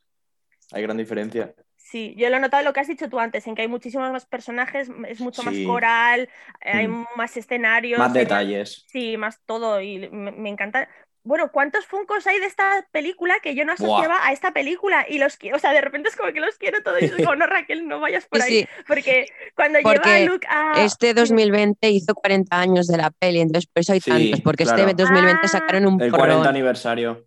[0.72, 1.54] hay gran diferencia.
[1.76, 4.12] Sí, yo lo he notado lo que has dicho tú antes, en que hay muchísimos
[4.12, 6.28] más personajes, es mucho más coral,
[6.60, 7.06] hay Mm.
[7.16, 7.98] más escenarios.
[7.98, 8.84] Más detalles.
[8.88, 10.88] Sí, más todo y me, me encanta.
[11.22, 15.04] Bueno, ¿cuántos funcos hay de esta película que yo no asociaba a esta película?
[15.08, 17.36] Y los quiero, o sea, de repente es como que los quiero todos y digo,
[17.36, 18.60] no, Raquel, no vayas por Sí, ahí.
[18.62, 18.68] sí.
[18.86, 20.82] Porque cuando lleva a Porque Luke a.
[20.84, 24.64] Este 2020 hizo 40 años de la peli, entonces por eso hay Sí, tantos, porque
[24.64, 24.82] claro.
[24.88, 25.48] este 2020 Ah.
[25.48, 26.26] sacaron un El porrón.
[26.28, 27.26] 40 aniversario.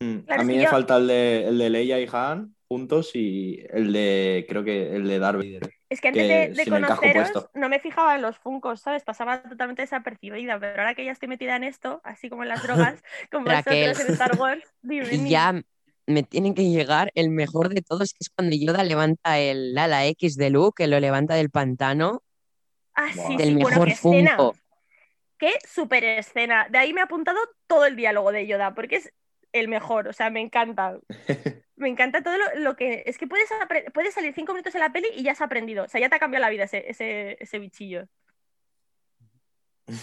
[0.00, 3.10] Mm, Claro, a mí me yo- falta el de, el de Leia y Han juntos
[3.14, 5.70] y el de, creo que el de Darth Vader.
[5.90, 9.04] Es que antes de, conoceros no me fijaba en los funcos, ¿sabes?
[9.04, 12.62] Pasaba totalmente desapercibida, pero ahora que ya estoy metida en esto, así como en las
[12.62, 13.02] drogas,
[13.32, 14.64] como vosotros en Star Wars,
[15.26, 15.62] ya
[16.06, 20.06] me tiene que llegar el mejor de todos, que es cuando Yoda levanta el ala
[20.06, 22.22] X de Luke, que lo levanta del pantano.
[22.94, 24.56] Ah, sí, del mejor Funko.
[25.38, 26.66] Qué super escena.
[26.68, 29.12] De ahí me ha apuntado todo el diálogo de Yoda, porque es
[29.52, 30.98] el mejor, o sea, me encanta.
[31.78, 33.04] Me encanta todo lo, que...
[33.06, 33.48] Es que puedes,
[33.94, 36.16] puedes salir cinco minutos en la peli y ya has aprendido, o sea, ya te
[36.16, 38.08] ha cambiado la vida ese, ese, bichillo.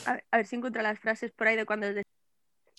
[0.05, 1.87] A ver, si encuentro las frases por ahí de cuando...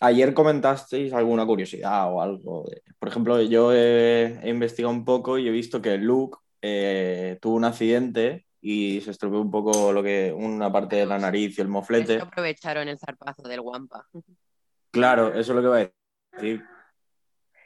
[0.00, 2.64] Ayer comentasteis alguna curiosidad o algo.
[2.98, 7.66] Por ejemplo, yo he, investigado un poco y he visto que Luke eh, tuvo un
[7.66, 11.68] accidente y se estropeó un poco lo que una parte de la nariz y el
[11.68, 12.18] moflete.
[12.18, 14.06] aprovecharon el zarpazo del guampa.
[14.90, 16.05] Claro, eso es lo que va a decir.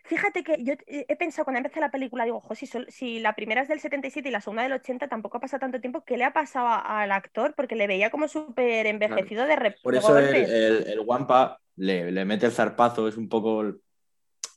[0.05, 3.69] Fíjate que yo he pensado cuando empecé la película, digo, si, si, la primera es
[3.69, 6.33] del 77 y la segunda del 80, tampoco ha pasado tanto tiempo, ¿qué le ha
[6.33, 7.55] pasado al actor?
[7.55, 9.81] Porque le veía como súper envejecido de repente.
[9.85, 13.77] Por eso el, el, el, Wampa le, le, mete el zarpazo, es un poco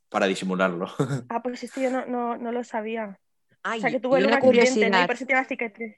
[0.09, 0.87] para disimularlo.
[1.29, 3.19] Ah, pues esto yo no, no, no lo sabía.
[3.63, 5.05] o sea, que tuvo una curiosidad.
[5.05, 5.97] por eso tiene la cicatriz.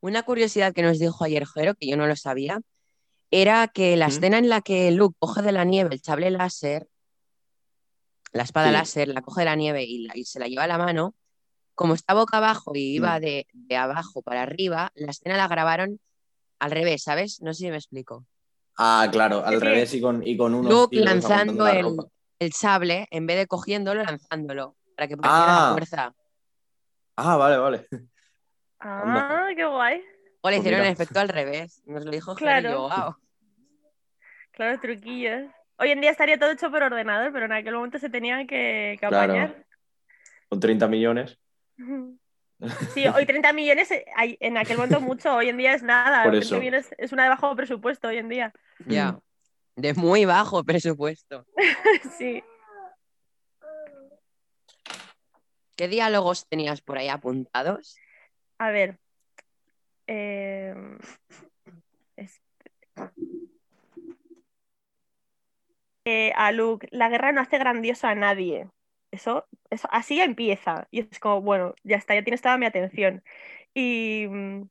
[0.00, 2.60] Una curiosidad que nos dijo ayer Jero, que yo no lo sabía,
[3.30, 6.86] era que la escena en la que Luke coge de la nieve el sable láser,
[8.36, 11.14] la espada láser, la coge de la nieve y, se la lleva a la mano,
[11.74, 13.20] como está boca abajo y iba mm.
[13.20, 16.00] de, abajo para arriba, la escena la grabaron
[16.58, 17.40] al revés, ¿sabes?
[17.42, 18.24] No sé si me explico.
[18.78, 23.38] Ah, claro, al revés y con, y con unos Luke lanzando el, sable, en vez
[23.38, 25.72] de cogiéndolo, lanzándolo, para que pudiera la ah.
[25.72, 26.14] fuerza.
[27.16, 27.88] Ah, vale, vale.
[28.78, 30.02] Ah, qué guay.
[30.42, 31.82] O le pues hicieron el efecto al revés.
[31.86, 32.82] Nos lo dijo claro.
[32.82, 33.16] wow.
[34.52, 35.50] Claro, truquillos.
[35.78, 38.96] Hoy en día estaría todo hecho por ordenador, pero en aquel momento se tenía que,
[38.98, 39.64] que apañar.
[40.48, 41.38] Con 30 millones.
[42.94, 44.06] Sí, hoy 30 millones, eh,
[44.40, 46.24] en aquel momento mucho, hoy en día es nada.
[46.24, 46.58] Por eso.
[46.58, 48.50] es una de bajo presupuesto hoy en día.
[48.86, 49.18] Ya,
[49.74, 51.46] de muy bajo presupuesto.
[52.18, 52.42] sí.
[55.76, 57.98] ¿Qué diálogos tenías por ahí apuntados?
[58.58, 58.98] A ver.
[60.06, 60.98] Em,
[66.06, 68.68] eh, a Luke, la guerra no hace grandioso a nadie.
[69.10, 70.86] Eso, eso, así empieza.
[70.90, 73.24] Y es como, bueno, ya está, ya tienes toda mi atención.
[73.74, 74.26] Y,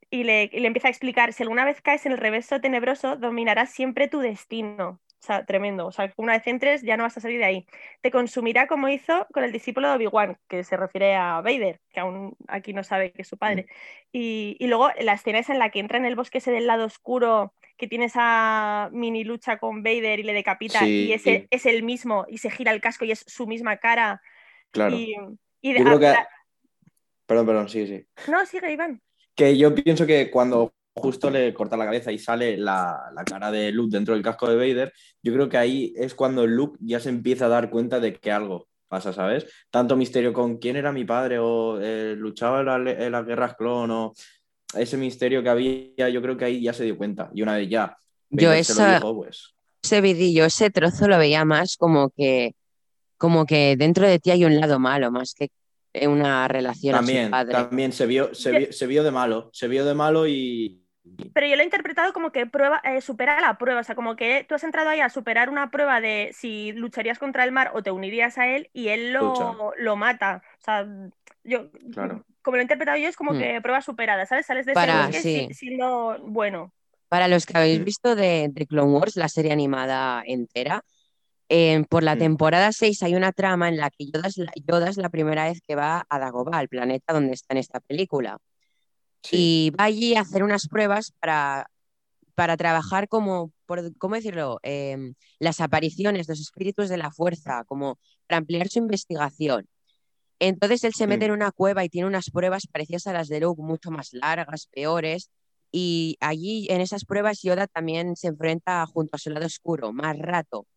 [0.09, 3.17] y, le, y, le, empieza a explicar, si alguna vez caes en el reverso tenebroso,
[3.17, 5.01] dominarás siempre tu destino.
[5.21, 5.87] O sea, tremendo.
[5.87, 7.67] O sea, una vez entres ya no vas a salir de ahí.
[8.01, 11.99] Te consumirá como hizo con el discípulo de Obi-Wan, que se refiere a Vader, que
[11.99, 13.63] aún aquí no sabe que es su padre.
[13.63, 13.75] Mm.
[14.13, 16.67] Y, y, luego la escena es en la que entra en el bosque ese del
[16.67, 21.65] lado oscuro, que tiene esa mini lucha con Vader y le decapita, y ese es
[21.65, 24.21] el mismo, y se gira el casco y es su misma cara.
[24.71, 24.95] Claro.
[24.95, 25.15] Y,
[25.61, 26.13] yo creo que...
[27.25, 28.05] Perdón, perdón, sí, sí.
[28.29, 29.01] No, sigue, Iván.
[29.33, 33.71] Que yo pienso que cuando justo le corta la cabeza y sale la, cara de
[33.71, 37.09] Luke dentro del casco de Vader, yo creo que ahí es cuando Luke ya se
[37.09, 39.45] empieza a dar cuenta de que algo pasa, ¿sabes?
[39.69, 44.13] Tanto misterio con quién era mi padre o eh, luchaba en, las guerras clon o
[44.79, 47.29] ese misterio que había, yo creo que ahí ya se dio cuenta.
[47.33, 47.97] Y una vez ya,
[48.29, 52.55] yo esa, pues ese vidillo, ese trozo lo veía más como que,
[53.17, 55.49] como que dentro de ti hay un lado malo, más que
[56.07, 57.53] una relación también, padre.
[57.53, 60.85] También se vio, se vio de malo, se vio de malo y,
[61.33, 64.15] pero yo lo he interpretado como que prueba, eh, supera la prueba, o sea, como
[64.15, 67.71] que tú has entrado ahí a superar una prueba de si lucharías contra el mar
[67.73, 70.41] o te unirías a él y él lo, lo mata.
[70.59, 70.87] O sea,
[71.43, 71.69] yo,
[72.45, 73.39] como lo he interpretado yo, es como hmm.
[73.39, 74.45] que prueba superada, ¿sabes?
[74.45, 76.71] Sales de Para, ese siendo bueno.
[77.09, 77.83] Para los que habéis hmm.
[77.83, 80.83] visto de, Clone Wars, la serie animada entera,
[81.49, 82.19] eh, por la hmm.
[82.19, 85.45] temporada 6 hay una trama en la que Yoda es, la, Yoda es la primera
[85.45, 88.37] vez que va a Dagobah, el planeta donde está en esta película.
[89.31, 91.65] Y va allí a hacer unas pruebas para,
[92.35, 94.59] para trabajar como, por, ¿cómo decirlo?
[94.61, 97.97] Em, las apariciones, los espíritus de la fuerza, como
[98.27, 99.67] para ampliar su investigación.
[100.39, 103.39] Entonces él se mete en una cueva y tiene unas pruebas parecidas a las de
[103.39, 105.31] Luke, mucho más largas, peores.
[105.71, 110.17] Y allí en esas pruebas Yoda también se enfrenta junto a su lado oscuro, más
[110.17, 110.67] rato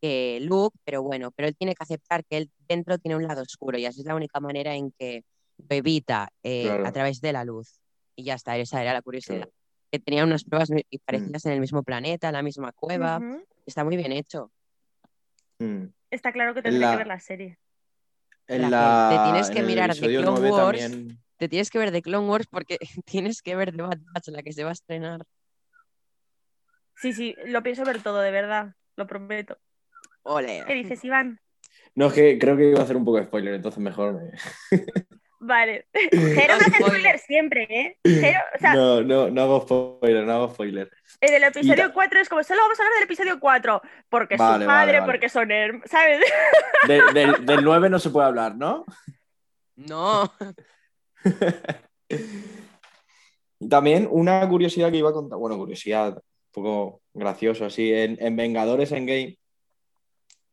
[0.00, 3.42] que Luke, pero bueno, pero él tiene que aceptar que él dentro tiene un lado
[3.42, 5.24] oscuro y así es la única manera en que
[5.58, 7.80] lo evita eh, a través de la luz.
[8.16, 9.48] Y ya está, esa era la curiosidad.
[9.90, 10.80] Que tenía unas pruebas mm.
[11.04, 13.20] parecidas en el mismo planeta, en la misma cueva.
[13.66, 14.52] Está muy bien hecho.
[15.58, 15.86] Mm.
[16.10, 17.58] Está claro que tendría que ver la serie.
[18.48, 20.90] Te tienes que mirar de Clone Wars.
[21.36, 24.42] Te tienes que ver de Clone Wars porque tienes que ver de Bad Batch, la
[24.42, 25.24] que se va a estrenar.
[26.96, 28.74] Sí, sí, lo pienso ver todo, de verdad.
[28.96, 29.56] Lo prometo.
[30.22, 30.64] Ole.
[30.66, 31.40] ¿Qué dices, Iván?
[31.94, 34.32] No, es que creo que iba a hacer un poco de spoiler, entonces mejor
[35.40, 35.86] Vale.
[36.10, 37.96] Jero no hace spoiler siempre, ¿eh?
[38.74, 40.90] no, no, no hago spoiler, no hago spoiler.
[41.20, 44.40] En el episodio 4 es como, solo vamos a hablar del episodio 4, porque es
[44.40, 46.20] su padre, porque son hermanos, ¿sabes?
[47.14, 48.84] del, del 9 no se puede hablar, ¿no?
[49.76, 50.32] No.
[53.68, 58.36] También una curiosidad que iba a contar, bueno, curiosidad un poco gracioso así, en, en
[58.36, 59.38] Vengadores en Game,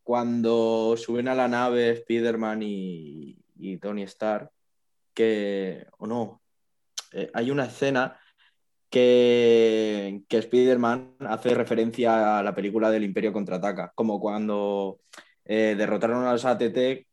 [0.04, 4.50] cuando suben a la nave Spider-Man y, y Tony Stark,
[5.16, 6.42] que, o no,
[7.12, 8.20] eh, hay una escena
[8.90, 15.00] que, que Spider-Man hace referencia a la película del Imperio Contraataca, como cuando
[15.44, 17.06] eh, derrotaron a los ATT,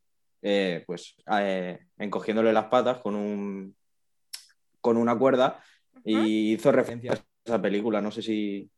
[0.45, 1.15] eh, pues
[1.97, 3.75] encogiéndole las patas con, un,
[4.81, 5.63] con una cuerda
[6.03, 8.69] y hizo referencia a esa película, no sé si...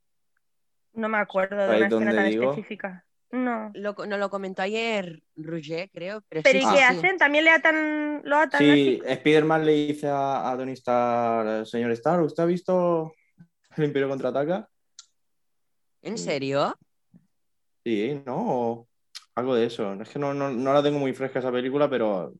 [0.93, 3.06] No me acuerdo de una escena tan específica.
[3.36, 3.70] No.
[3.74, 6.24] Lo, no lo comentó ayer Roger, creo.
[6.30, 7.18] Pero, ¿Pero ¿y qué hacen?
[7.18, 12.24] ¿También le atan, lo atan Sí, Spider-Man le dice a, a Tony Stark, señor Stark,
[12.24, 13.14] ¿usted ha visto
[13.76, 14.70] el Imperio Contraataca?
[16.02, 16.78] ¿En serio?
[17.84, 18.88] Sí, ¿no?
[19.36, 19.94] Algo de eso.
[20.02, 22.32] Es que no, no, no la tengo muy fresca esa película, pero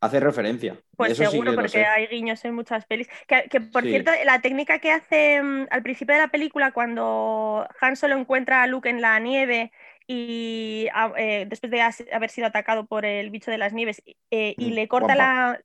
[0.00, 0.76] hace referencia.
[0.96, 3.08] Pues seguro, porque hay guiños en muchas pelis.
[3.26, 7.96] Que, por cierto, la técnica que hace mm, al principio de la película, cuando Han
[7.96, 9.72] solo encuentra a Luke en la nieve
[10.06, 14.54] y ah, eh, después de haber sido atacado por el bicho de las nieves eh,
[14.58, 15.60] y mm, le corta la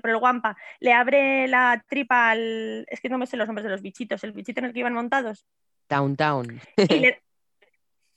[0.00, 2.86] por el guampa, le abre la tripa al.
[2.88, 4.80] Es que no me sé los nombres de los bichitos, el bichito en el que
[4.80, 5.46] iban montados.
[5.88, 6.60] Town Town.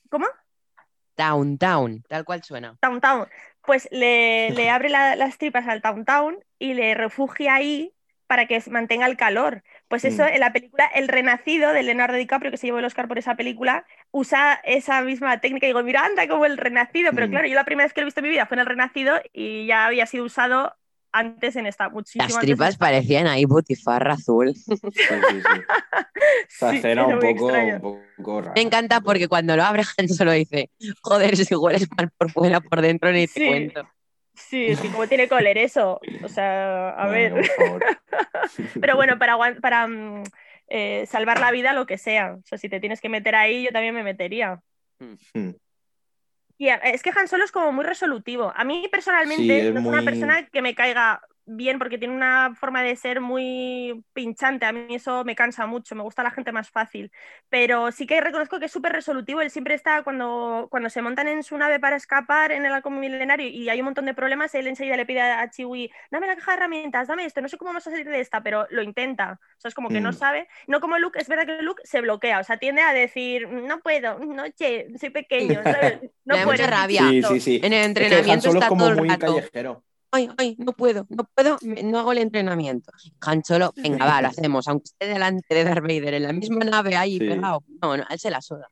[0.08, 0.26] ¿Cómo?
[1.16, 2.76] Town Town, tal cual suena.
[2.80, 3.26] Town Town
[3.64, 7.92] pues le, abre las tripas al Town Town y le refugia ahí
[8.26, 9.62] para que mantenga el calor.
[9.88, 10.28] Pues eso, mm.
[10.28, 13.34] en la película El Renacido de Leonardo DiCaprio, que se llevó el Oscar por esa
[13.34, 13.84] película,
[14.14, 15.66] usa esa misma técnica.
[15.66, 17.10] Y digo, mira, anda como el Renacido.
[17.12, 17.30] Pero mm.
[17.30, 18.66] claro, yo la primera vez que lo he visto en mi vida fue en El
[18.66, 20.72] Renacido y ya había sido usado
[21.10, 24.54] antes en esta muchísimo Las tripas parecían ahí butifarra azul.
[26.46, 26.98] Sí, sí, sí.
[26.98, 27.80] un, poco, un,
[28.16, 28.52] poco, raro.
[28.54, 30.70] Me encanta porque cuando lo abre gente solo dice,
[31.02, 33.88] joder, si hueles mal por fuera, por dentro ni te cuento.
[34.34, 36.00] Sí, es que como tiene que oler eso.
[36.22, 37.34] O sea, a ver.
[38.80, 40.24] Pero bueno, para, para mm,
[40.68, 42.34] eh, salvar la vida, lo que sea.
[42.34, 44.60] O sea, si te tienes que meter ahí, yo también me metería.
[44.98, 45.50] Hmm.
[46.56, 48.52] Y es que Han Solo es como muy resolutivo.
[48.54, 52.82] A mí personalmente no es una persona que me caiga bien porque tiene una forma
[52.82, 54.66] de ser muy pinchante.
[54.66, 57.10] A mí eso me cansa mucho, me gusta la gente más fácil.
[57.48, 59.40] Pero sí que reconozco que es súper resolutivo.
[59.40, 62.98] Él siempre está, cuando, cuando se montan en su nave para escapar en el halcón
[62.98, 66.36] milenario y hay un montón de problemas, él enseguida le pide a Chiwi, dame la
[66.36, 68.82] caja de herramientas, dame esto, no sé cómo vamos a salir de esta, pero lo
[68.82, 69.38] intenta.
[69.56, 70.14] O sea, es como que no mm.
[70.14, 70.48] sabe.
[70.66, 73.80] No como Luke, es verdad que Luke se bloquea, o sea, tiende a decir, no
[73.80, 76.00] puedo, no, che, soy pequeño, ¿sabes?
[76.24, 76.52] No puedo.
[76.52, 77.02] mucha rabia.
[77.10, 79.26] En el entrenamiento está todo el rato.
[79.26, 79.84] Callejero
[80.14, 82.92] ay, ay, no puedo, no puedo, no hago el entrenamiento.
[83.20, 86.64] Han Solo, venga, va, lo hacemos, aunque esté delante de Darth Vader en la misma
[86.64, 87.62] nave ahí pegado.
[87.82, 88.68] No, no, él se la suda.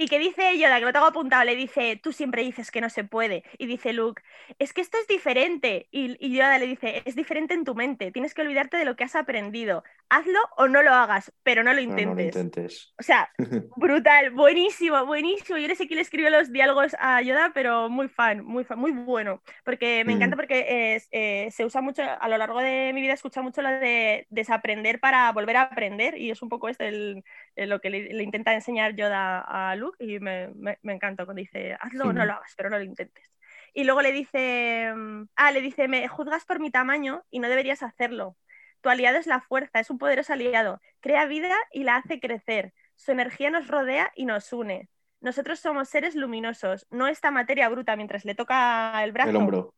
[0.00, 2.88] Y que dice Yoda, que lo tengo apuntado, le dice, tú siempre dices que no
[2.88, 3.42] se puede.
[3.58, 4.22] Y dice Luke,
[4.60, 5.88] es que esto es diferente.
[5.90, 8.94] Y, y Yoda le dice, es diferente en tu mente, tienes que olvidarte de lo
[8.94, 9.82] que has aprendido.
[10.08, 12.94] Hazlo o no lo hagas, pero no lo intentes.
[12.98, 13.28] O sea,
[13.76, 15.58] brutal, buenísimo, buenísimo.
[15.58, 18.78] Yo no sé quién le escribió los diálogos a Yoda, pero muy fan, muy fan,
[18.78, 19.42] muy bueno.
[19.64, 20.38] Porque me encanta mm.
[20.38, 24.26] porque eh, se usa mucho, a lo largo de mi vida escucha mucho lo de
[24.30, 26.16] desaprender para volver a aprender.
[26.16, 27.24] Y es un poco este el,
[27.66, 32.04] lo que le intenta enseñar Yoda a Luke y me, me, encanta cuando dice, hazlo
[32.04, 33.38] o no lo hagas, pero no lo intentes.
[33.74, 37.48] Y luego le dice, mm, ah, le dice, me juzgas por mi tamaño y no
[37.48, 38.36] deberías hacerlo.
[38.80, 40.80] Tu aliado es la fuerza, es un poderoso aliado.
[41.00, 42.72] Crea vida y la hace crecer.
[42.94, 44.88] Su energía nos rodea y nos une.
[45.20, 49.30] Nosotros somos seres luminosos, no esta materia bruta mientras le toca el brazo.
[49.30, 49.74] El hombro.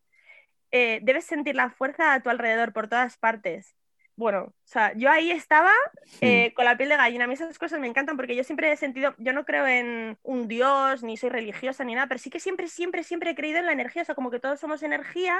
[0.70, 3.74] Eh, debes sentir la fuerza a tu alrededor por todas partes
[4.20, 5.72] bueno, o sea, yo ahí estaba
[6.20, 7.24] eh, con la piel de gallina.
[7.24, 10.18] A mí esas cosas me encantan porque yo siempre he sentido, yo no creo en
[10.22, 13.60] un dios, ni soy religiosa, ni nada, pero sí que siempre, siempre, siempre he creído
[13.60, 14.02] en la energía.
[14.02, 15.38] O sea, como que todos somos energía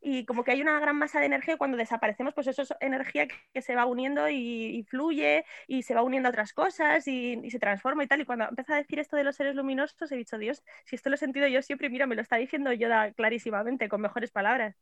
[0.00, 2.74] y como que hay una gran masa de energía y cuando desaparecemos, pues eso es
[2.80, 7.48] energía que, se va uniendo y, fluye y se va uniendo a otras cosas y,
[7.48, 8.22] se transforma y tal.
[8.22, 11.10] Y cuando empezó a decir esto de los seres luminosos, he dicho, Dios, si esto
[11.10, 14.74] lo he sentido yo siempre, mira, me lo está diciendo Yoda clarísimamente, con mejores palabras.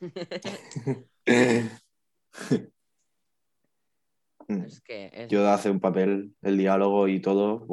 [4.58, 4.64] Mm.
[4.64, 7.66] Es que Yoda hace un papel, el diálogo y todo.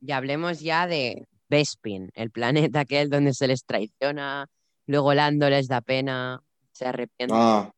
[0.00, 4.46] Y hablemos ya de Bespin, el planeta aquel donde se les traiciona,
[4.86, 6.40] luego Lando les da pena,
[6.72, 7.34] se arrepiente.
[7.36, 7.72] Ah.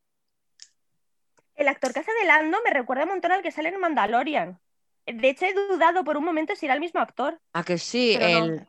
[1.55, 4.59] El actor que hace de Lando me recuerda un montón al que sale en Mandalorian.
[5.07, 7.41] De hecho, he dudado por un momento si era el mismo actor.
[7.53, 8.67] Ah, que sí, el.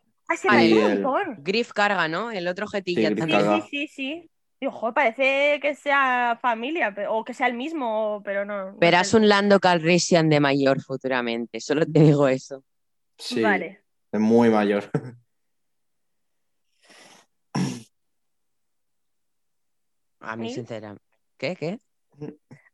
[0.48, 1.04] Ah, el...
[1.38, 2.30] Griff carga, ¿no?
[2.30, 4.30] El otro jetilla sí, Sí, sí, sí,
[4.62, 8.76] Y ojo, parece que sea familia o que sea el mismo, pero no.
[8.76, 12.62] Verás un Lando Calrissian de mayor futuramente, solo te digo eso.
[13.18, 13.82] Sí, vale.
[14.12, 14.88] es muy mayor.
[20.20, 21.02] A mí, sinceramente.
[21.36, 21.56] ¿Qué?
[21.56, 21.80] ¿Qué?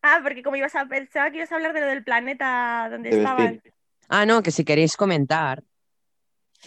[0.03, 3.17] Ah, porque como ibas a pensaba que ibas a hablar de lo del planeta donde
[3.17, 3.63] estaban.
[4.11, 5.63] Ah, no, que si queréis comentar.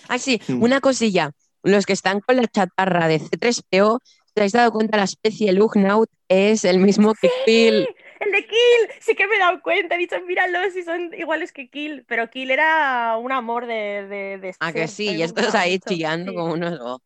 [0.07, 0.63] Ah, sí, hmm.
[0.63, 1.29] una cosilla.
[1.61, 3.99] Los que están con la chatarra de C3PO,
[4.33, 4.97] ¿te habéis dado cuenta?
[4.97, 7.87] La especie Lugnaut es el mismo que Kill.
[8.19, 9.95] El de Kill, sí que me he dado cuenta.
[9.95, 12.05] He dicho, míralos si son iguales que Kill.
[12.07, 14.39] Pero Kill era un amor de.
[14.39, 17.01] de, ah, que sí, y estos ahí chillando como unos.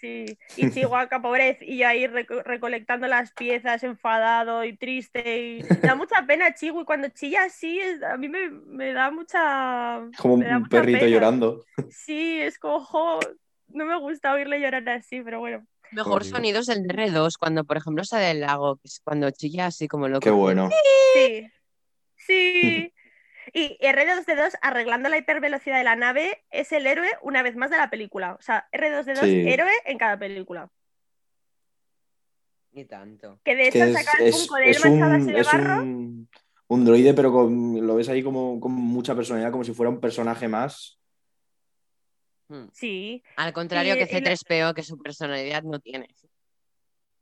[0.00, 5.38] Sí, y Chihuahua, pobreza, y ahí recolectando las piezas, enfadado y triste.
[5.38, 10.00] Y da mucha pena Chihuahua, y cuando chilla así, a mí me, da mucha.
[10.16, 11.64] Como un perrito llorando.
[11.90, 13.18] Sí, es como,
[13.68, 15.66] no me gusta oírle llorar así, pero bueno.
[15.92, 19.30] Mejor sonido es el de R2, cuando por ejemplo sale del lago, que es cuando
[19.30, 20.20] chilla así como loco.
[20.20, 20.68] Qué bueno.
[21.14, 21.46] Sí,
[22.16, 22.92] sí.
[23.54, 27.78] Y R2D2, arreglando la hipervelocidad de la nave, es el héroe una vez más de
[27.78, 28.34] la película.
[28.38, 30.70] O sea, R2D2, héroe en cada película.
[32.72, 33.40] Ni tanto.
[33.44, 35.82] Que de hecho saca el punco de él manchado así de barro.
[36.68, 40.00] Un, droide, pero con, lo ves ahí como con mucha personalidad, como si fuera un
[40.00, 40.98] personaje más.
[42.48, 42.66] Hmm.
[42.72, 43.22] Sí.
[43.36, 46.08] Al contrario que C3PO, que su personalidad no tiene.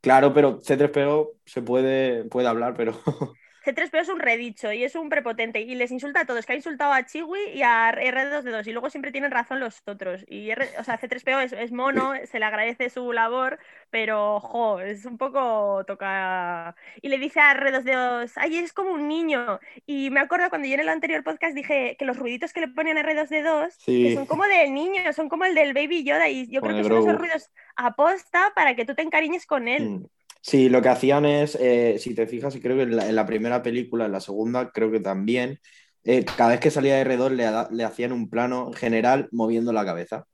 [0.01, 2.93] Claro, pero C3PO se puede, puede hablar, pero.
[3.67, 6.57] C3PO es un redicho y es un prepotente y les insulta a todos, que ha
[6.57, 10.25] insultado a Chiwi y a R2D2 y luego siempre tienen razón los otros.
[10.29, 13.59] Y o sea, C3PO es, mono, se le agradece su labor,
[13.91, 16.77] pero jo, es un poco toca.
[17.03, 19.59] Y le dice a R2D2, ay, es como un niño.
[19.85, 22.69] Y me acuerdo cuando yo en el anterior podcast dije que los ruiditos que le
[22.69, 26.61] ponían a R2D2 son como del niño, son como el del Baby Yoda y yo
[26.61, 29.91] creo que son esos ruidos aposta para que tú te encariñes con él.
[29.91, 30.07] Mm.
[30.47, 33.65] Sí, lo que hacían es, eh, si te fijas, y creo que en la, primera
[33.65, 35.59] película, en la segunda, creo que también,
[36.05, 40.25] eh, cada vez que salía R2 le, hacían un plano general moviendo la cabeza.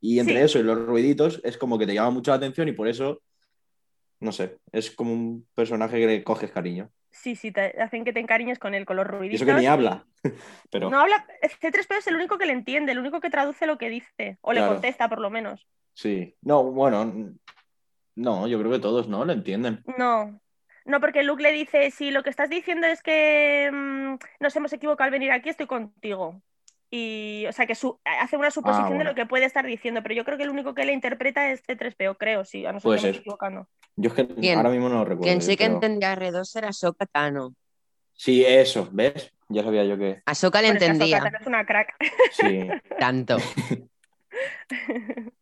[0.00, 2.72] Y entre eso y los ruiditos es como que te llama mucho la atención y
[2.72, 3.20] por eso,
[4.20, 6.90] no sé, es como un personaje que le coges cariño.
[7.10, 9.38] Sí, sí, te hacen que te encariñes con él, con los ruiditos.
[9.38, 10.06] Y eso que ni habla.
[10.70, 10.88] Pero...
[10.88, 11.26] No habla,
[11.60, 14.54] C3PO es el único que le entiende, el único que traduce lo que dice, o
[14.54, 15.68] le contesta por lo menos.
[15.92, 17.34] Sí, no, bueno,
[18.14, 19.82] no, yo creo que todos no lo entienden.
[19.98, 20.40] No,
[20.84, 24.72] no, porque Luke le dice, si lo que estás diciendo es que mm, nos hemos
[24.72, 26.42] equivocado al venir aquí, estoy contigo.
[26.90, 30.14] Y, o sea, que hace una suposición de ah, lo que puede estar diciendo, pero
[30.14, 33.18] yo creo que el único que le interpreta es C3PO, creo, sí, a nosotros estamos
[33.18, 33.66] equivocando.
[33.96, 35.22] Yo es que ahora mismo no lo recuerdo.
[35.22, 37.54] Quien sí que entendía R2 era Ahsoka Tano.
[38.12, 39.32] Sí, eso, ¿ves?
[39.48, 40.22] Ya sabía yo que...
[40.26, 41.18] A Ahsoka le entendía.
[41.18, 41.94] Ahsoka es una crack.
[42.32, 42.68] Sí.
[42.98, 43.38] Tanto.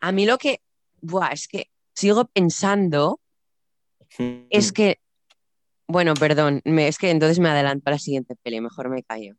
[0.00, 0.60] a mí lo que...
[1.00, 3.20] Buah, es que sigo pensando
[4.50, 5.00] es que,
[5.88, 9.34] bueno, perdón, es que entonces me adelanto a la siguiente peli, mejor me callo.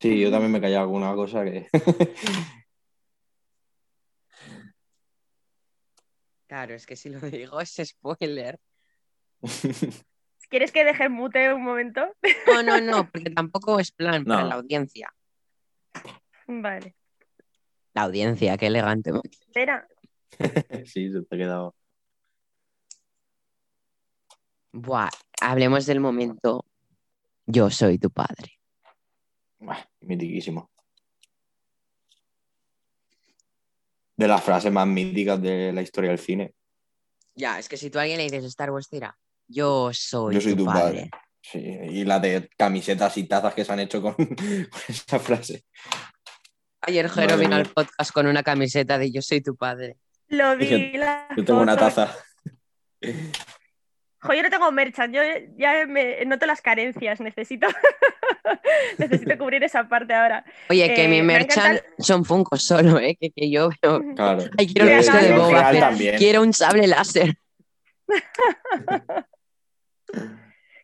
[0.00, 1.66] Sí, yo también me callo alguna cosa que...
[6.46, 8.60] claro, es que si lo digo es spoiler.
[10.48, 12.06] ¿Quieres que deje mute un momento?
[12.46, 15.12] No, no, no, porque tampoco es plan para la audiencia.
[16.46, 16.94] Vale.
[17.92, 19.10] La audiencia, qué elegante.
[19.24, 19.88] Espera,
[20.86, 21.74] sí, se te ha quedado.
[24.72, 26.64] Buah, hablemos del momento.
[27.46, 28.58] Yo soy tu padre.
[29.58, 30.70] Buah, mitiquísimo.
[34.16, 36.54] De las frases más míticas de la historia del cine.
[37.34, 39.16] Ya, es que si tú a alguien le dices Star Wars, dirá,
[39.46, 41.10] yo soy, tu, padre.
[41.40, 44.16] Sí, y la de camisetas y tazas que se han hecho con,
[44.88, 45.64] esa frase.
[46.80, 49.96] Ayer Jero vino al podcast con una camiseta de Yo soy tu padre.
[50.28, 50.92] Lo vi.
[51.36, 52.14] yo tengo una taza.
[54.34, 55.20] yo no tengo merchan, yo
[55.56, 57.66] ya me noto las carencias, necesito,
[58.98, 60.44] necesito cubrir esa parte ahora.
[60.68, 63.16] Oye, que mi eh, merchan son Funkos solo, ¿eh?
[63.20, 64.02] que, yo veo.
[64.14, 64.44] Claro.
[64.56, 65.70] quiero de Boba
[66.16, 67.38] quiero un sable láser.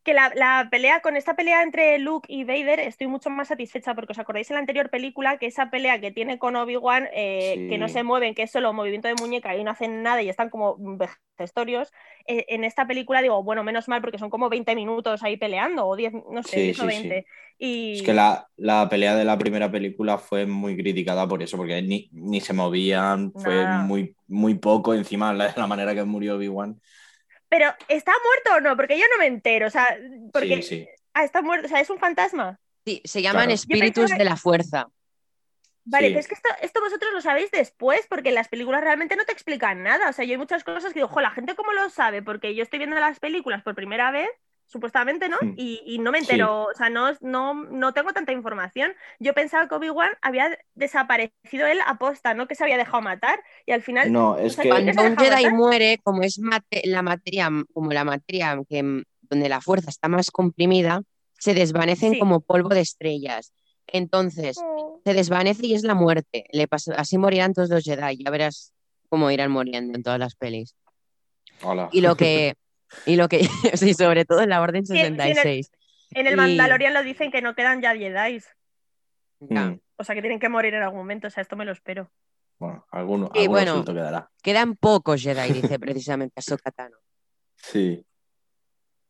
[0.04, 4.12] Que la, pelea, con esta pelea entre Luke y Vader, estoy mucho más satisfecha porque
[4.12, 7.78] os acordáis en la anterior película que esa pelea que tiene con Obi-Wan, eh, que
[7.78, 10.50] no se mueven, que es solo movimiento de muñeca y no hacen nada y están
[10.50, 11.92] como vejestorios,
[12.26, 15.86] eh, en esta película digo, bueno, menos mal porque son como 20 minutos ahí peleando,
[15.86, 17.26] o 10, no sé, 10 o 20.
[17.58, 17.98] Y...
[17.98, 18.48] Es que la,
[18.90, 23.66] pelea de la primera película fue muy criticada por eso, porque ni, se movían, fue
[23.78, 26.80] muy, muy poco encima la, la manera que murió Obi-Wan.
[27.52, 28.76] Pero, ¿está muerto o no?
[28.78, 29.66] Porque yo no me entero.
[29.66, 29.94] O sea,
[30.32, 30.62] porque.
[30.62, 31.66] Sí, Ah, está muerto.
[31.66, 32.58] O sea, es un fantasma.
[32.86, 34.88] Sí, se llaman espíritus de la fuerza.
[35.84, 39.32] Vale, pero es que esto, vosotros lo sabéis después, porque las películas realmente no te
[39.32, 40.08] explican nada.
[40.08, 42.54] O sea, yo hay muchas cosas que digo, ojo, la gente cómo lo sabe, porque
[42.54, 44.30] yo estoy viendo las películas por primera vez
[44.72, 45.36] supuestamente, ¿no?
[45.40, 45.54] Hmm.
[45.56, 48.92] Y, no me entero, o sea, no, no, no, tengo tanta información.
[49.20, 52.48] Yo pensaba que Obi-Wan había desaparecido él aposta, ¿no?
[52.48, 54.10] Que se había dejado matar y al final...
[54.10, 54.70] No, es que...
[54.70, 56.40] Cuando un Jedi muere, como es
[56.84, 61.02] la materia, como la materia que, donde la fuerza está más comprimida,
[61.38, 63.52] se desvanecen como polvo de estrellas.
[63.86, 65.00] Entonces, oh.
[65.04, 66.46] se desvanece y es la muerte.
[66.50, 66.66] Le
[66.96, 68.24] así morirán todos los Jedi.
[68.24, 68.72] Ya verás
[69.10, 70.74] cómo irán muriendo en todas las pelis.
[71.62, 71.90] Hola.
[71.92, 72.54] Y lo que,
[73.06, 73.40] Y lo que,
[73.74, 75.70] sí, sobre todo en la Orden 66.
[76.10, 78.42] en, el, Mandalorian lo dicen que no quedan ya Jedi.
[79.40, 79.74] Mm.
[79.96, 81.28] O sea, que tienen que morir en algún momento.
[81.28, 82.10] O sea, esto me lo espero.
[82.58, 84.30] Bueno, alguno, y bueno, quedará.
[84.40, 86.72] Quedan pocos Jedi, dice precisamente Ahsoka
[87.56, 88.06] Sí.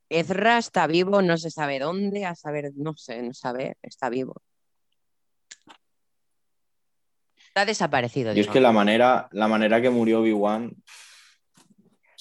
[0.08, 4.42] Ezra está vivo, no se sabe dónde, a saber, no sé, no sabe, está vivo.
[7.48, 8.32] Está desaparecido.
[8.34, 10.74] Y es que la manera, la manera que murió Obi-Wan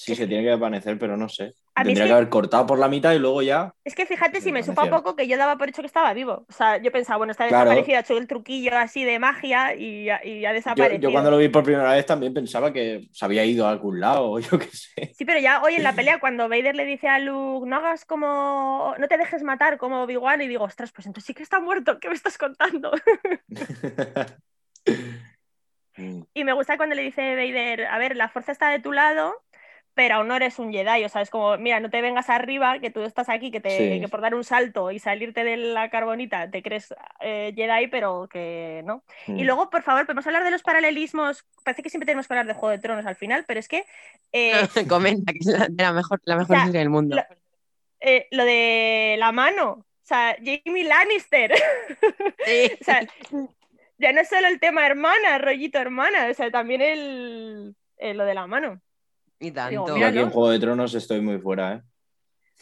[0.02, 1.54] Sí, se tiene que desvanecer, pero no sé.
[1.76, 2.12] Tendría que...
[2.12, 3.72] haber cortado por la mitad y luego ya.
[3.84, 6.44] Es que fíjate, si me supo poco que yo daba por hecho que estaba vivo.
[6.48, 10.08] O sea, yo pensaba, bueno, está desaparecido, ha hecho el truquillo así de magia y,
[10.24, 11.00] y ha desaparecido.
[11.00, 14.00] Yo, cuando lo vi por primera vez también pensaba que se había ido a algún
[14.00, 15.14] lado, yo qué sé.
[15.14, 18.04] Sí, pero ya hoy en la pelea, cuando Vader le dice a Luke, no hagas
[18.04, 18.96] como.
[18.98, 22.00] No te dejes matar como Obi-Wan, y digo, ostras, pues entonces sí que está muerto,
[22.00, 22.90] ¿qué me estás contando?
[26.34, 29.40] y me gusta cuando le dice Vader, a ver, la fuerza está de tu lado
[29.94, 32.78] pero aún no eres un Jedi, o sea, es como, mira, no te vengas arriba,
[32.78, 36.50] que tú estás aquí, que, te, por dar un salto y salirte de la carbonita
[36.50, 39.04] te crees eh, Jedi, pero que no.
[39.26, 39.40] Y mm.
[39.42, 42.54] luego, por favor, podemos hablar de los paralelismos, parece que siempre tenemos que hablar de
[42.54, 43.84] Juego de Tronos al final, pero es que...
[44.32, 44.52] Eh,
[44.88, 45.46] comenta, que es
[45.76, 47.16] la, mejor, la mejor serie del mundo.
[48.00, 51.52] Eh, lo, de la mano, o sea, Jamie Lannister.
[52.80, 53.06] o sea,
[53.98, 58.34] ya no es solo el tema hermana, rollito hermana, o sea, también el, lo de
[58.34, 58.80] la mano.
[59.42, 59.98] Y tanto.
[59.98, 61.82] Yo aquí en Juego de Tronos estoy muy fuera, ¿eh?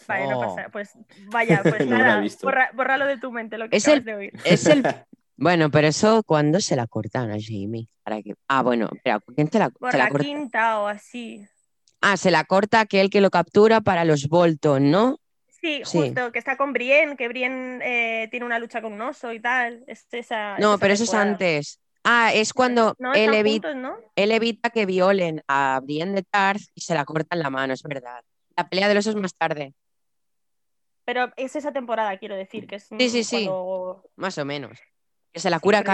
[0.08, 0.68] Vale, no pasa.
[0.72, 0.90] Pues
[1.26, 4.32] vaya, pues nada, borra, borralo de tu mente lo que es acabas de oír.
[4.44, 4.82] Es el...
[5.36, 7.88] Bueno, pero eso, ¿cuándo se la cortan a Jamie?
[8.02, 8.34] ¿Para que...
[8.46, 11.46] Ah, bueno, pero ¿quién te la, Por la, quinta o así.
[12.02, 15.18] Ah, se la corta aquel que lo captura para los Bolton, ¿no?
[15.48, 19.32] Sí, justo, que está con Brienne, que Brienne eh, tiene una lucha con un oso
[19.32, 19.82] y tal.
[19.86, 21.80] Es esa, no, pero eso es antes.
[22.04, 23.34] Ah, es cuando él,
[24.32, 28.22] evita, que violen a Brienne de Tarth y se la cortan la mano, es verdad.
[28.56, 29.74] La pelea de los osos más tarde.
[31.04, 33.50] Pero es esa temporada, quiero decir, que es Sí, sí, sí.
[34.16, 34.78] Más o menos.
[35.32, 35.84] Que se la cura sí,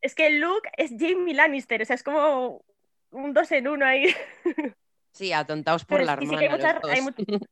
[0.00, 2.64] Es que Luke es Jamie Lannister, o sea, es como
[3.10, 4.14] un dos en uno ahí.
[5.12, 6.80] Sí, atontados por la hermana.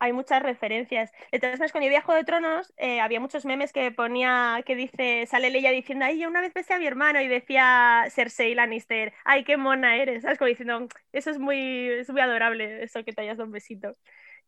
[0.00, 1.12] hay, muchas, referencias.
[1.30, 5.50] Entonces, cuando yo viajo de Tronos, eh, había muchos memes que ponía, que dice, sale
[5.50, 9.44] Leia diciendo, ay, yo una vez besé a mi hermano y decía Cersei Lannister, ay,
[9.44, 10.22] qué mona eres.
[10.22, 10.38] ¿Sabes?
[10.38, 13.96] Como diciendo, eso es muy, es muy adorable, eso que te hayas dado un besito.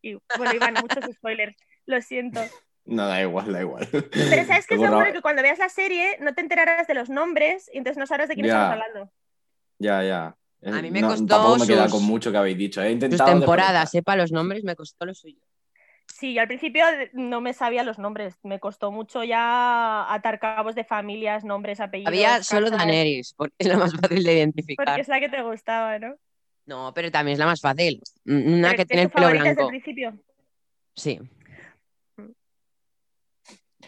[0.03, 1.57] Y bueno, iban muchos spoilers,
[1.87, 2.41] lo siento.
[2.87, 3.87] No, da igual, da igual.
[3.93, 5.13] Pero ¿sabes qué es lo bueno?
[5.13, 8.29] Que cuando veas la serie no te enterarás de los nombres y entonces no sabrás
[8.29, 9.13] de quién estamos hablando.
[9.79, 10.37] Ya, ya.
[10.65, 11.57] A mí me costó.
[11.59, 12.83] me queda con mucho que habéis dicho.
[12.83, 13.31] He intentado.
[13.31, 15.41] temporadas, sepa los nombres, me costó lo suyo.
[16.07, 18.35] Sí, yo al principio no me sabía los nombres.
[18.43, 22.09] Me costó mucho ya atar cabos de familias, nombres, apellidos.
[22.09, 24.85] Había solo Daenerys, porque es la más fácil de identificar.
[24.85, 26.17] Porque es la que te gustaba, ¿no?
[26.67, 28.03] No, pero también es la más fácil.
[28.27, 29.49] Una que tiene el pelo blanco.
[29.49, 30.19] Desde el principio?
[30.95, 31.19] Sí.
[32.17, 32.31] Mm.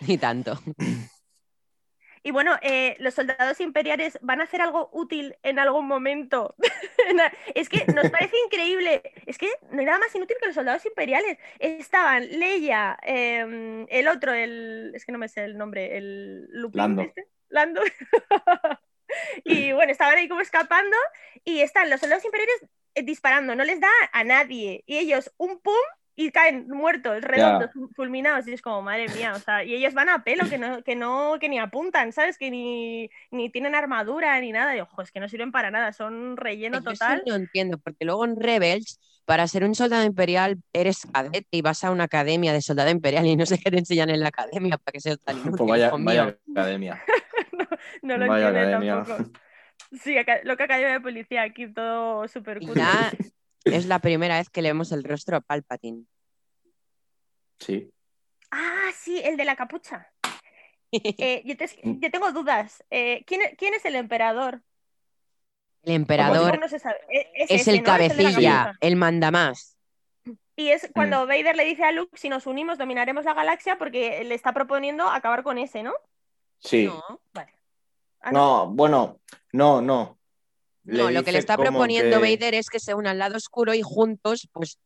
[0.06, 0.58] Y tanto.
[2.24, 6.54] Y bueno, eh, los soldados imperiales van a hacer algo útil en algún momento.
[7.54, 9.02] es que nos parece increíble.
[9.26, 11.38] Es que no hay nada más inútil que los soldados imperiales.
[11.58, 14.92] Estaban Leia, em, el otro, el.
[14.94, 17.02] Es que no me sé el nombre, el Lando.
[17.02, 17.82] Este, Lando.
[19.44, 20.96] y bueno, estaban ahí como escapando
[21.44, 24.84] y están los soldados imperiales eh, disparando, no les da a nadie.
[24.86, 25.74] Y ellos, un pum,
[26.14, 30.08] y caen muertos, redondos, fulminados, y es como, madre mía, o sea, y ellos van
[30.08, 32.36] a pelo, que no, que no, que ni apuntan, ¿sabes?
[32.36, 35.92] Que ni, ni tienen armadura ni nada, y ojo, es que no sirven para nada,
[35.92, 37.22] son relleno total.
[37.24, 41.62] Yo no entiendo, porque luego en Rebels, para ser un soldado imperial, eres cadete y
[41.62, 44.28] vas a una academia de soldado imperial y no sé qué te enseñan en la
[44.28, 47.02] academia para que seas tan inútil, Pues vaya, vaya academia.
[48.02, 49.30] no, lo entiendo tampoco.
[50.00, 50.14] Sí,
[50.44, 52.74] lo que academia de policía aquí, todo súper cool.
[53.64, 56.04] Es la primera vez que le vemos el rostro a Palpatine.
[57.58, 57.90] Sí.
[58.50, 60.08] Ah, sí, el de la capucha.
[60.94, 62.84] Eh, yo, tengo dudas.
[62.90, 63.40] Eh, ¿quién,
[63.74, 64.60] es el emperador?
[65.84, 66.60] El emperador
[67.08, 69.78] e, es, el cabecilla, el, manda más.
[70.54, 71.28] Y es cuando mm.
[71.28, 75.08] Vader le dice a Luke, si nos unimos dominaremos la galaxia porque le está proponiendo
[75.08, 75.94] acabar con ese, ¿no?
[76.58, 76.90] Sí.
[77.32, 77.54] Vale.
[78.20, 79.18] Ah, no, bueno,
[79.52, 80.18] no, no.
[80.84, 83.82] No, lo que le está proponiendo Vader es que se unan al lado oscuro y
[83.82, 84.78] juntos, pues,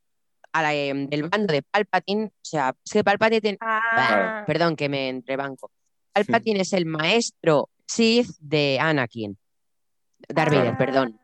[0.53, 3.59] a la, em, del bando de Palpatine, o sea, es que Palpatine tiene...
[3.61, 4.45] Ah.
[4.47, 5.71] Perdón, que me entrebanco.
[6.13, 9.37] Palpatine es el maestro Sith de Anakin.
[10.29, 10.79] Darth Vader, Ah.
[10.79, 11.21] perdón.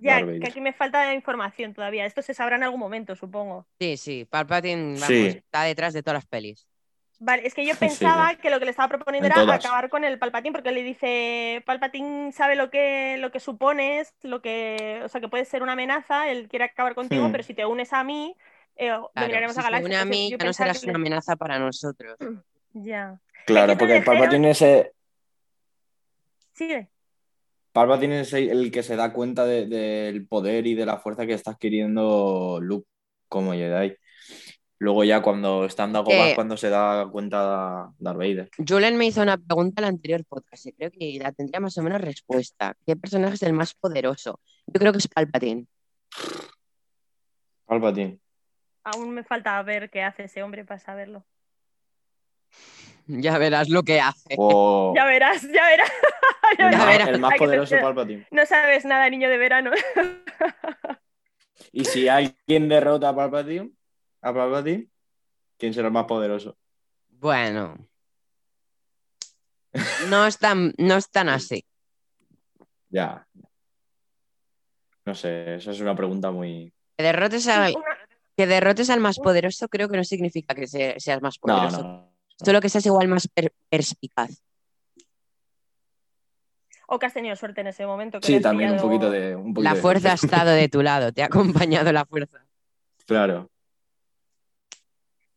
[0.00, 2.06] Ya, que aquí me falta información todavía.
[2.06, 3.66] Esto se sabrá en algún momento, supongo.
[3.80, 5.26] Sí, sí, Palpatine vamos, Sí.
[5.26, 6.66] está detrás de todas las pelis.
[7.18, 8.36] Vale, es que yo pensaba sí.
[8.36, 9.64] que lo que le estaba proponiendo En era todas.
[9.64, 14.42] acabar con el Palpatín, porque le dice, Palpatín sabe lo que, lo que supones, lo
[14.42, 17.64] que, o sea, que puedes ser una amenaza, él quiere acabar contigo, pero si te
[17.64, 18.36] unes a mí,
[18.76, 19.86] eh, Claro, dominaremos si a Galaxia.
[19.86, 22.16] une a Entonces, mí, yo ya no serás que una amenaza para nosotros.
[22.74, 23.18] Ya.
[23.46, 24.90] Claro, porque esto de Palpatine es, el-
[26.52, 26.88] Sigue.
[27.72, 31.26] Palpatine es el el que se da cuenta de- del poder y de la fuerza
[31.26, 32.88] que está adquiriendo Luke
[33.28, 33.94] como Jedi.
[34.78, 38.50] Luego ya cuando está en Dagobah Que- es cuando se da cuenta Darth Vader.
[38.66, 41.76] Julen me hizo una pregunta en el anterior podcast y creo que la tendría más
[41.78, 42.74] o menos respuesta.
[42.86, 44.38] ¿Qué personaje es el más poderoso?
[44.66, 45.66] Yo creo que es Palpatine.
[47.64, 48.18] Palpatine.
[48.84, 51.24] Aún me falta ver qué hace ese hombre para saberlo.
[53.06, 54.34] Ya verás lo que hace.
[54.36, 55.90] O Ya verás, ya verás.
[56.58, 57.08] Ya el, verás.
[57.08, 58.26] el más poderoso Palpatine.
[58.30, 59.70] No sabes nada, niño de verano.
[61.72, 63.70] Y si alguien derrota a Palpatine,
[64.28, 64.64] a
[65.58, 66.56] ¿quién será el más poderoso?
[67.08, 67.76] Bueno.
[70.08, 71.64] No es tan, no es tan así.
[72.88, 73.26] Ya.
[75.04, 76.72] No sé, esa es una pregunta muy.
[76.96, 77.74] Que derrotes al,
[78.36, 81.82] que derrotes al más poderoso creo que no significa que se- seas más No, poderoso.
[81.82, 82.12] no.
[82.44, 84.42] Solo que seas igual más per- perspicaz.
[86.88, 88.20] O que has tenido suerte en ese momento.
[88.20, 89.34] que Sí, también un poquito de.
[89.36, 92.44] Un poquito La de fuerza ha estado de tu lado, te ha acompañado la fuerza.
[93.06, 93.50] Claro.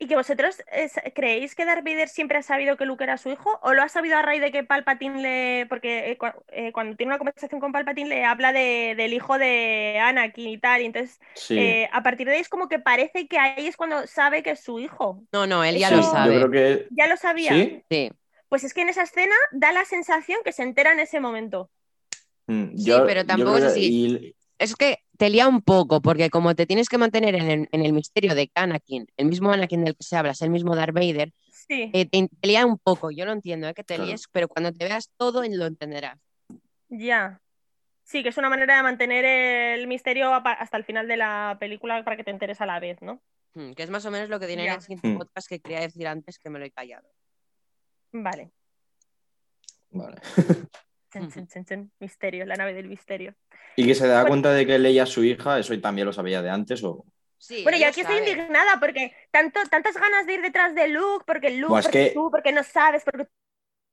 [0.01, 3.30] ¿Y que vosotros es- creéis que Darth Vader siempre ha sabido que Luke era su
[3.31, 3.59] hijo?
[3.61, 5.65] ¿O lo ha sabido a raíz de que Palpatine le.
[5.67, 6.17] Porque eh,
[6.53, 10.57] eh, cuando tiene una conversación con Palpatine le habla de- del hijo de Anakin y
[10.57, 10.81] tal.
[10.81, 11.59] Y entonces, Sí.
[11.59, 14.51] eh, a partir de ahí es como que parece que ahí es cuando sabe que
[14.51, 15.21] es su hijo.
[15.34, 16.34] No, no, él ya Eso- lo sabe.
[16.39, 16.88] Yo creo que.
[16.91, 17.51] ¿Ya lo sabía?
[17.51, 17.84] ¿Sí?
[17.91, 18.11] Sí,
[18.47, 21.69] Pues es que en esa escena da la sensación que se entera en ese momento.
[22.47, 23.81] Mm, Sí, pero yo tampoco creo es así.
[23.84, 27.69] y- es que te lía un poco, porque como te tienes que mantener en el,
[27.72, 30.76] en el misterio de Anakin, el mismo Anakin del que se habla, es el mismo
[30.76, 33.11] Darth Vader, Sí, eh, te, te lía un poco.
[33.11, 34.07] Yo lo entiendo, eh, que te Claro.
[34.07, 36.19] líes, pero cuando te veas todo lo entenderás.
[36.90, 37.41] ya.
[38.03, 42.03] Sí, que es una manera de mantener el misterio hasta el final de la película
[42.03, 43.22] para que te enteres a la vez, ¿no?
[43.53, 45.18] Hmm, Que es más o menos lo que en el siguiente Hmm.
[45.19, 47.07] podcast que quería decir antes que me lo he callado.
[48.11, 48.49] Vale.
[49.91, 50.18] Vale.
[51.99, 53.36] Misterio, la nave del misterio.
[53.76, 54.30] Y que se da Bueno.
[54.30, 57.06] cuenta de que Leia es su hija, eso también lo sabía de antes o.
[57.38, 61.23] Sí, Bueno, yo aquí estoy indignada porque tanto, tantas ganas de ir detrás de Luke,
[61.26, 63.27] porque Luke, porque que- tú, porque no sabes, porque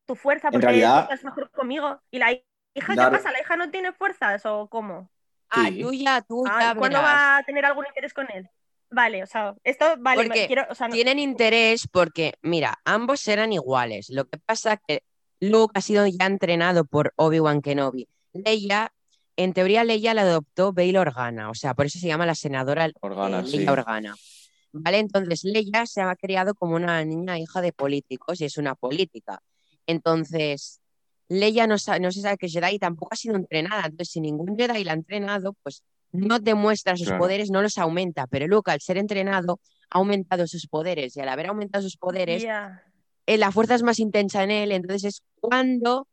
[0.04, 2.00] tu fuerza, En porque realidad- estás mejor conmigo.
[2.10, 3.30] ¿Y la hija Dar- qué pasa?
[3.30, 5.10] ¿La hija no tiene fuerzas o cómo?
[5.48, 5.80] Ah, Sí.
[5.80, 7.14] tú ya, tú Ah, ya ¿Cuándo verás.
[7.14, 8.48] va a tener algún interés con él?
[8.90, 12.80] Vale, o sea, esto, vale, me- Porque quiero, o sea, no- Tienen interés porque, mira,
[12.84, 14.10] ambos eran iguales.
[14.10, 15.02] Lo que pasa que
[15.40, 18.08] Luke ha sido ya entrenado por Obi-Wan Kenobi.
[18.32, 18.92] Leia,
[19.36, 22.90] en teoría, Leia la adoptó Bail Organa, o sea, por eso se llama la senadora
[23.00, 23.58] Organa, eh, sí.
[23.58, 24.14] Leia Organa.
[24.72, 24.98] ¿Vale?
[24.98, 29.40] Entonces, Leia se ha criado como una niña hija de políticos y es una política.
[29.86, 30.80] Entonces,
[31.28, 33.82] Leia no, sa- no se sabe que es Jedi y tampoco ha sido entrenada.
[33.86, 35.82] Entonces, si ningún Jedi la ha entrenado, pues
[36.12, 37.22] no demuestra sus Claro.
[37.22, 38.26] poderes, no los aumenta.
[38.26, 39.60] Pero Luke, al ser entrenado,
[39.90, 42.44] ha aumentado sus poderes y al haber aumentado sus poderes.
[43.26, 44.72] Eh, la fuerza es más intensa en él.
[44.72, 46.08] Entonces, es cuando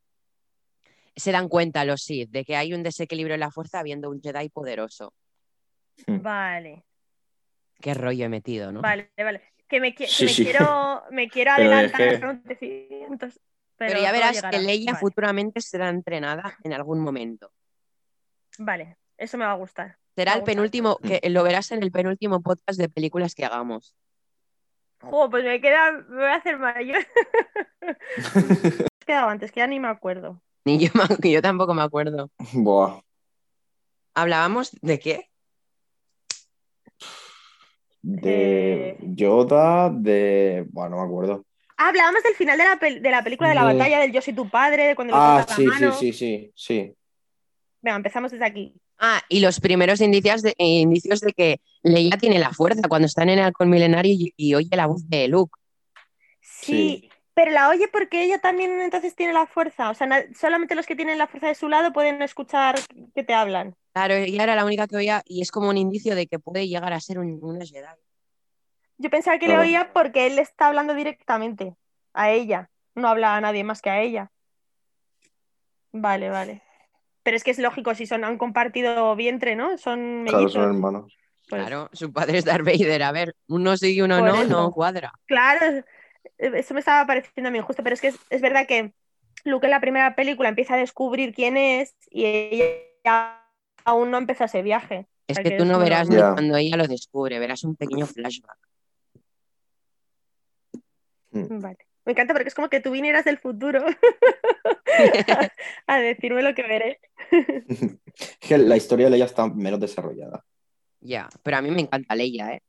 [1.16, 4.22] se dan cuenta los Sith de que hay un desequilibrio en la fuerza habiendo un
[4.22, 5.14] Jedi poderoso.
[6.08, 6.86] Vale,
[7.80, 8.82] Qué rollo he metido, ¿no?
[8.82, 9.42] vale, vale.
[9.68, 10.44] Que me, que Sí, me sí.
[10.44, 12.20] quiero, me quiero es adelantar que-.
[12.20, 13.32] Pero,
[13.78, 15.00] Pero, ya verás que Leia Vale.
[15.00, 17.52] futuramente será entrenada en algún momento.
[18.60, 19.98] Vale, eso me va a gustar.
[20.16, 23.96] Será el penúltimo, que lo verás en el penúltimo podcast de películas que hagamos.
[25.04, 27.06] Jo, pues me queda, me voy a hacer mayor.
[27.82, 29.52] ¿Qué has quedado antes?
[29.52, 30.42] Que ya ni me acuerdo.
[30.66, 32.30] Ni yo, me- yo tampoco me acuerdo.
[32.54, 33.02] Buah.
[34.16, 35.30] ¿Hablábamos de qué?
[38.02, 38.98] De Eh.
[39.02, 40.66] Yoda, de.
[40.70, 41.46] Bueno, no me acuerdo.
[41.78, 44.12] Ah, hablábamos del final de la, pel- de la película de la De- batalla del
[44.12, 45.94] Yo soy tu padre, de cuando le Ah, cortas sí, la sí, mano.
[45.96, 46.96] sí, sí, sí.
[47.82, 48.74] Venga, empezamos desde aquí.
[49.00, 53.06] Ah, y los primeros indicios de, eh, indicios de que Leia tiene la fuerza cuando
[53.08, 55.54] están en el halcón milenario y, y oye la voz de Luke.
[56.42, 59.90] Sí, pero la oye porque ella también entonces tiene la fuerza.
[59.90, 62.76] O sea, na- solamente los que tienen la fuerza de su lado pueden escuchar
[63.14, 63.76] que te hablan.
[63.94, 66.68] Claro, ella era la única que oía y es como un indicio de que puede
[66.68, 67.86] llegar a ser un, una Jedi.
[68.98, 71.76] Yo pensaba que le oía porque él está hablando directamente
[72.14, 72.70] a ella.
[72.96, 74.32] No habla a nadie más que a ella.
[75.92, 76.62] Vale, vale.
[77.24, 79.78] Pero es que es lógico, si son, han compartido vientre, ¿no?
[79.78, 81.18] Son Claro, son hermanos.
[81.56, 83.04] Claro, su padre es Darth Vader.
[83.04, 84.48] A ver, uno sí y uno no, eso.
[84.48, 85.14] no cuadra.
[85.26, 85.84] Claro,
[86.38, 88.94] eso me estaba pareciendo a mí injusto, pero es que es, es verdad que
[89.44, 93.40] Luke en la primera película empieza a descubrir quién es y ella
[93.86, 95.08] aún no empezó ese viaje.
[95.28, 98.58] Es que tú no verás ni cuando ella lo descubre, verás un pequeño flashback.
[101.32, 101.78] Vale.
[102.06, 103.86] Me encanta porque es como que tú vinieras del futuro
[105.88, 107.00] a decirme lo que veré.
[108.50, 110.44] La historia de Leia está menos desarrollada.
[111.06, 112.62] Ya, pero a mí me encanta Leia, ¿eh?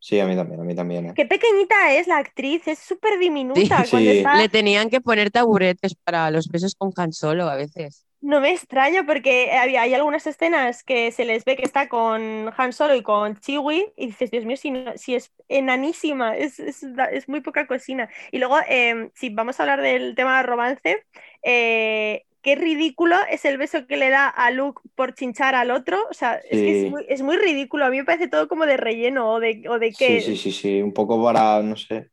[0.00, 1.06] Sí, a mí también, a mí también.
[1.06, 1.12] ¿eh?
[1.14, 3.54] Qué pequeñita es la actriz, es súper diminuta.
[3.84, 3.90] Sí.
[3.90, 4.18] Cuando Sí.
[4.18, 4.34] está...
[4.34, 8.04] Le tenían que poner taburetes para los besos con Han Solo a veces.
[8.20, 12.52] No me extraña porque había, hay algunas escenas que se les ve que está con
[12.56, 16.58] Han Solo y con Chewie y dices, Dios mío, si, no- si es enanísima, es,
[16.58, 18.08] es, es muy poca cocina.
[18.32, 21.04] Y luego, eh, si vamos a hablar del tema de romance,
[21.44, 25.98] eh, qué ridículo es el beso que le da a Luke por chinchar al otro.
[26.10, 27.84] O sea, es que es muy, es muy ridículo.
[27.86, 30.06] A mí me parece todo como de relleno o de, o de que...
[30.06, 32.10] Sí, sí, sí, sí, un poco para, no sé,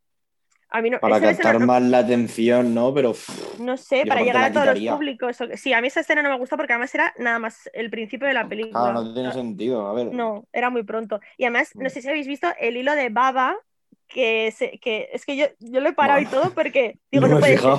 [0.70, 2.94] A mí no, para captar no- más la atención, ¿no?
[2.94, 5.38] Pero pff, No sé, para llegar a todos los públicos.
[5.56, 8.28] Sí, a mí esa escena no me gustó porque además era nada más el principio
[8.28, 8.94] de la película.
[8.94, 9.88] claro, no tiene sea, sentido.
[9.88, 11.20] A ver, No, era muy pronto.
[11.38, 11.92] Y además, no Mm.
[11.92, 13.58] sé si habéis visto el hilo de baba,
[14.10, 16.32] que, se- que es que yo, yo lo he parado y No.
[16.32, 17.70] todo porque digo, no puede ser.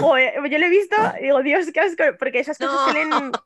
[0.00, 2.84] Joder, yo lo he visto y digo, Dios, qué asco, porque esas cosas No.
[2.84, 3.32] suelen.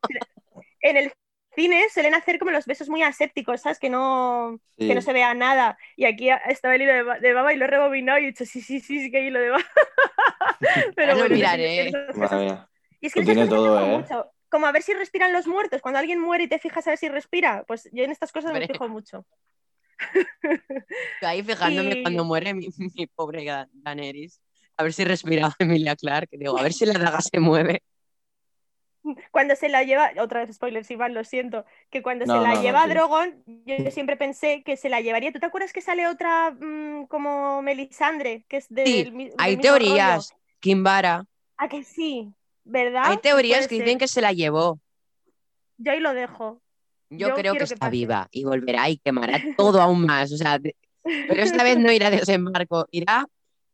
[0.83, 1.13] En el
[1.55, 3.79] cine suelen hacer como los besos muy asépticos, ¿sabes?
[3.79, 5.07] Que no, que no Sí.
[5.09, 5.77] se vea nada.
[5.95, 8.47] Y aquí estaba el hilo de, de baba y lo he rebobinado y he dicho,
[8.47, 9.65] sí, sí, sí, sí que hay hilo de baba.
[10.97, 11.91] Pero lo bueno, miraré.
[12.15, 12.69] mía.
[13.01, 13.99] y es que tiene todo, ¿eh?
[13.99, 14.31] mucho.
[14.49, 15.83] Como a ver si respiran los muertos.
[15.83, 18.53] Cuando alguien muere y te fijas a ver si respira, pues yo en estas cosas
[18.55, 19.27] me fijo mucho.
[21.21, 24.41] Yo ahí fijándome Y- cuando muere mi, mi pobre Da- Daenerys.
[24.77, 26.29] A ver si respiraba Emilia Clark.
[26.33, 27.83] Digo, a ver si la daga se mueve.
[29.31, 32.51] Cuando se la lleva, otra vez spoilers, Iván, lo siento, que cuando No, se la
[32.51, 32.91] no, no, lleva sí.
[32.91, 35.33] Drogon, yo siempre pensé que se la llevaría.
[35.33, 39.57] ¿Tú te acuerdas que sale otra mm, como Melisandre, que es del, Sí, del Hay
[39.57, 40.29] teorías.
[40.29, 40.41] rollo?
[40.61, 41.25] Kimbara.
[41.57, 42.33] ¿A que sí?
[42.65, 43.05] ¿Verdad?
[43.07, 43.85] Hay teorías Puede que ser.
[43.85, 44.79] dicen que se la llevó.
[45.79, 46.61] Yo ahí lo dejo.
[47.11, 50.33] Yo, Yo creo que está viva y volverá y quemará todo aún más.
[50.33, 53.27] O sea, pero esta vez no irá a desembarco, irá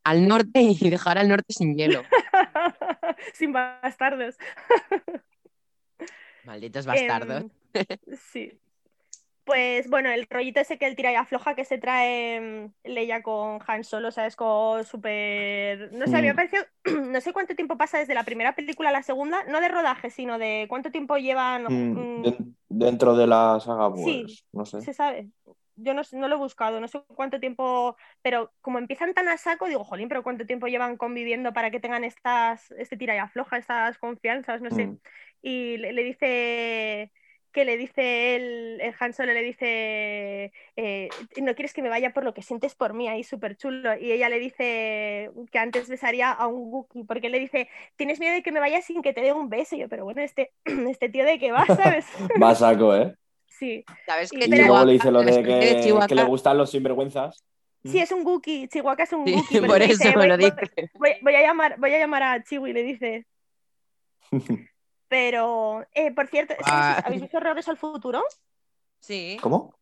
[0.04, 2.02] al norte y dejará al norte sin hielo.
[3.32, 4.36] Sin bastardos.
[6.44, 7.44] Malditos bastardos.
[7.72, 7.86] Em,
[8.30, 8.52] sí.
[9.46, 13.22] Pues bueno, el rollito ese que él tira y afloja que se trae em, Leia
[13.22, 15.92] con Han Solo, o sea, es como súper...
[15.92, 16.36] No sé, a mí me Mm.
[16.36, 16.60] pareció...
[17.12, 20.10] No sé cuánto tiempo pasa desde la primera película a la segunda, no de rodaje,
[20.10, 21.64] sino de cuánto tiempo llevan...
[21.68, 24.24] Mm, mm, den- dentro de la saga, Sí.
[24.26, 24.80] pues, no sé.
[24.80, 25.30] se sabe.
[25.76, 29.66] Yo no, lo he buscado, no sé cuánto tiempo, pero como empiezan tan a saco,
[29.68, 33.58] digo, jolín, pero cuánto tiempo llevan conviviendo para que tengan estas, este tira y afloja,
[33.58, 34.86] estas confianzas, no sé.
[34.86, 34.98] Mm.
[35.42, 37.12] Y le, le dice
[37.56, 41.08] que le dice él, el Han Solo le dice, eh,
[41.40, 43.96] no quieres que me vaya por lo que sientes por mí, ahí súper chulo.
[43.98, 48.20] Y ella le dice que antes besaría a un Wookiee, porque él le dice, tienes
[48.20, 49.74] miedo de que me vaya sin que te dé un beso.
[49.74, 52.04] Y yo, pero bueno, este, este tío de qué va, ¿sabes?
[52.42, 53.14] Va saco, ¿eh?
[53.46, 53.82] sí.
[54.04, 54.44] ¿Sabes Y qué?
[54.44, 57.42] Y le dice lo de que, que le gustan los sinvergüenzas.
[57.86, 59.60] Sí, es un Wookiee, Chihuahua es un Sí, Wookiee.
[59.66, 60.90] por eso dice, me voy, lo voy- dice.
[60.92, 63.26] voy- voy a llamar, voy a llamar a Chiwi, le dice.
[65.08, 67.02] Pero, eh, por cierto, Ah.
[67.04, 68.22] ¿habéis visto Regreso al Futuro?
[69.00, 69.38] Sí.
[69.40, 69.74] ¿Cómo?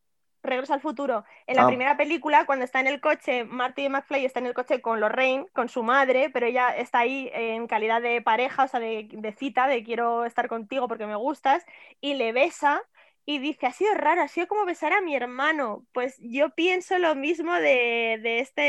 [0.43, 1.25] Regreso al Futuro.
[1.47, 1.67] En la Ah.
[1.67, 5.47] primera película, cuando está en el coche, Marty McFly está en el coche con Lorraine,
[5.53, 9.31] con su madre, pero ella está ahí en calidad de pareja, o sea, de, de
[9.33, 11.65] cita, de quiero estar contigo porque me gustas,
[11.99, 12.83] y le besa
[13.27, 15.85] y dice, ha sido raro, ha sido como besar a mi hermano.
[15.93, 18.61] Pues yo pienso lo mismo de, de este,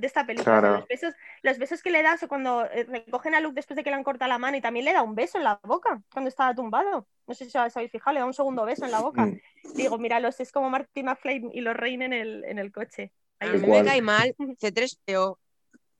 [0.00, 0.58] de esta película.
[0.58, 0.72] O sea, Claro.
[0.72, 3.84] los, besos, los besos que le da, o cuando eh, recogen a Luke después de
[3.84, 6.02] que le han cortado la mano y también le da un beso en la boca
[6.12, 7.06] cuando estaba tumbado.
[7.26, 9.26] No sé si os habéis fijado, le da un segundo beso en la boca.
[9.26, 9.40] Mm.
[9.74, 13.12] Digo, míralos, es como Marty McFly y los Rein en el, en el coche.
[13.40, 13.68] A Ahí mí está.
[13.68, 15.38] me cae mal C3PO,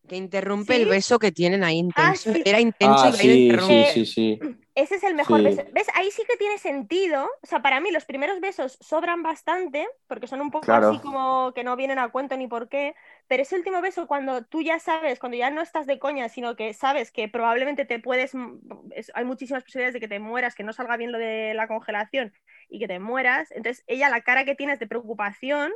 [0.09, 0.83] que interrumpe ¿Sí?
[0.83, 2.33] el beso que tienen ahí intenso.
[2.33, 2.43] sí.
[2.45, 3.93] Era intenso Ah, y ahí lo sí, sí, interrumpe.
[3.93, 4.41] sí, sí.
[4.75, 5.45] Ese es el mejor Sí.
[5.45, 5.63] beso.
[5.73, 5.87] ¿Ves?
[5.95, 7.25] Ahí sí que tiene sentido.
[7.43, 10.89] O sea, para mí los primeros besos sobran bastante, porque son un poco Claro.
[10.91, 12.95] así como que no vienen a cuento ni por qué.
[13.29, 16.57] Pero ese último beso, cuando tú ya sabes, cuando ya no estás de coña, sino
[16.57, 18.33] que sabes que probablemente te puedes.
[18.91, 21.69] es- hay muchísimas posibilidades de que te mueras, que no salga bien lo de la
[21.69, 22.33] congelación
[22.69, 23.53] y que te mueras.
[23.53, 25.73] Entonces, ella, la cara que tienes de preocupación.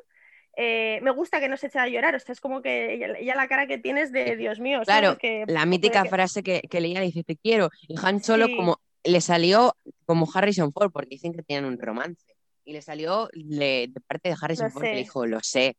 [0.60, 3.16] Eh, me gusta que no se eche a llorar, o sea, es como que ella,
[3.16, 4.80] ella la cara que tienes de Dios mío.
[4.84, 7.70] Claro, que La mítica que- frase que, que leía dice, te quiero.
[7.86, 8.56] Y Han Solo Sí.
[8.56, 9.74] como le salió
[10.04, 12.34] como Harrison Ford, porque dicen que tenían un romance.
[12.64, 15.76] Y le salió le- de parte de Harrison Ford, que le dijo, lo sé.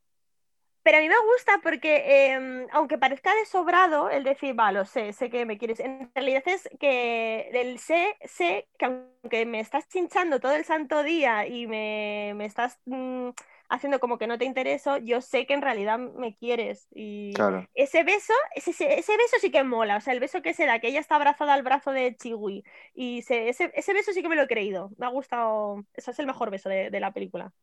[0.81, 4.85] Pero a mí me gusta porque, em, aunque parezca de sobrado el decir, va, lo
[4.85, 9.59] sé, sé que me quieres, en realidad es que el sé, sé que aunque me
[9.59, 13.29] estás chinchando todo el santo día y me, estás mm,
[13.69, 16.87] haciendo como que no te intereso, yo sé que en realidad me quieres.
[16.91, 17.33] Y
[17.75, 20.79] ese beso, ese, ese, beso sí que mola, o sea, el beso que se da,
[20.79, 22.63] que ella está abrazada al brazo de Chiwi,
[22.95, 26.19] y ese, ese, beso sí que me lo he creído, me ha gustado, ese es
[26.19, 27.53] el mejor beso de, la película.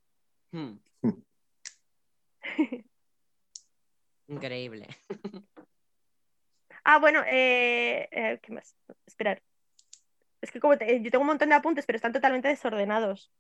[0.53, 0.79] Hmm.
[4.29, 4.87] Increíble.
[6.85, 8.75] ah, bueno, eh, eh, ¿qué más?
[9.07, 9.43] Esperar.
[10.41, 10.79] Es que como yo
[11.11, 13.33] tengo un montón de apuntes, pero están totalmente desordenados.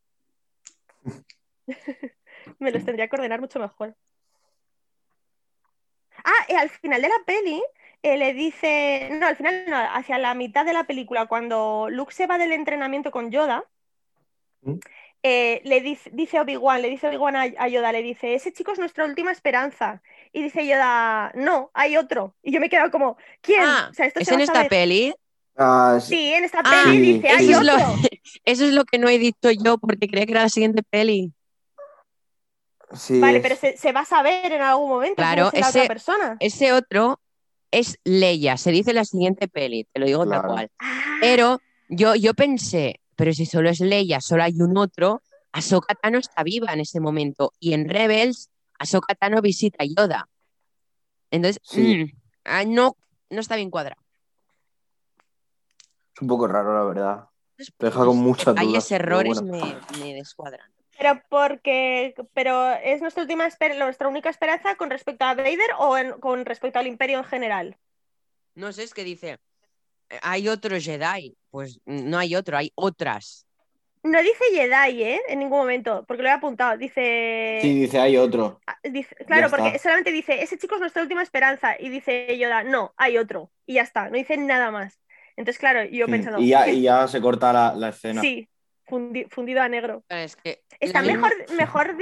[2.58, 3.94] Me los tendría que ordenar mucho mejor.
[6.24, 7.62] Ah, al final de la peli
[8.02, 12.12] eh, le dice, no, al final no, hacia la mitad de la película, cuando Luke
[12.12, 13.64] se va del entrenamiento con Yoda,
[14.62, 14.78] ¿Mm?
[15.28, 18.78] Eh, le dice, dice Obi-Wan, le dice Obi-Wan a, Yoda, le dice, ese chico es
[18.78, 20.00] nuestra última esperanza.
[20.32, 22.36] Y dice Yoda, no, hay otro.
[22.44, 23.62] Y yo me he quedado como, ¿quién?
[23.64, 25.12] Ah, ¿Es en esta peli?
[25.56, 26.32] Ah, sí.
[26.32, 27.76] en esta ah, peli dice, hay eso otro.
[27.76, 28.08] Es lo,
[28.44, 31.32] eso es lo que no he dicho yo, porque creía que era la siguiente peli.
[33.20, 36.36] Vale, pero se, va a saber en algún momento claro, ese, otra persona.
[36.40, 37.20] Ese otro
[37.70, 40.70] es Leia, se dice la siguiente peli, te lo digo tal cual.
[41.20, 45.22] Pero yo, yo pensé, pero si solo es Leia, solo hay un otro,
[45.56, 47.52] Ahsoka Tano está viva en ese momento.
[47.58, 50.28] Y en Rebels, Ahsoka Tano visita a Yoda.
[51.30, 52.14] Entonces, mm,
[52.44, 52.96] ah, no,
[53.30, 54.00] no está bien cuadrado.
[56.14, 57.28] Es un poco raro, la verdad.
[57.78, 58.90] deja con muchas dudas.
[58.90, 60.70] Hay errores me, me, descuadran.
[60.98, 63.48] Pero porque, pero es nuestra última
[63.78, 67.76] nuestra única esperanza con respecto a Vader o con respecto al Imperio en general.
[68.54, 69.38] No sé, es que dice,
[70.22, 71.36] hay otro Jedi.
[71.50, 73.46] Pues no hay otro, hay otras.
[74.02, 75.20] No dice Jedi, ¿eh?
[75.28, 76.76] En ningún momento, porque lo he apuntado.
[76.78, 77.58] Dice.
[77.60, 78.60] Sí, dice hay otro.
[78.66, 78.78] Ah,
[79.26, 81.76] claro, porque solamente dice, ese chico es nuestra última esperanza.
[81.78, 83.50] Y dice Yoda, no, hay otro.
[83.66, 85.00] Y ya está, no dice nada más.
[85.36, 86.38] Entonces, claro, yo he pensado.
[86.40, 88.20] Y ya, y ya se corta la, la escena.
[88.20, 88.48] Sí,
[88.86, 90.04] fundido a negro.
[90.08, 91.96] Es que Está mejor, mejor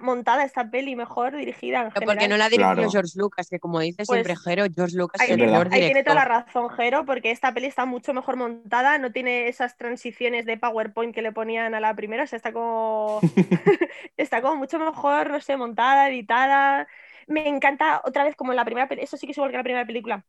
[0.00, 1.90] montada esta peli, mejor dirigida.
[1.94, 5.20] En porque no la dirigió George Lucas, que como dice siempre pues Jero, George Lucas
[5.22, 8.36] es el mejor Ahí tiene toda la razón, Jero, porque esta peli está mucho mejor
[8.36, 12.36] montada, no tiene esas transiciones de PowerPoint que le ponían a la primera, o sea,
[12.36, 13.20] está como,
[14.16, 16.86] está como mucho mejor, no sé, montada, editada.
[17.26, 19.58] Me encanta otra vez como en la primera película, eso sí que es igual que
[19.58, 20.24] la primera película,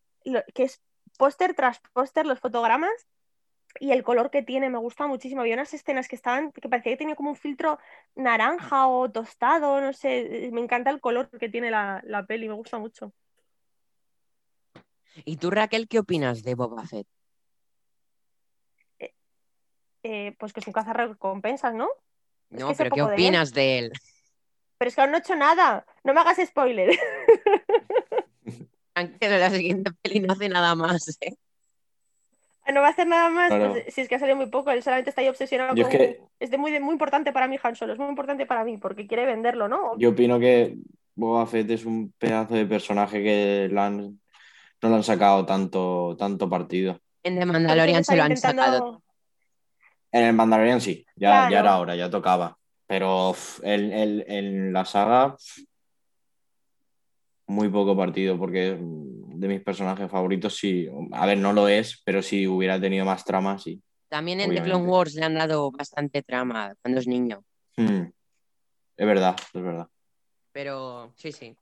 [0.53, 0.81] que es
[1.17, 3.07] póster tras póster, los fotogramas
[3.79, 5.41] y el color que tiene me gusta muchísimo.
[5.41, 7.79] Había unas escenas que estaban, que parecía que tenía como un filtro
[8.15, 12.79] naranja o tostado, no sé, me encanta el color que tiene la, peli, me gusta
[12.79, 13.13] mucho.
[15.25, 17.07] ¿Y tú, Raquel, qué opinas de Boba Fett?
[18.99, 19.13] Eh,
[20.03, 21.89] eh, pues que es un cazarrecompensas, ¿no?
[22.49, 23.91] No, pero ¿qué opinas de él?
[24.77, 26.97] Pero es que aún no he hecho nada, no me hagas spoiler.
[28.95, 31.35] Aunque la siguiente peli no hace nada más, ¿eh?
[32.73, 34.83] No va a hacer nada más, pues, si es que ha salido muy poco, él
[34.83, 35.91] solamente está ahí obsesionado con...
[36.39, 39.07] Es, de muy, muy importante para mí Han Solo, es muy importante para mí, porque
[39.07, 39.97] quiere venderlo, ¿no?
[39.97, 40.77] Yo opino que
[41.15, 46.99] Boba Fett es un pedazo de personaje que no lo han sacado tanto, tanto partido.
[47.23, 49.03] En The Mandalorian se lo han sacado.
[50.11, 52.57] En el Mandalorian sí, ya, ya era hora, ya tocaba.
[52.87, 55.35] Pero en la saga,
[57.45, 58.77] muy poco partido, porque
[59.39, 60.87] de mis personajes favoritos sí.
[61.11, 63.81] A ver, no lo es, pero si hubiera tenido más trama, sí.
[64.09, 67.43] También en The Clone Wars le han dado bastante trama cuando es niño.
[67.77, 68.07] Hmm.
[68.97, 69.87] Es verdad, es verdad.
[70.51, 71.55] Pero sí, sí.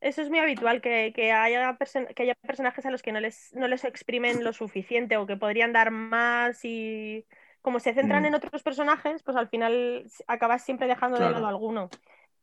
[0.00, 1.78] Eso es muy habitual, que, haya,
[2.14, 5.36] que haya personajes a los que no les, no les exprimen lo suficiente o que
[5.36, 7.24] podrían dar más y
[7.62, 8.26] como se centran hmm.
[8.26, 11.88] en otros personajes, pues al final acabas siempre dejando de lado alguno.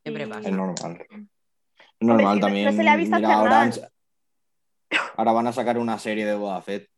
[0.04, 0.50] Siempre pasa.
[0.50, 1.06] Es normal
[2.02, 2.68] normal también.
[5.18, 6.90] Ahora, van a sacar una serie de Boba Fett.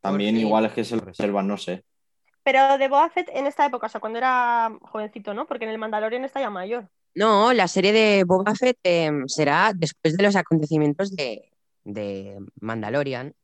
[0.00, 1.84] También igual es que se lo reservan, no sé.
[2.42, 5.46] Pero de Boba Fett en esta época, o sea, cuando era jovencito, ¿no?
[5.46, 6.88] Porque en el Mandalorian está ya mayor.
[7.14, 11.50] No, la serie de Boba Fett em, será después de los acontecimientos de,
[12.60, 13.34] Mandalorian.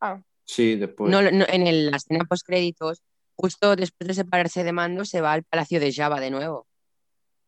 [0.00, 0.20] Ah.
[0.44, 1.10] Sí, después.
[1.10, 3.02] No, en la escena post créditos,
[3.36, 6.66] justo después de separarse de Mando, se va al Palacio de Java de nuevo.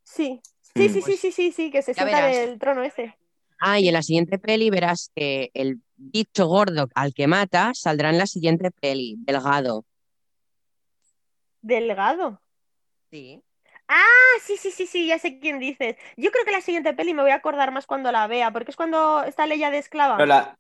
[0.05, 0.41] Sí,
[0.75, 3.17] Sí, sí, sí, sí, sí, sí, que se sienta del trono ese.
[3.65, 8.11] Ah, y en la siguiente peli verás que el bicho gordo al que mata saldrá
[8.11, 9.85] en la siguiente peli, Delgado.
[11.61, 12.43] ¿Delgado?
[13.13, 13.41] Sí.
[13.87, 14.03] Ah,
[14.43, 15.95] sí, sí, sí, sí, ya sé quién dices.
[16.17, 18.73] Yo creo que la siguiente peli me voy a acordar más cuando la vea, porque
[18.73, 20.57] es cuando está Leia de esclava.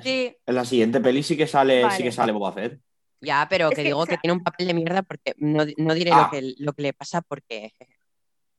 [0.00, 0.36] Sí.
[0.44, 2.80] En la siguiente peli sí que sale, sí que sale Boba Fett.
[3.20, 6.28] Ya, pero que, digo que tiene un papel de mierda porque no, diré lo, ah.
[6.32, 7.70] que, lo que le pasa porque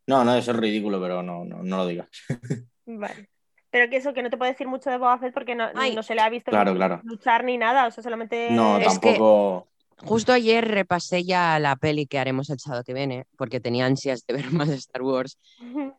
[0.07, 2.07] No, no, eso es ridículo, pero no, no, no lo digas.
[2.85, 3.32] Vale.
[3.73, 5.95] Pero que eso, que no te puedo decir mucho de Boba Fett porque no, Ay.
[5.95, 7.01] no se le ha visto Claro, claro.
[7.03, 8.51] luchar ni nada, o sea, solamente...
[8.51, 9.67] No, Es que- tampoco.
[10.05, 14.25] Justo ayer repasé ya la peli que haremos el sábado que viene, porque tenía ansias
[14.27, 15.39] de ver más de Star Wars.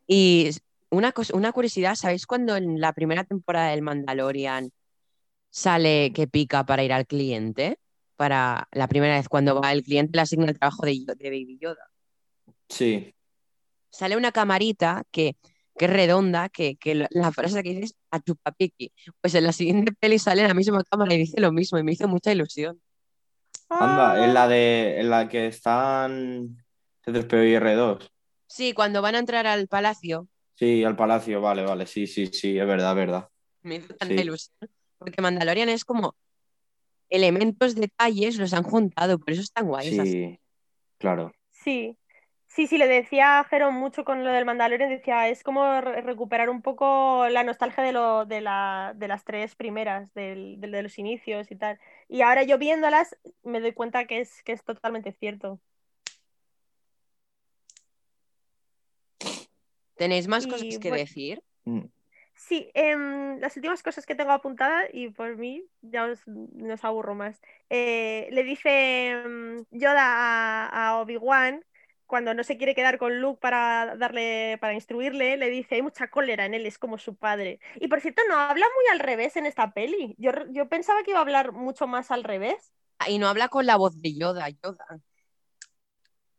[0.06, 0.51] Y
[0.90, 4.70] una, cos- una curiosidad, ¿sabéis cuando en la primera temporada del Mandalorian
[5.51, 7.78] sale que pica para ir al cliente?
[8.14, 11.90] Para la primera vez cuando va el cliente le asigna el trabajo de Baby Yoda.
[12.68, 13.12] Sí.
[13.90, 15.34] Sale una camarita que,
[15.76, 18.92] que es redonda, que, que la- frase que dice es a chupapiqui.
[19.20, 21.92] Pues en la siguiente peli sale la misma cámara y dice lo mismo y me
[21.92, 22.80] hizo mucha ilusión.
[23.68, 26.56] Anda, en la de en la que están
[27.05, 28.09] C3PO y R2.
[28.46, 32.56] Sí, cuando van a entrar al palacio, Sí, al palacio, vale, vale, sí, sí, sí,
[32.56, 33.28] es verdad, es verdad.
[33.62, 34.20] me hizo tanta Sí.
[34.20, 34.55] ilusión.
[34.98, 36.14] Porque Mandalorian es como
[37.09, 39.88] elementos, detalles, los han juntado, por eso es tan guay.
[39.90, 40.38] Sí,
[40.98, 41.32] claro.
[41.51, 41.96] Sí,
[42.55, 46.01] sí, sí, le decía a Jero mucho con lo del Mandalorian, decía, es como re-
[46.02, 50.70] recuperar un poco la nostalgia de, lo, de, la, de las tres primeras, del, del-
[50.70, 51.78] de los inicios y tal.
[52.09, 55.59] Y ahora yo viéndolas me doy cuenta que es, que es totalmente cierto.
[59.97, 61.43] ¿Tenéis más Y cosas que bueno- decir?
[61.64, 61.85] Mm.
[62.36, 66.85] Sí, em, las últimas cosas que tengo apuntadas, y por mí ya os, no os
[66.85, 67.40] aburro más.
[67.70, 71.64] Eh, le dice em, Yoda a, a Obi-Wan,
[72.06, 76.09] cuando no se quiere quedar con Luke para darle, para instruirle, le dice, hay mucha
[76.09, 77.60] cólera en él, es como su padre.
[77.76, 80.14] Y por cierto, no habla muy al revés en esta peli.
[80.18, 82.72] Yo, yo pensaba que iba a hablar mucho más al revés.
[82.98, 84.86] Ah, Y no habla con la voz de Yoda, Yoda.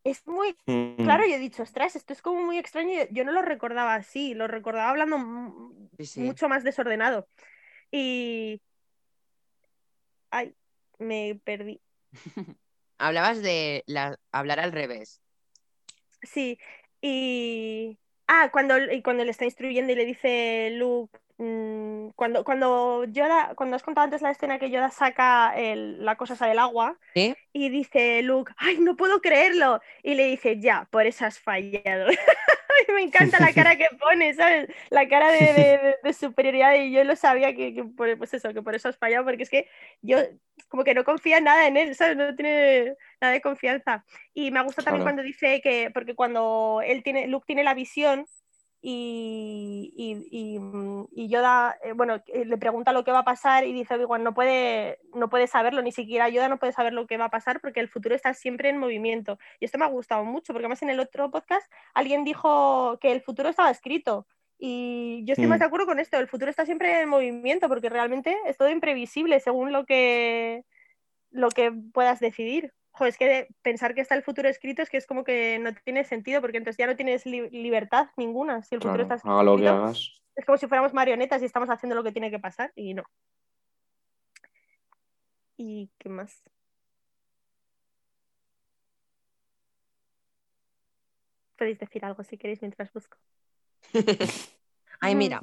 [0.03, 1.03] Es muy Mm.
[1.03, 2.93] claro, yo he dicho, ostras, esto es como muy extraño.
[3.11, 6.21] Yo no lo recordaba así, lo recordaba hablando m- Sí, sí.
[6.21, 7.27] mucho más desordenado.
[7.91, 8.61] Y.
[10.29, 10.55] Ay,
[10.99, 11.81] me perdí.
[12.97, 14.17] Hablabas de la...
[14.31, 15.21] hablar al revés.
[16.25, 16.59] Sí,
[17.01, 17.97] y.
[18.27, 21.17] Ah, cuando, y cuando le está instruyendo y le dice Luke.
[21.37, 26.15] mm, cuando, cuando Yoda, cuando has contado antes la escena que Yoda saca el- la
[26.15, 27.35] cosa esa del agua ¿Sí?
[27.53, 29.81] y dice Luke, ¡ay, no puedo creerlo!
[30.01, 32.07] Y le dice, ya, por eso has fallado.
[32.93, 34.69] Me encanta la cara que pone, ¿sabes?
[34.89, 38.33] La cara de, de- de- de superioridad y yo lo sabía que, que por, pues
[38.33, 39.67] eso, que por eso has fallado, porque es que
[40.01, 40.17] yo
[40.69, 42.17] como que no confía nada en él, ¿sabes?
[42.17, 44.05] No tiene nada de confianza.
[44.33, 45.05] Y me gusta también Claro.
[45.05, 48.25] cuando dice que, porque cuando él tiene, Luke tiene la visión
[48.87, 53.65] y, y, y, mm, y Yoda, eh, bueno, le pregunta lo que va a pasar
[53.65, 57.07] y dice, Obi-Wan, no puede, no puede saberlo, ni siquiera Yoda no puede saber lo
[57.07, 59.39] que va a pasar porque el futuro está siempre en movimiento.
[59.59, 63.11] Y esto me ha gustado mucho, porque además en el otro podcast alguien dijo que
[63.11, 64.27] el futuro estaba escrito.
[64.59, 65.61] Y yo estoy más Mm.
[65.61, 69.39] de acuerdo con esto, el futuro está siempre en movimiento porque realmente es todo imprevisible
[69.39, 70.63] según lo que,
[71.31, 72.71] lo que puedas decidir.
[72.97, 75.73] Jo, es que pensar que está el futuro escrito es que es como que no
[75.83, 78.63] tiene sentido porque entonces ya no tienes li- libertad ninguna.
[78.63, 80.21] Si el futuro Claro, está haga lo que escrito, hagas.
[80.37, 83.03] es como si fuéramos marionetas y estamos haciendo lo que tiene que pasar y no.
[85.57, 86.41] ¿Y qué más?
[91.57, 93.17] Podéis decir algo si queréis mientras busco.
[95.01, 95.41] Ay, mira,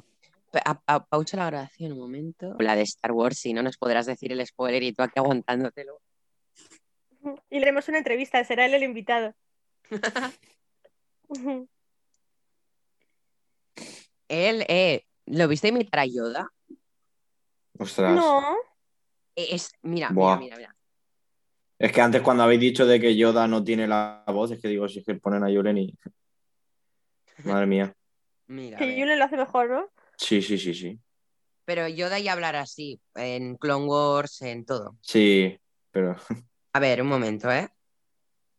[0.51, 2.55] pa- a- pa- pausa la grabación un momento.
[2.59, 5.99] La de Star Wars, si no nos podrás decir el spoiler y tú aquí aguantándotelo.
[7.49, 9.33] Y le haremos una entrevista, será él el invitado.
[14.27, 16.49] Él, eh, ¿lo viste imitar a Yoda?
[17.77, 18.15] Ostras.
[18.15, 18.41] No,
[19.35, 20.37] Eh, Es, mira, Buah.
[20.37, 20.75] mira, mira, mira.
[21.79, 24.67] Es que antes cuando habéis dicho de que Yoda no tiene la voz, es que
[24.67, 25.97] digo, si es que ponen a Yolen y...
[27.43, 27.93] Madre mía.
[28.47, 28.97] Mira, a que ver.
[28.99, 29.89] Julen lo hace mejor, ¿no?
[30.17, 30.99] Sí, sí, sí, sí.
[31.65, 34.97] Pero Yoda ya hablará así, en Clone Wars, en todo.
[35.01, 35.59] Sí,
[35.91, 36.15] pero...
[36.73, 37.69] A ver, un momento, ¿eh?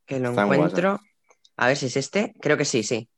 [0.05, 1.01] Que lo Está en encuentro.
[1.57, 2.33] A ver si es este.
[2.41, 3.09] Creo que sí, sí.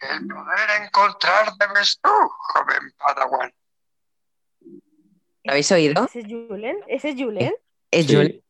[0.00, 3.52] El poder encontrar debes tú, joven Padawan.
[5.44, 6.04] ¿Lo habéis oído?
[6.04, 6.78] ¿Ese es Julen?
[6.88, 7.54] ¿Ese es Julen?
[7.90, 8.14] Es Sí.
[8.14, 8.44] Julen.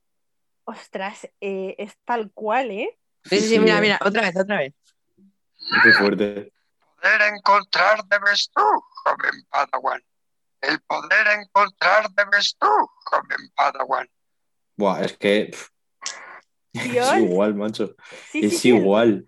[0.64, 2.98] Ostras, eh, es tal cual, ¿eh?
[3.24, 4.74] Sí, sí, sí, mira, mira, otra vez, otra vez.
[5.82, 6.52] Qué fuerte.
[7.00, 8.62] Poder encontrar debes tú,
[9.04, 10.02] joven Padawan.
[10.60, 12.68] El poder encontrar debes tú,
[13.04, 14.08] joven Padawan.
[14.80, 15.50] Buah, es que...
[16.72, 17.12] Dios.
[17.14, 17.94] Es igual, macho.
[18.30, 19.26] Sí, Es sí, igual.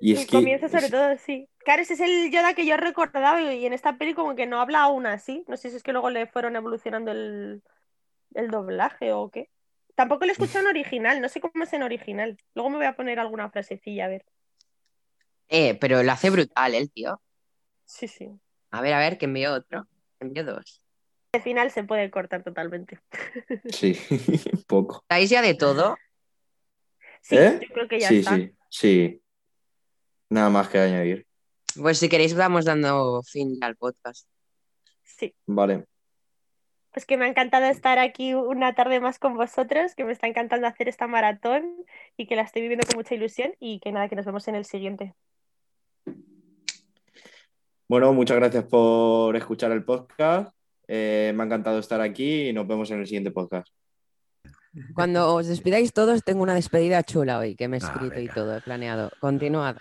[0.00, 0.32] Y es el que...
[0.36, 1.48] comienzo sobre es- todo, sí.
[1.58, 4.46] Claro, ese es el Yoda que yo recordaba y y en esta peli como que
[4.46, 5.44] no habla aún así.
[5.48, 7.62] No sé si es que luego le fueron evolucionando el,
[8.34, 9.50] el doblaje o qué.
[9.94, 12.38] Tampoco lo escuché en original, no sé cómo es en original.
[12.54, 14.24] Luego me voy a poner alguna frasecilla, a ver.
[15.48, 17.20] Eh, pero lo hace brutal el tío.
[17.84, 18.30] Sí, sí.
[18.70, 19.88] A ver, a ver, que envío otro.
[20.20, 20.80] Envío dos.
[21.32, 22.98] Al final se puede cortar totalmente.
[23.72, 23.94] Sí,
[24.66, 25.00] poco.
[25.02, 25.96] ¿Estáis ya de todo?
[27.20, 27.60] Sí, ¿Eh?
[27.62, 28.36] yo creo que ya Sí, está.
[28.36, 29.22] sí, sí.
[30.30, 31.26] Nada más que añadir.
[31.80, 34.26] Pues si queréis vamos dando fin al podcast.
[35.04, 35.34] Sí.
[35.46, 35.84] Vale.
[36.92, 40.26] Pues que me ha encantado estar aquí una tarde más con vosotros, que me está
[40.26, 41.76] encantando hacer esta maratón
[42.16, 44.54] y que la estoy viviendo con mucha ilusión y que nada, que nos vemos en
[44.54, 45.14] el siguiente.
[47.86, 50.54] Bueno, muchas gracias por escuchar el podcast.
[50.88, 53.68] Eh, me ha encantado estar aquí y nos vemos en el siguiente podcast.
[54.94, 58.28] Cuando os despidáis todos, tengo una despedida chula hoy, que me he ah, escrito y
[58.28, 59.10] todo, he planeado.
[59.20, 59.76] Continuad.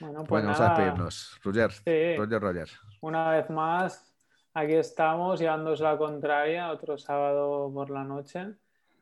[0.00, 1.40] Bueno, pues vamos a despedirnos.
[1.42, 1.70] Roger,
[2.16, 2.68] Roger, Roger.
[3.00, 4.14] Una vez más,
[4.54, 8.46] aquí estamos llevándoos la contraria, otro sábado por la noche.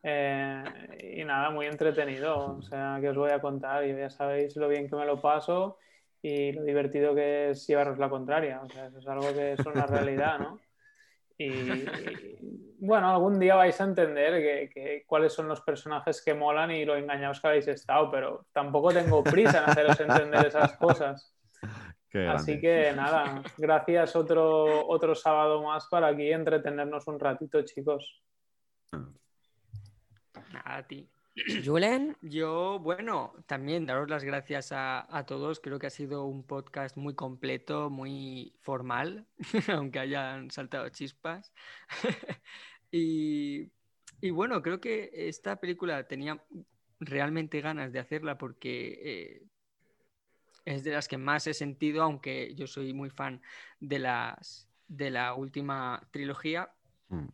[0.03, 0.65] Eh,
[1.19, 2.57] y nada, muy entretenido.
[2.59, 3.85] O sea, que os voy a contar.
[3.85, 5.79] Y ya sabéis lo bien que me lo paso
[6.23, 8.61] y lo divertido que es llevaros la contraria.
[8.63, 10.59] O sea, eso es algo que es una realidad, ¿no?
[12.81, 16.85] Y, bueno, algún día vais a entender que, cuáles son los personajes que molan y
[16.85, 21.35] lo engañados que habéis estado, pero tampoco tengo prisa en haceros entender esas cosas.
[22.29, 28.23] Así que nada, gracias otro, otro sábado más para aquí entretenernos un ratito, chicos.
[30.53, 31.09] Nada, a ti.
[31.65, 32.17] Julen.
[32.23, 35.61] Yo, bueno, también daros las gracias a, todos.
[35.61, 39.27] Creo que ha sido un podcast muy completo, muy formal,
[39.69, 41.53] aunque hayan saltado chispas.
[42.91, 43.71] y,
[44.31, 46.43] bueno, creo que esta película tenía
[46.99, 49.43] realmente ganas de hacerla porque eh,
[50.65, 53.41] es de las que más he sentido, aunque yo soy muy fan
[53.81, 56.71] de, las, de la última trilogía.
[57.09, 57.29] Mm.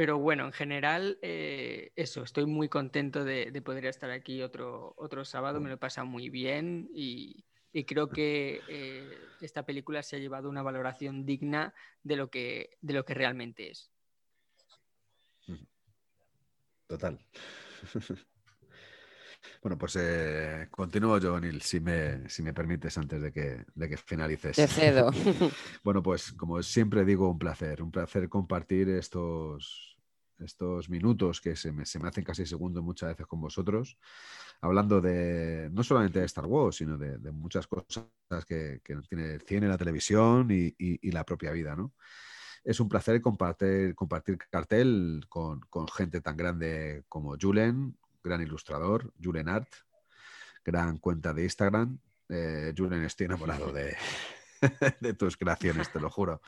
[0.00, 5.26] Pero bueno, en general, eh, eso, estoy muy contento de, poder estar aquí otro, otro
[5.26, 7.44] sábado, me lo he pasado muy bien y,
[7.86, 12.94] creo que eh, esta película se ha llevado una valoración digna de lo que, de
[12.94, 13.92] lo que realmente es.
[16.86, 17.20] Total.
[19.62, 23.88] Bueno, pues eh, continúo yo, Neil, si me, si me permites, antes de que, de
[23.88, 24.56] que finalices.
[24.56, 25.10] Te cedo.
[25.84, 29.89] bueno, pues como siempre digo, un placer, un placer compartir estos,
[30.40, 33.98] estos minutos que se me, se me hacen casi segundos muchas veces con vosotros,
[34.60, 38.04] hablando de no solamente de Star Wars, sino de, muchas cosas
[38.46, 41.94] que, que, tiene el cine, la televisión y, y, la propia vida, ¿no?
[42.62, 49.12] Es un placer compartir, compartir cartel con, con gente tan grande como Julen, gran ilustrador,
[49.22, 49.68] Julen Art,
[50.64, 51.98] gran cuenta de Instagram.
[52.28, 53.96] Eh, Julen, estoy enamorado de,
[55.00, 56.42] de tus creaciones, te lo juro.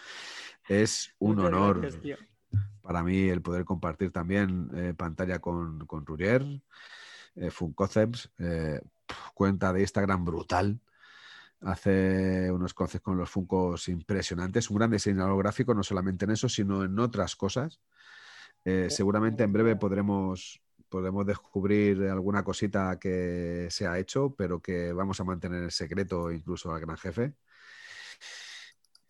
[0.68, 1.90] Es un honor
[2.82, 6.44] para mí el poder compartir también eh, pantalla con, con Rugger,
[7.36, 8.80] eh, Funcoceps, eh,
[9.34, 10.80] cuenta de Instagram brutal.
[11.60, 16.48] Hace unos conceptos con los Funcos impresionantes, un gran diseñador gráfico, no solamente en eso,
[16.48, 17.80] sino en otras cosas.
[18.88, 25.20] seguramente en breve podremos, podremos descubrir alguna cosita que se ha hecho, pero que vamos
[25.20, 27.34] a mantener en secreto incluso al gran jefe.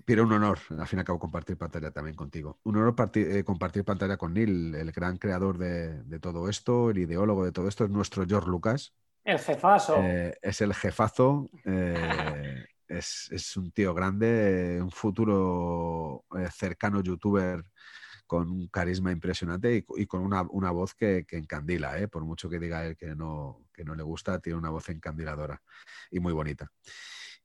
[0.05, 2.59] Pero un honor, al fin y al cabo, compartir pantalla también contigo.
[2.65, 7.45] Un honor eh, compartir pantalla con Neil, el gran creador de, todo esto, el ideólogo
[7.45, 8.95] de todo esto, es nuestro George Lucas.
[9.25, 9.97] El jefazo.
[9.99, 11.51] Eh, es el jefazo.
[11.65, 17.65] Eh, es, un tío grande, un futuro cercano youtuber
[18.27, 22.85] con un carisma impresionante y, con una, voz que, que encandila, por mucho que diga
[22.85, 25.63] él que no, que no le gusta, tiene una voz encandiladora
[26.11, 26.71] y muy bonita.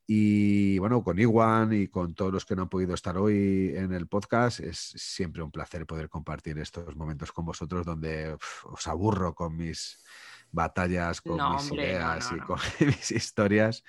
[0.10, 3.92] Y bueno, con Iwan y con todos los que no han podido estar hoy en
[3.92, 9.36] el podcast, es siempre un placer poder compartir estos momentos con vosotros donde os aburro
[9.36, 10.02] con mis
[10.50, 13.84] batallas, con mis ideas y con mis historias,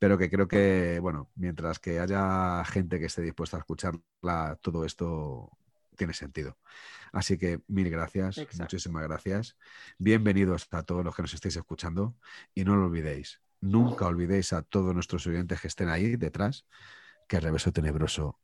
[0.00, 4.84] pero que creo que, bueno, mientras que haya gente que esté dispuesta a escucharla, todo
[4.84, 5.56] esto
[5.96, 6.58] tiene sentido.
[7.12, 9.56] Así que mil gracias, muchísimas gracias.
[9.96, 12.16] Bienvenidos a todos los que nos estéis escuchando
[12.52, 16.66] y no lo olvidéis, nunca olvidéis a todos nuestros oyentes que estén ahí detrás
[17.28, 18.38] que el reverso tenebroso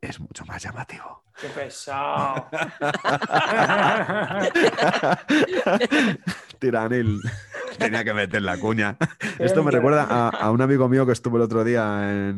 [0.00, 1.24] es mucho más llamativo.
[1.40, 2.48] ¡Qué pesado!
[6.58, 7.20] Tiranil.
[7.78, 8.96] Tenía que meter la cuña.
[9.38, 12.34] Esto me recuerda a, un amigo mío que estuvo el otro día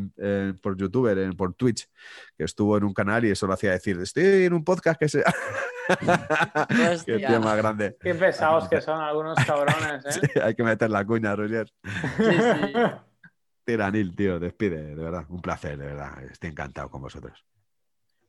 [0.62, 1.88] por YouTuber, en, por Twitch,
[2.36, 5.08] que estuvo en un canal y eso lo hacía decir, estoy en un podcast que
[5.08, 5.24] se...
[7.06, 7.96] Qué tío más grande.
[8.00, 10.40] Qué pesados que son algunos cabrones, ¿eh?
[10.42, 11.70] hay que meter la cuña, Roger.
[13.64, 15.24] Tiranil, tío, despide, de verdad.
[15.28, 16.22] Un placer, de verdad.
[16.30, 17.44] Estoy encantado con vosotros.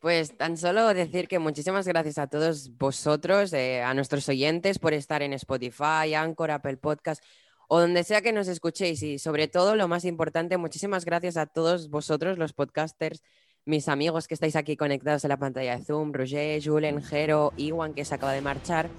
[0.05, 4.93] Pues tan solo decir que muchísimas gracias a todos vosotros, eh, a nuestros oyentes por
[4.93, 7.23] estar en Spotify, Anchor, Apple Podcast
[7.67, 9.01] o donde sea que nos escuchéis.
[9.01, 13.23] Y sobre todo lo más importante, muchísimas gracias a todos vosotros, los podcasters,
[13.65, 17.95] mis amigos que estáis aquí conectados en la pantalla de Zoom, Roger, Julen, Jero, Iwan
[17.95, 18.91] que se acaba de marchar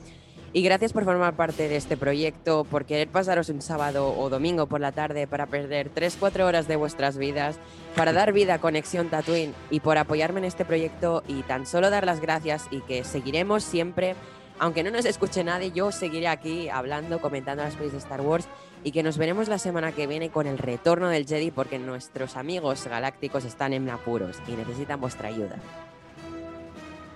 [0.57, 4.65] Y gracias por formar parte de este proyecto, por querer pasaros un sábado o domingo
[4.67, 7.59] por la tarde para perder 3-4 horas de vuestras vidas,
[7.95, 11.91] para dar vida a Conexión Tatooine y por apoyarme en este proyecto y tan solo
[11.91, 14.17] dar las gracias y que seguiremos siempre,
[14.59, 18.49] aunque no nos escuche nadie, yo seguiré aquí hablando, comentando las películas de Star Wars
[18.83, 22.35] y que nos veremos la semana que viene con el retorno del Jedi porque nuestros
[22.35, 25.57] amigos galácticos están en apuros y necesitan vuestra ayuda.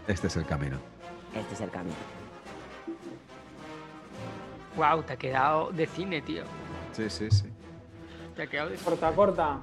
[0.09, 0.77] Este es el camino.
[1.35, 2.20] Este es el camino.
[4.77, 6.45] Wow, te ha quedado de cine, tío.
[6.93, 7.47] Sí, sí, sí.
[8.37, 9.61] Te ha quedado de Corta, corta.